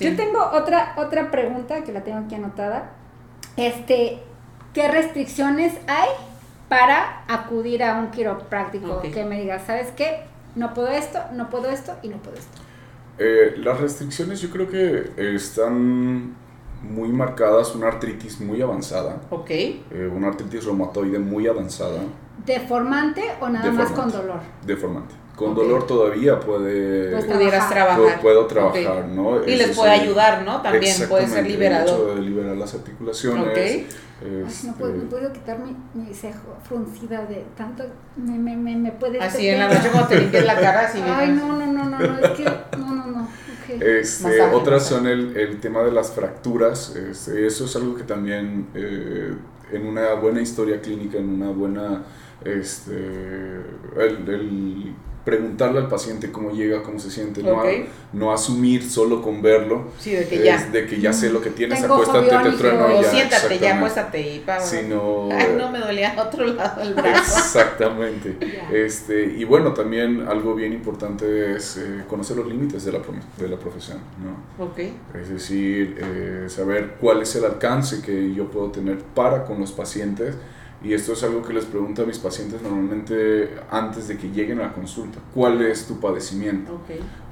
Yo 0.00 0.16
tengo 0.16 0.38
otra, 0.52 0.94
otra 0.96 1.30
pregunta 1.30 1.84
que 1.84 1.92
la 1.92 2.02
tengo 2.02 2.18
aquí 2.18 2.34
anotada. 2.34 2.90
Este, 3.56 4.20
¿qué 4.72 4.88
restricciones 4.88 5.74
hay 5.86 6.08
para 6.68 7.24
acudir 7.28 7.82
a 7.82 7.98
un 7.98 8.10
quiropráctico? 8.10 9.02
Que 9.02 9.24
me 9.24 9.40
diga, 9.40 9.58
¿sabes 9.60 9.90
qué? 9.96 10.24
No 10.54 10.74
puedo 10.74 10.88
esto, 10.88 11.18
no 11.32 11.50
puedo 11.50 11.70
esto 11.70 11.96
y 12.02 12.08
no 12.08 12.16
puedo 12.18 12.36
esto. 12.36 12.62
Eh, 13.18 13.54
las 13.58 13.80
restricciones 13.80 14.40
yo 14.40 14.50
creo 14.50 14.68
que 14.68 15.12
están 15.34 16.34
muy 16.82 17.08
marcadas, 17.10 17.74
una 17.74 17.88
artritis 17.88 18.40
muy 18.40 18.60
avanzada. 18.60 19.20
Ok. 19.30 19.50
Eh, 19.50 20.10
una 20.14 20.28
artritis 20.28 20.64
reumatoide 20.64 21.18
muy 21.18 21.46
avanzada. 21.46 22.00
¿Deformante 22.44 23.22
o 23.40 23.48
nada 23.48 23.70
más 23.70 23.90
con 23.92 24.10
dolor? 24.10 24.40
Deformante. 24.66 25.14
Con 25.36 25.54
dolor 25.54 25.86
todavía 25.86 26.38
puede... 26.38 27.10
Pues 27.10 27.24
pudieras 27.24 27.68
trabajar. 27.68 28.20
Puedo, 28.20 28.46
trabajar, 28.46 29.06
¿no? 29.06 29.44
Y 29.44 29.56
les 29.56 29.76
puede 29.76 29.92
ayudar, 29.92 30.42
¿no? 30.44 30.60
También 30.60 30.94
puede 31.08 31.26
ser 31.26 31.46
liberador. 31.46 31.88
El 31.88 31.94
hecho 31.94 32.14
de 32.14 32.20
liberar 32.20 32.56
las 32.56 32.74
articulaciones. 32.74 33.50
Okay. 33.50 33.88
Este... 34.46 34.66
no, 34.66 34.74
puedo, 34.74 34.92
no, 34.92 35.08
puedo, 35.08 35.32
quitar 35.32 35.58
mi, 35.58 35.74
mi, 35.94 36.14
cejo 36.14 36.56
fruncida 36.62 37.24
de 37.26 37.44
tanto. 37.56 37.84
Me, 38.16 38.38
me, 38.38 38.56
me, 38.56 38.76
me 38.76 38.92
puede. 38.92 39.20
Así 39.20 39.48
en 39.48 39.58
la 39.58 39.68
noche 39.68 39.88
cuando 39.90 40.08
te 40.08 40.18
limpias 40.20 40.44
la 40.44 40.60
cara, 40.60 40.80
así. 40.82 41.00
Ay, 41.04 41.30
no, 41.30 41.48
no, 41.56 41.66
no, 41.66 41.84
no, 41.84 41.98
no, 41.98 42.18
es 42.18 42.30
que. 42.30 42.44
No, 42.44 42.94
no, 42.94 43.06
no. 43.06 43.28
Este, 43.80 44.42
otras 44.42 44.86
son 44.86 45.06
el, 45.06 45.36
el, 45.36 45.58
tema 45.60 45.82
de 45.82 45.92
las 45.92 46.12
fracturas. 46.12 46.94
Este, 46.94 47.46
eso 47.46 47.64
es 47.64 47.74
algo 47.74 47.96
que 47.96 48.04
también 48.04 48.68
eh, 48.74 49.34
en 49.72 49.86
una 49.86 50.14
buena 50.14 50.40
historia 50.40 50.80
clínica, 50.80 51.18
en 51.18 51.28
una 51.28 51.50
buena. 51.50 52.04
Este, 52.44 52.92
el, 53.98 54.94
preguntarle 55.24 55.78
al 55.78 55.88
paciente 55.88 56.32
cómo 56.32 56.50
llega, 56.50 56.82
cómo 56.82 56.98
se 56.98 57.10
siente, 57.10 57.42
no, 57.42 57.62
no 58.12 58.32
asumir 58.32 58.88
solo 58.88 59.22
con 59.22 59.40
verlo. 59.40 59.88
Sí, 59.98 60.12
de 60.12 60.26
que 60.26 60.42
ya. 60.42 60.64
De 60.66 60.86
que 60.86 61.00
ya 61.00 61.12
sé 61.12 61.30
lo 61.30 61.40
que 61.40 61.50
tienes, 61.50 61.82
acuéstate, 61.82 62.50
te 62.50 62.56
trueno 62.56 63.00
ya. 63.00 63.10
Siéntate, 63.10 63.58
ya 63.58 63.76
acuéstate 63.76 64.20
y 64.20 64.38
pa, 64.40 64.58
Sino, 64.60 65.28
Ay, 65.30 65.54
no 65.56 65.70
me 65.70 65.78
dolía 65.78 66.14
otro 66.18 66.46
lado 66.46 66.82
el 66.82 66.94
brazo. 66.94 67.38
Exactamente. 67.38 68.36
este, 68.72 69.24
y 69.24 69.44
bueno, 69.44 69.72
también 69.72 70.26
algo 70.28 70.54
bien 70.54 70.72
importante 70.72 71.56
es 71.56 71.76
eh, 71.76 72.02
conocer 72.08 72.36
los 72.36 72.46
límites 72.46 72.84
de 72.84 72.92
la, 72.92 73.00
de 73.38 73.48
la 73.48 73.56
profesión, 73.56 73.98
¿no? 74.22 74.64
Ok. 74.64 74.78
Es 75.20 75.28
decir, 75.28 75.98
eh, 76.00 76.46
saber 76.48 76.96
cuál 77.00 77.22
es 77.22 77.34
el 77.36 77.44
alcance 77.44 78.02
que 78.02 78.34
yo 78.34 78.50
puedo 78.50 78.70
tener 78.70 78.98
para 78.98 79.44
con 79.44 79.60
los 79.60 79.72
pacientes 79.72 80.34
y 80.82 80.94
esto 80.94 81.12
es 81.12 81.22
algo 81.22 81.42
que 81.42 81.52
les 81.52 81.64
pregunto 81.64 82.02
a 82.02 82.06
mis 82.06 82.18
pacientes 82.18 82.60
normalmente 82.62 83.50
antes 83.70 84.08
de 84.08 84.18
que 84.18 84.28
lleguen 84.30 84.60
a 84.60 84.64
la 84.64 84.72
consulta. 84.72 85.18
¿Cuál 85.34 85.62
es 85.62 85.86
tu 85.86 86.00
padecimiento? 86.00 86.80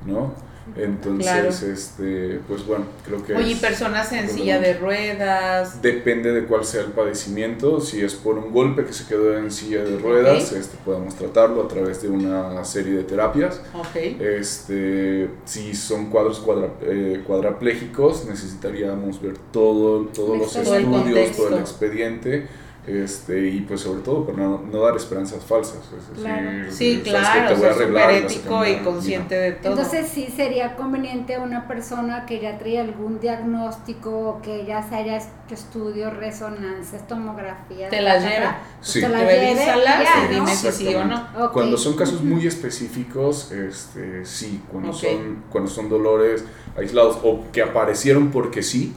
¿No? 0.06 0.34
Entonces, 0.76 1.62
este, 1.62 2.40
pues 2.46 2.64
bueno, 2.64 2.84
creo 3.04 3.24
que... 3.24 3.34
Oye, 3.34 3.56
personas 3.56 4.12
en 4.12 4.28
silla 4.28 4.60
de 4.60 4.74
ruedas. 4.74 5.82
Depende 5.82 6.32
de 6.32 6.44
cuál 6.44 6.64
sea 6.64 6.82
el 6.82 6.92
padecimiento. 6.92 7.80
Si 7.80 8.00
es 8.00 8.14
por 8.14 8.38
un 8.38 8.52
golpe 8.52 8.84
que 8.84 8.92
se 8.92 9.06
quedó 9.06 9.36
en 9.36 9.50
silla 9.50 9.82
de 9.82 9.98
ruedas, 9.98 10.52
este, 10.52 10.76
podemos 10.84 11.16
tratarlo 11.16 11.64
a 11.64 11.68
través 11.68 12.02
de 12.02 12.08
una 12.08 12.64
serie 12.64 12.92
de 12.92 13.02
terapias. 13.02 13.60
Okay. 13.88 14.16
Este, 14.20 15.28
si 15.44 15.74
son 15.74 16.10
cuadros 16.10 16.38
cuadra, 16.40 16.68
eh, 16.82 17.22
cuadraplégicos, 17.26 18.26
necesitaríamos 18.26 19.20
ver 19.20 19.38
todo, 19.52 20.06
todos 20.06 20.38
los 20.38 20.56
estudios, 20.56 21.36
todo 21.36 21.48
el 21.48 21.58
expediente 21.58 22.46
Este, 22.90 23.48
y 23.48 23.60
pues 23.60 23.82
sobre 23.82 24.00
todo 24.02 24.26
por 24.26 24.36
no, 24.36 24.62
no 24.70 24.82
dar 24.82 24.96
esperanzas 24.96 25.44
falsas. 25.44 25.78
Es 25.96 26.08
decir, 26.08 26.24
Claro. 26.24 26.72
Sí, 26.72 27.00
claro, 27.04 27.26
a 27.26 27.56
ser 27.56 27.76
súper 27.76 27.92
y 27.92 27.96
a 27.96 28.18
ético 28.18 28.62
consciente 28.84 29.34
de 29.34 29.52
todo. 29.52 29.72
Entonces 29.72 30.08
sí 30.08 30.32
sería 30.34 30.74
conveniente 30.76 31.38
una 31.38 31.68
persona 31.68 32.26
que 32.26 32.40
ya 32.40 32.58
trae 32.58 32.80
algún 32.80 33.20
diagnóstico, 33.20 34.40
que 34.42 34.64
ya 34.66 34.82
se 34.82 34.96
haya 34.96 35.16
hecho 35.18 35.54
estudios, 35.54 36.16
resonancias, 36.16 37.06
tomografías. 37.06 37.90
Te 37.90 38.00
las 38.00 38.22
etcétera, 38.24 38.40
lleva. 38.40 38.58
pues 38.78 38.88
Sí. 38.90 39.00
te 39.00 39.08
las 39.08 39.20
Revísalas 39.22 39.98
lleve, 39.98 40.04
ya, 40.04 40.24
y 40.24 40.34
dime 40.34 40.40
¿no? 40.40 40.56
si 40.56 40.72
sí 40.72 40.94
o 40.94 41.04
no. 41.04 41.52
Cuando 41.52 41.76
son 41.76 41.96
casos 41.96 42.22
muy 42.22 42.46
específicos, 42.46 43.52
este, 43.52 44.24
sí, 44.24 44.62
cuando, 44.70 44.92
son, 44.92 45.44
cuando 45.50 45.70
son 45.70 45.88
dolores 45.88 46.44
aislados 46.76 47.18
o 47.22 47.44
que 47.52 47.62
aparecieron 47.62 48.30
porque 48.30 48.62
sí, 48.62 48.94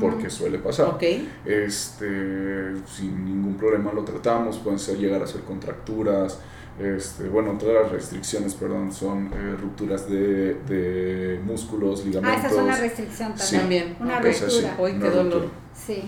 Porque 0.00 0.30
suele 0.30 0.58
pasar. 0.58 0.86
Ok. 0.86 1.02
Este, 1.44 2.72
sin 2.86 3.24
ningún 3.24 3.56
problema 3.56 3.92
lo 3.92 4.04
tratamos, 4.04 4.58
pueden 4.58 4.78
ser 4.78 4.96
llegar 4.98 5.22
a 5.22 5.26
ser 5.26 5.40
contracturas, 5.42 6.38
este, 6.78 7.28
bueno, 7.28 7.52
todas 7.58 7.82
las 7.82 7.92
restricciones, 7.92 8.54
perdón, 8.54 8.92
son 8.92 9.30
eh, 9.32 9.56
rupturas 9.60 10.08
de, 10.08 10.54
de 10.68 11.40
músculos, 11.44 12.00
Ah, 12.00 12.06
ligamentos. 12.06 12.44
esa 12.44 12.54
es 12.54 12.62
una 12.62 12.76
restricción 12.76 13.32
Sí. 13.36 13.56
también. 13.56 13.94
También. 13.94 14.20
Una 14.20 14.28
Esa 14.30 14.48
sí, 14.50 14.60
ruptura. 14.60 14.76
Uy, 14.78 14.90
qué 14.92 14.96
una 14.98 15.10
dolor. 15.10 15.32
ruptura. 15.34 15.52
Sí. 15.86 16.02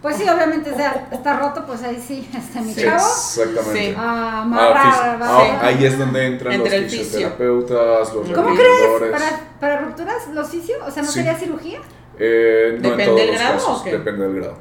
Pues 0.00 0.16
sí, 0.16 0.22
obviamente, 0.28 0.72
sea, 0.74 1.08
está 1.10 1.40
roto, 1.40 1.66
pues 1.66 1.82
ahí 1.82 2.00
sí, 2.06 2.28
este 2.36 2.60
mi 2.60 2.72
Sí, 2.72 2.82
chavo. 2.82 2.96
exactamente. 2.98 3.88
Sí. 3.88 3.94
Ah, 3.98 4.30
Ah, 4.38 4.42
amarrar, 4.42 5.18
ah, 5.22 5.56
va. 5.60 5.66
ahí 5.66 5.84
es 5.84 5.98
donde 5.98 6.26
entran 6.26 6.52
Entre 6.54 6.76
el 6.76 6.82
los 6.84 6.92
fisio. 6.92 7.04
fisioterapeutas, 7.06 8.14
los 8.14 8.28
¿Cómo 8.30 8.48
rehabilitadores. 8.56 9.10
¿Para, 9.12 9.40
para 9.58 9.80
rupturas, 9.80 10.28
los 10.34 10.48
fisio? 10.48 10.76
O 10.86 10.90
sea, 10.90 11.02
¿no 11.02 11.08
Sí. 11.08 11.14
sería 11.14 11.34
cirugía? 11.34 11.80
Eh, 12.18 12.78
no 12.82 12.90
¿Depende 12.90 13.02
en 13.04 13.08
todos 13.08 13.20
del 13.20 13.28
los 13.30 13.38
grado 13.38 13.54
casos, 13.54 13.80
o 13.80 13.84
qué? 13.84 13.90
depende 13.92 14.24
del 14.28 14.36
grado. 14.36 14.58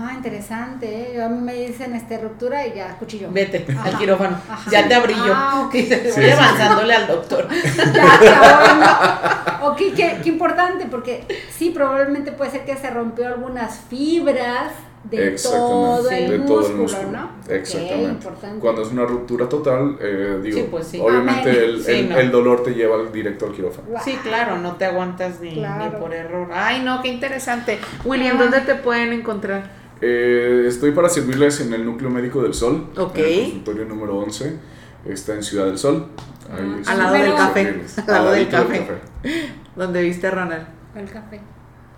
Ah, 0.00 0.12
interesante. 0.14 0.86
¿eh? 0.86 1.12
Yo 1.16 1.24
a 1.24 1.28
mí 1.28 1.40
me 1.40 1.54
dicen 1.54 1.94
este, 1.94 2.18
ruptura 2.18 2.66
y 2.66 2.74
ya, 2.74 2.96
cuchillo. 2.98 3.28
Vete 3.30 3.64
Ajá. 3.72 3.88
al 3.88 3.98
quirófano. 3.98 4.36
Ajá. 4.48 4.70
Ya 4.70 4.88
te 4.88 4.94
abrí 4.94 5.14
yo. 5.14 5.32
Ah, 5.34 5.62
ok. 5.66 5.72
Voy 6.16 6.30
avanzándole 6.30 6.94
al 6.94 7.06
doctor. 7.06 7.48
Ya, 7.94 8.20
ya. 8.22 9.48
Ok, 9.62 9.76
qué, 9.94 10.18
qué 10.24 10.28
importante, 10.28 10.86
porque 10.90 11.24
sí, 11.56 11.70
probablemente 11.70 12.32
puede 12.32 12.50
ser 12.50 12.64
que 12.64 12.76
se 12.76 12.90
rompió 12.90 13.28
algunas 13.28 13.78
fibras 13.78 14.72
de 15.04 15.28
Exactamente, 15.32 15.68
todo, 15.68 16.10
el, 16.10 16.30
de 16.30 16.38
músculo, 16.38 16.60
todo 16.60 16.70
el 16.70 16.76
músculo. 16.76 17.10
¿no? 17.12 17.30
Exactamente. 17.48 18.28
Cuando 18.60 18.82
es 18.82 18.88
una 18.92 19.04
ruptura 19.04 19.48
total, 19.48 19.96
eh, 20.00 20.38
digo, 20.42 20.58
Sí, 20.58 20.68
pues 20.70 20.86
sí. 20.86 21.00
obviamente 21.00 21.64
el, 21.64 21.82
Sí, 21.82 21.90
el- 21.92 22.08
no. 22.08 22.18
el 22.18 22.30
dolor 22.30 22.62
te 22.62 22.70
lleva 22.74 22.94
al- 22.96 23.12
directo 23.12 23.46
al 23.46 23.52
quirófano. 23.52 23.88
Sí, 24.04 24.16
claro, 24.22 24.58
no 24.58 24.76
te 24.76 24.84
aguantas 24.84 25.40
ni, 25.40 25.54
Claro. 25.54 25.84
ni 25.92 26.00
por 26.00 26.14
error. 26.14 26.48
Ay, 26.52 26.82
no, 26.84 27.02
qué 27.02 27.08
interesante. 27.08 27.78
William. 28.04 28.38
¿dónde 28.38 28.60
te 28.60 28.74
pueden 28.76 29.12
encontrar? 29.12 29.70
Eh, 30.00 30.64
estoy 30.66 30.92
para 30.92 31.08
servirles 31.08 31.60
en 31.60 31.72
el 31.74 31.84
Núcleo 31.84 32.10
Médico 32.10 32.42
del 32.42 32.54
Sol, 32.54 32.88
Ok. 32.96 33.18
en 33.18 33.24
el 33.24 33.40
consultorio 33.42 33.84
número 33.84 34.18
11. 34.18 34.56
Está 35.04 35.34
en 35.34 35.42
Ciudad 35.42 35.66
del 35.66 35.78
Sol. 35.78 36.06
Ahí 36.52 36.82
Ah, 36.86 36.92
al 36.92 36.98
lado 36.98 37.14
del 37.14 37.34
café. 37.34 37.80
Al 38.06 38.06
lado 38.12 38.30
del 38.32 38.48
café. 38.48 38.86
¿Dónde 39.76 40.02
viste 40.02 40.26
a 40.26 40.30
Ronald? 40.30 40.66
El 40.96 41.08
café. 41.10 41.40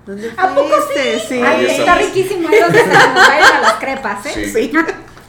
¿Dónde 0.06 0.30
¿A 0.36 0.48
poco 0.54 0.68
fuiste? 0.68 1.18
Sí. 1.20 1.34
Ay, 1.42 1.66
Ahí 1.66 1.76
está 1.78 1.94
riquísimo. 1.96 2.48
Ahí 2.48 2.60
donde 2.60 2.78
se 2.84 2.90
a 2.92 3.60
las 3.62 3.72
crepas, 3.74 4.26
¿eh? 4.26 4.30
Sí. 4.34 4.50
Sí. 4.52 4.72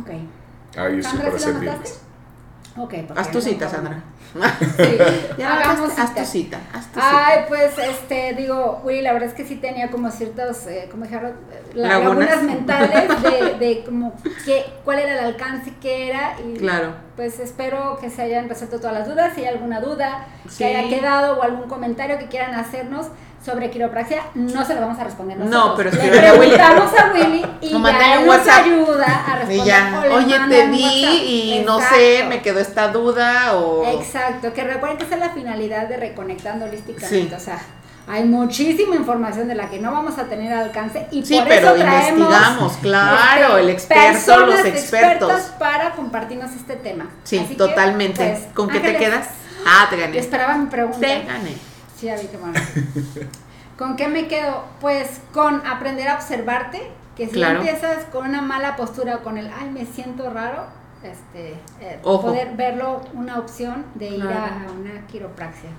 Ok. 0.00 0.10
Ahí 0.76 0.98
estoy 1.00 1.18
para 1.18 1.32
¿sí 1.38 1.44
servirles. 1.44 2.00
Ok. 2.76 2.94
Haz 3.16 3.30
tu 3.30 3.40
cita. 3.40 3.68
Sandra. 3.68 4.02
Sí, 4.76 4.96
Ya, 5.38 5.54
hagamos 5.58 5.98
haz, 5.98 6.14
tu 6.14 6.24
cita. 6.24 6.60
Haz 6.72 6.86
tu 6.92 7.00
Ay, 7.02 7.34
cita. 7.38 7.46
pues, 7.48 7.78
este, 7.78 8.34
digo, 8.34 8.80
Willy, 8.84 9.02
la 9.02 9.12
verdad 9.12 9.28
es 9.28 9.34
que 9.34 9.44
sí 9.44 9.56
tenía 9.56 9.90
como 9.90 10.08
ciertos, 10.10 10.66
eh, 10.68 10.86
como 10.90 11.02
dijeron, 11.04 11.32
la- 11.74 11.88
Lagunas. 11.98 12.28
lagunas 12.30 12.42
mentales 12.44 13.22
de, 13.22 13.54
de 13.58 13.84
como 13.86 14.14
qué, 14.44 14.64
cuál 14.84 15.00
era 15.00 15.14
el 15.18 15.24
alcance 15.24 15.72
que 15.80 16.10
era 16.10 16.36
y 16.40 16.58
Claro. 16.58 16.94
Pues 17.20 17.38
espero 17.38 17.98
que 18.00 18.08
se 18.08 18.22
hayan 18.22 18.48
resuelto 18.48 18.78
todas 18.78 18.94
las 18.94 19.06
dudas, 19.06 19.32
si 19.34 19.42
hay 19.42 19.48
alguna 19.48 19.78
duda 19.78 20.26
Sí. 20.48 20.56
que 20.56 20.64
haya 20.74 20.88
quedado 20.88 21.38
o 21.38 21.42
algún 21.42 21.68
comentario 21.68 22.18
que 22.18 22.28
quieran 22.28 22.54
hacernos 22.54 23.08
sobre 23.44 23.68
quiropraxia, 23.70 24.22
no 24.34 24.64
se 24.64 24.74
lo 24.74 24.80
vamos 24.80 24.98
a 24.98 25.04
responder 25.04 25.36
No, 25.36 25.44
nosotros. 25.44 25.94
pero 26.00 26.14
Le 26.14 26.18
preguntamos 26.38 26.90
a 26.98 27.12
Willy 27.12 27.44
y 27.60 27.74
O 27.74 27.78
mándenle 27.78 28.06
ya 28.08 28.20
él 28.22 28.26
nos 28.26 28.48
ayuda 28.48 29.24
a 29.26 29.36
responder. 29.36 29.58
Y 29.58 29.64
ya, 29.68 30.02
oye, 30.14 30.38
te 30.48 30.66
vi 30.68 31.58
y 31.58 31.62
no 31.66 31.78
sé, 31.78 32.24
me 32.26 32.40
quedó 32.40 32.58
esta 32.58 32.88
duda 32.88 33.54
o... 33.54 33.84
Exacto, 34.00 34.54
que 34.54 34.64
recuerden 34.64 34.96
que 34.96 35.04
esa 35.04 35.16
es 35.16 35.20
la 35.20 35.28
finalidad 35.30 35.88
de 35.88 35.98
Reconectando 35.98 36.64
Holísticamente. 36.64 37.28
Sí. 37.28 37.34
O 37.36 37.38
sea, 37.38 37.58
hay 38.10 38.24
muchísima 38.24 38.96
información 38.96 39.46
de 39.48 39.54
la 39.54 39.70
que 39.70 39.78
no 39.78 39.92
vamos 39.92 40.18
a 40.18 40.24
tener 40.24 40.52
alcance 40.52 41.06
y 41.12 41.24
Sí, 41.24 41.36
por 41.38 41.46
pero 41.48 41.68
eso 41.68 41.76
traemos 41.76 42.10
investigamos, 42.18 42.76
claro, 42.78 43.46
este, 43.48 43.60
el 43.60 43.68
experto, 43.70 44.46
los 44.46 44.64
expertos. 44.64 45.40
para 45.58 45.92
compartirnos 45.92 46.50
este 46.52 46.74
tema. 46.76 47.06
Sí, 47.24 47.38
Así 47.38 47.48
que, 47.50 47.54
totalmente. 47.54 48.26
pues, 48.26 48.54
¿Con 48.54 48.68
qué 48.68 48.80
te 48.80 48.96
quedas? 48.96 49.28
Ah, 49.66 49.86
te 49.90 49.96
gané. 49.96 50.18
Esperaba 50.18 50.56
mi 50.56 50.66
pregunta. 50.66 50.98
Te 51.00 51.22
gané. 51.24 51.54
Sí, 51.96 52.06
ya 52.06 52.16
vi 52.16 52.26
que 52.26 52.36
bueno. 52.36 52.58
¿Con 53.78 53.96
qué 53.96 54.08
me 54.08 54.26
quedo? 54.26 54.64
Pues 54.80 55.20
con 55.32 55.66
aprender 55.66 56.08
a 56.08 56.14
observarte, 56.16 56.90
que 57.16 57.26
si 57.26 57.32
Claro. 57.32 57.60
empiezas 57.60 58.04
con 58.06 58.26
una 58.28 58.42
mala 58.42 58.76
postura 58.76 59.16
o 59.16 59.20
con 59.22 59.38
el, 59.38 59.50
ay, 59.58 59.70
me 59.70 59.86
siento 59.86 60.30
raro, 60.30 60.66
este, 61.02 61.52
eh, 61.80 61.98
poder 62.02 62.56
verlo 62.56 63.02
una 63.14 63.38
opción 63.38 63.84
de 63.94 64.08
ir 64.08 64.20
Claro. 64.20 64.36
a 64.68 64.72
una 64.72 65.06
quiropraxia. 65.06 65.70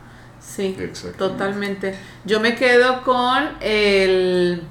Sí, 0.41 0.75
totalmente. 1.17 1.95
Yo 2.25 2.39
me 2.39 2.55
quedo 2.55 3.03
con 3.03 3.49
el... 3.61 4.63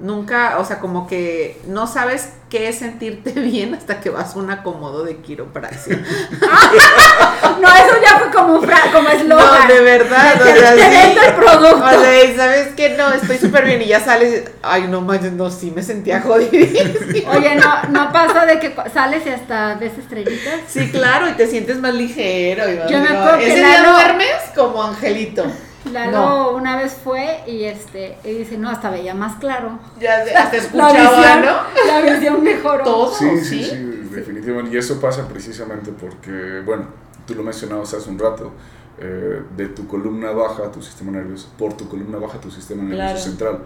Nunca, 0.00 0.58
o 0.58 0.64
sea, 0.64 0.80
como 0.80 1.06
que 1.06 1.60
no 1.66 1.86
sabes 1.86 2.34
qué 2.50 2.68
es 2.68 2.78
sentirte 2.80 3.30
bien 3.40 3.74
hasta 3.74 4.00
que 4.00 4.10
vas 4.10 4.34
a 4.34 4.38
un 4.38 4.50
acomodo 4.50 5.04
de 5.04 5.16
quiropraxia. 5.18 5.98
No, 7.60 7.68
eso 7.68 7.94
ya 8.02 8.18
fue 8.18 8.30
como 8.30 8.60
fra- 8.62 8.90
como 8.92 9.08
eslogan. 9.10 9.68
No, 9.68 9.74
de 9.74 9.80
verdad, 9.82 10.34
o 10.40 10.44
Te- 10.44 10.54
sea, 10.60 10.74
te 10.74 10.80
sí. 11.12 11.18
el 11.26 11.34
producto. 11.34 11.84
O 11.84 12.00
sea, 12.00 12.24
y 12.24 12.34
sabes 12.36 12.68
que 12.68 12.90
no, 12.96 13.12
estoy 13.12 13.36
súper 13.36 13.66
bien 13.66 13.82
y 13.82 13.86
ya 13.86 14.00
sales, 14.00 14.44
ay 14.62 14.86
no 14.88 15.02
manches, 15.02 15.32
no, 15.32 15.50
sí 15.50 15.70
me 15.74 15.82
sentía 15.82 16.22
jodidísima. 16.22 17.32
Oye, 17.32 17.56
no, 17.56 17.82
no 17.90 18.12
pasa 18.12 18.46
de 18.46 18.58
que 18.58 18.74
sales 18.94 19.26
y 19.26 19.30
hasta 19.30 19.74
ves 19.74 19.92
estrellitas. 19.98 20.60
Sí, 20.68 20.90
claro, 20.90 21.28
y 21.28 21.32
te 21.32 21.46
sientes 21.48 21.78
más 21.80 21.92
ligero. 21.94 22.64
Y 22.70 22.76
Yo 22.90 22.98
me 23.00 23.08
acuerdo 23.08 23.38
que 23.38 23.46
Ese 23.48 23.56
día 23.56 23.82
Lalo- 23.82 23.92
duermes 23.92 24.36
como 24.54 24.82
angelito. 24.82 25.44
Lalo 25.92 26.12
No. 26.12 26.50
una 26.50 26.76
vez 26.76 26.92
fue 27.02 27.40
y 27.46 27.64
este 27.64 28.18
y 28.24 28.32
dice, 28.32 28.58
no, 28.58 28.68
hasta 28.68 28.90
veía 28.90 29.14
más 29.14 29.36
claro. 29.38 29.78
Ya 29.98 30.24
de- 30.24 30.34
hasta 30.34 30.56
La 30.56 30.62
escuchaba, 30.62 30.92
visión, 30.92 31.42
¿no? 31.42 31.86
la 31.86 32.00
visión 32.12 32.42
mejoró. 32.44 32.84
Todo. 32.84 33.14
Sí, 33.14 33.38
sí, 33.38 33.64
¿sí? 33.64 33.70
sí, 33.70 33.76
definitivamente. 34.14 34.74
Y 34.74 34.78
eso 34.78 35.00
pasa 35.00 35.26
precisamente 35.26 35.90
porque, 35.92 36.62
bueno, 36.66 36.84
tú 37.26 37.34
lo 37.34 37.42
mencionabas 37.42 37.94
hace 37.94 38.10
un 38.10 38.18
rato, 38.18 38.52
eh, 38.98 39.42
de 39.56 39.68
tu 39.68 39.86
columna 39.86 40.30
baja 40.32 40.64
a 40.66 40.70
tu 40.70 40.82
sistema 40.82 41.12
nervioso, 41.12 41.48
por 41.58 41.72
tu 41.74 41.88
columna 41.88 42.18
baja 42.18 42.36
a 42.36 42.40
tu 42.40 42.50
sistema 42.50 42.82
nervioso 42.82 43.04
Claro. 43.06 43.18
central. 43.20 43.58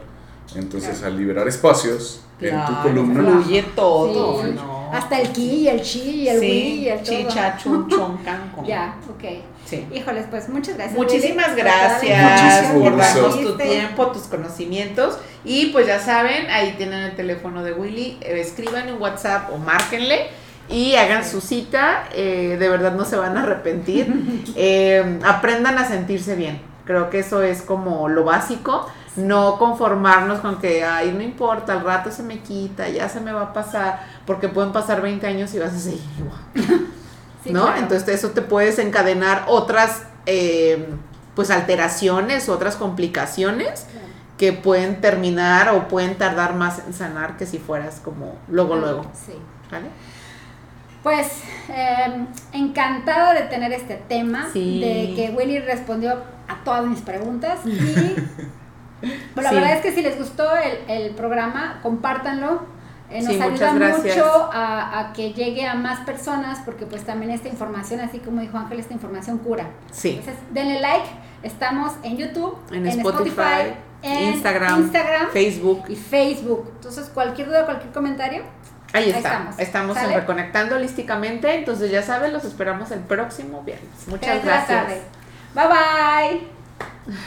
Entonces, 0.55 1.03
al 1.03 1.16
liberar 1.18 1.49
espacios 1.49 2.20
en 2.40 2.51
tu 2.51 2.66
Claro, 2.66 2.82
columna, 2.82 3.20
Fluye 3.42 3.62
todo. 3.74 4.42
Sí. 4.42 4.51
¿no? 4.55 4.90
Hasta 4.92 5.20
el 5.20 5.28
ki 5.32 5.42
y 5.42 5.68
el 5.68 5.82
chi 5.82 6.01
y 6.22 6.28
el 6.28 6.38
wi 6.40 6.47
sí, 6.47 6.78
y 6.82 6.88
el 6.88 7.03
todo. 7.03 7.16
chicha, 7.16 7.57
chun, 7.61 7.88
chon, 7.90 8.18
can, 8.18 8.51
con. 8.55 8.64
Ya, 8.64 8.95
ok. 9.09 9.24
Sí. 9.66 9.86
Híjoles, 9.92 10.26
pues 10.30 10.49
muchas 10.51 10.76
gracias. 10.76 10.97
Muchísimas 10.97 11.49
Willy, 11.51 11.62
gracias 11.62 12.72
por 12.72 12.97
darnos 12.97 13.40
tu 13.40 13.57
tiempo, 13.57 14.07
tus 14.09 14.22
conocimientos. 14.24 15.18
Y 15.45 15.66
pues 15.66 15.86
ya 15.86 15.99
saben, 15.99 16.49
ahí 16.51 16.74
tienen 16.76 17.03
el 17.03 17.16
teléfono 17.16 17.64
de 17.64 17.72
Willy. 17.72 18.18
eh, 18.20 18.38
escriban 18.40 18.88
en 18.88 19.01
WhatsApp 19.01 19.51
o 19.53 19.59
márquenle 19.59 20.26
y 20.68 20.95
hagan 20.97 21.24
su 21.28 21.40
cita. 21.40 22.05
eh, 22.14 22.57
de 22.61 22.68
verdad 22.68 22.92
no 22.92 23.05
se 23.05 23.16
van 23.16 23.36
a 23.36 23.42
arrepentir. 23.42 24.07
Eh, 24.57 25.18
aprendan 25.24 25.78
a 25.78 25.88
sentirse 25.88 26.36
bien. 26.36 26.61
Creo 26.84 27.09
que 27.11 27.20
eso 27.20 27.42
es 27.42 27.62
como 27.62 28.09
lo 28.11 28.24
básico, 28.24 28.86
no 29.16 29.58
conformarnos 29.58 30.40
con 30.40 30.58
que, 30.58 30.84
ay, 30.84 31.12
no 31.12 31.22
importa, 31.22 31.72
al 31.72 31.84
rato 31.84 32.10
se 32.10 32.22
me 32.22 32.40
quita, 32.40 32.88
ya 32.88 33.08
se 33.08 33.20
me 33.20 33.32
va 33.32 33.42
a 33.42 33.52
pasar, 33.52 34.06
porque 34.26 34.48
pueden 34.48 34.72
pasar 34.72 35.00
20 35.00 35.26
años 35.26 35.54
y 35.54 35.58
vas 35.58 35.72
a 35.72 35.78
seguir 35.78 36.02
igual. 36.18 36.88
¿No? 37.46 37.76
Entonces 37.76 38.08
eso 38.08 38.30
te 38.30 38.42
puede 38.42 38.68
desencadenar 38.68 39.44
otras, 39.48 40.04
eh, 40.26 40.88
pues, 41.34 41.50
alteraciones, 41.50 42.48
otras 42.48 42.76
complicaciones 42.76 43.86
que 44.38 44.52
pueden 44.52 45.00
terminar 45.00 45.68
o 45.68 45.86
pueden 45.88 46.16
tardar 46.16 46.54
más 46.54 46.80
en 46.86 46.92
sanar 46.92 47.36
que 47.36 47.46
si 47.46 47.58
fueras 47.58 48.00
como 48.02 48.36
luego, 48.48 48.76
luego. 48.76 49.02
Sí. 49.14 49.34
¿Vale? 49.70 49.88
Pues 51.04 51.42
em, 51.68 52.26
encantada 52.52 53.34
de 53.34 53.42
tener 53.42 53.72
este 53.72 53.96
tema, 54.08 54.48
de 54.54 55.12
que 55.14 55.34
Willy 55.36 55.58
respondió 55.58 56.12
a 56.48 56.64
todas 56.64 56.86
mis 56.86 57.00
preguntas 57.00 57.60
y 57.66 57.78
la 59.36 59.52
verdad 59.52 59.72
es 59.76 59.80
que 59.80 59.92
si 59.92 60.02
les 60.02 60.18
gustó 60.18 60.44
el, 60.88 61.11
programa, 61.14 61.80
compártanlo. 61.82 62.74
Eh, 63.11 63.22
nos 63.22 63.38
ayuda 63.38 63.72
mucho 63.72 64.50
a, 64.52 65.12
que 65.14 65.34
llegue 65.34 65.66
a 65.66 65.74
más 65.74 66.00
personas 66.00 66.61
porque 66.64 66.86
pues 66.86 67.05
también 67.05 67.30
esta 67.30 67.48
información, 67.48 68.00
así 68.00 68.18
como 68.18 68.40
dijo 68.40 68.57
Ángel, 68.57 68.80
esta 68.80 68.94
información 68.94 69.38
cura. 69.38 69.68
Sí. 69.92 70.16
Entonces 70.18 70.36
denle 70.50 70.80
like, 70.80 71.07
estamos 71.42 71.92
en 72.02 72.16
YouTube, 72.16 72.57
en, 72.72 72.86
Spotify, 72.86 73.74
en 74.02 74.32
Instagram, 74.32 74.80
Instagram, 74.80 75.28
Facebook 75.28 75.84
y 75.88 75.96
Facebook. 75.96 76.72
Entonces 76.76 77.11
cualquier 77.11 77.48
duda, 77.48 77.66
cualquier 77.66 77.92
comentario, 77.92 78.42
Ahí, 78.94 79.11
está. 79.11 79.50
Estamos, 79.59 79.96
en 79.96 80.14
Reconectando 80.14 80.76
Holísticamente. 80.76 81.52
Entonces, 81.52 81.90
ya 81.90 82.02
saben, 82.02 82.32
los 82.32 82.44
esperamos 82.44 82.92
el 82.92 83.00
próximo 83.00 83.62
viernes. 83.64 84.07
Muchas 84.07 84.42
gracias. 84.44 84.86
Bye 85.52 85.66
bye. 87.09 87.24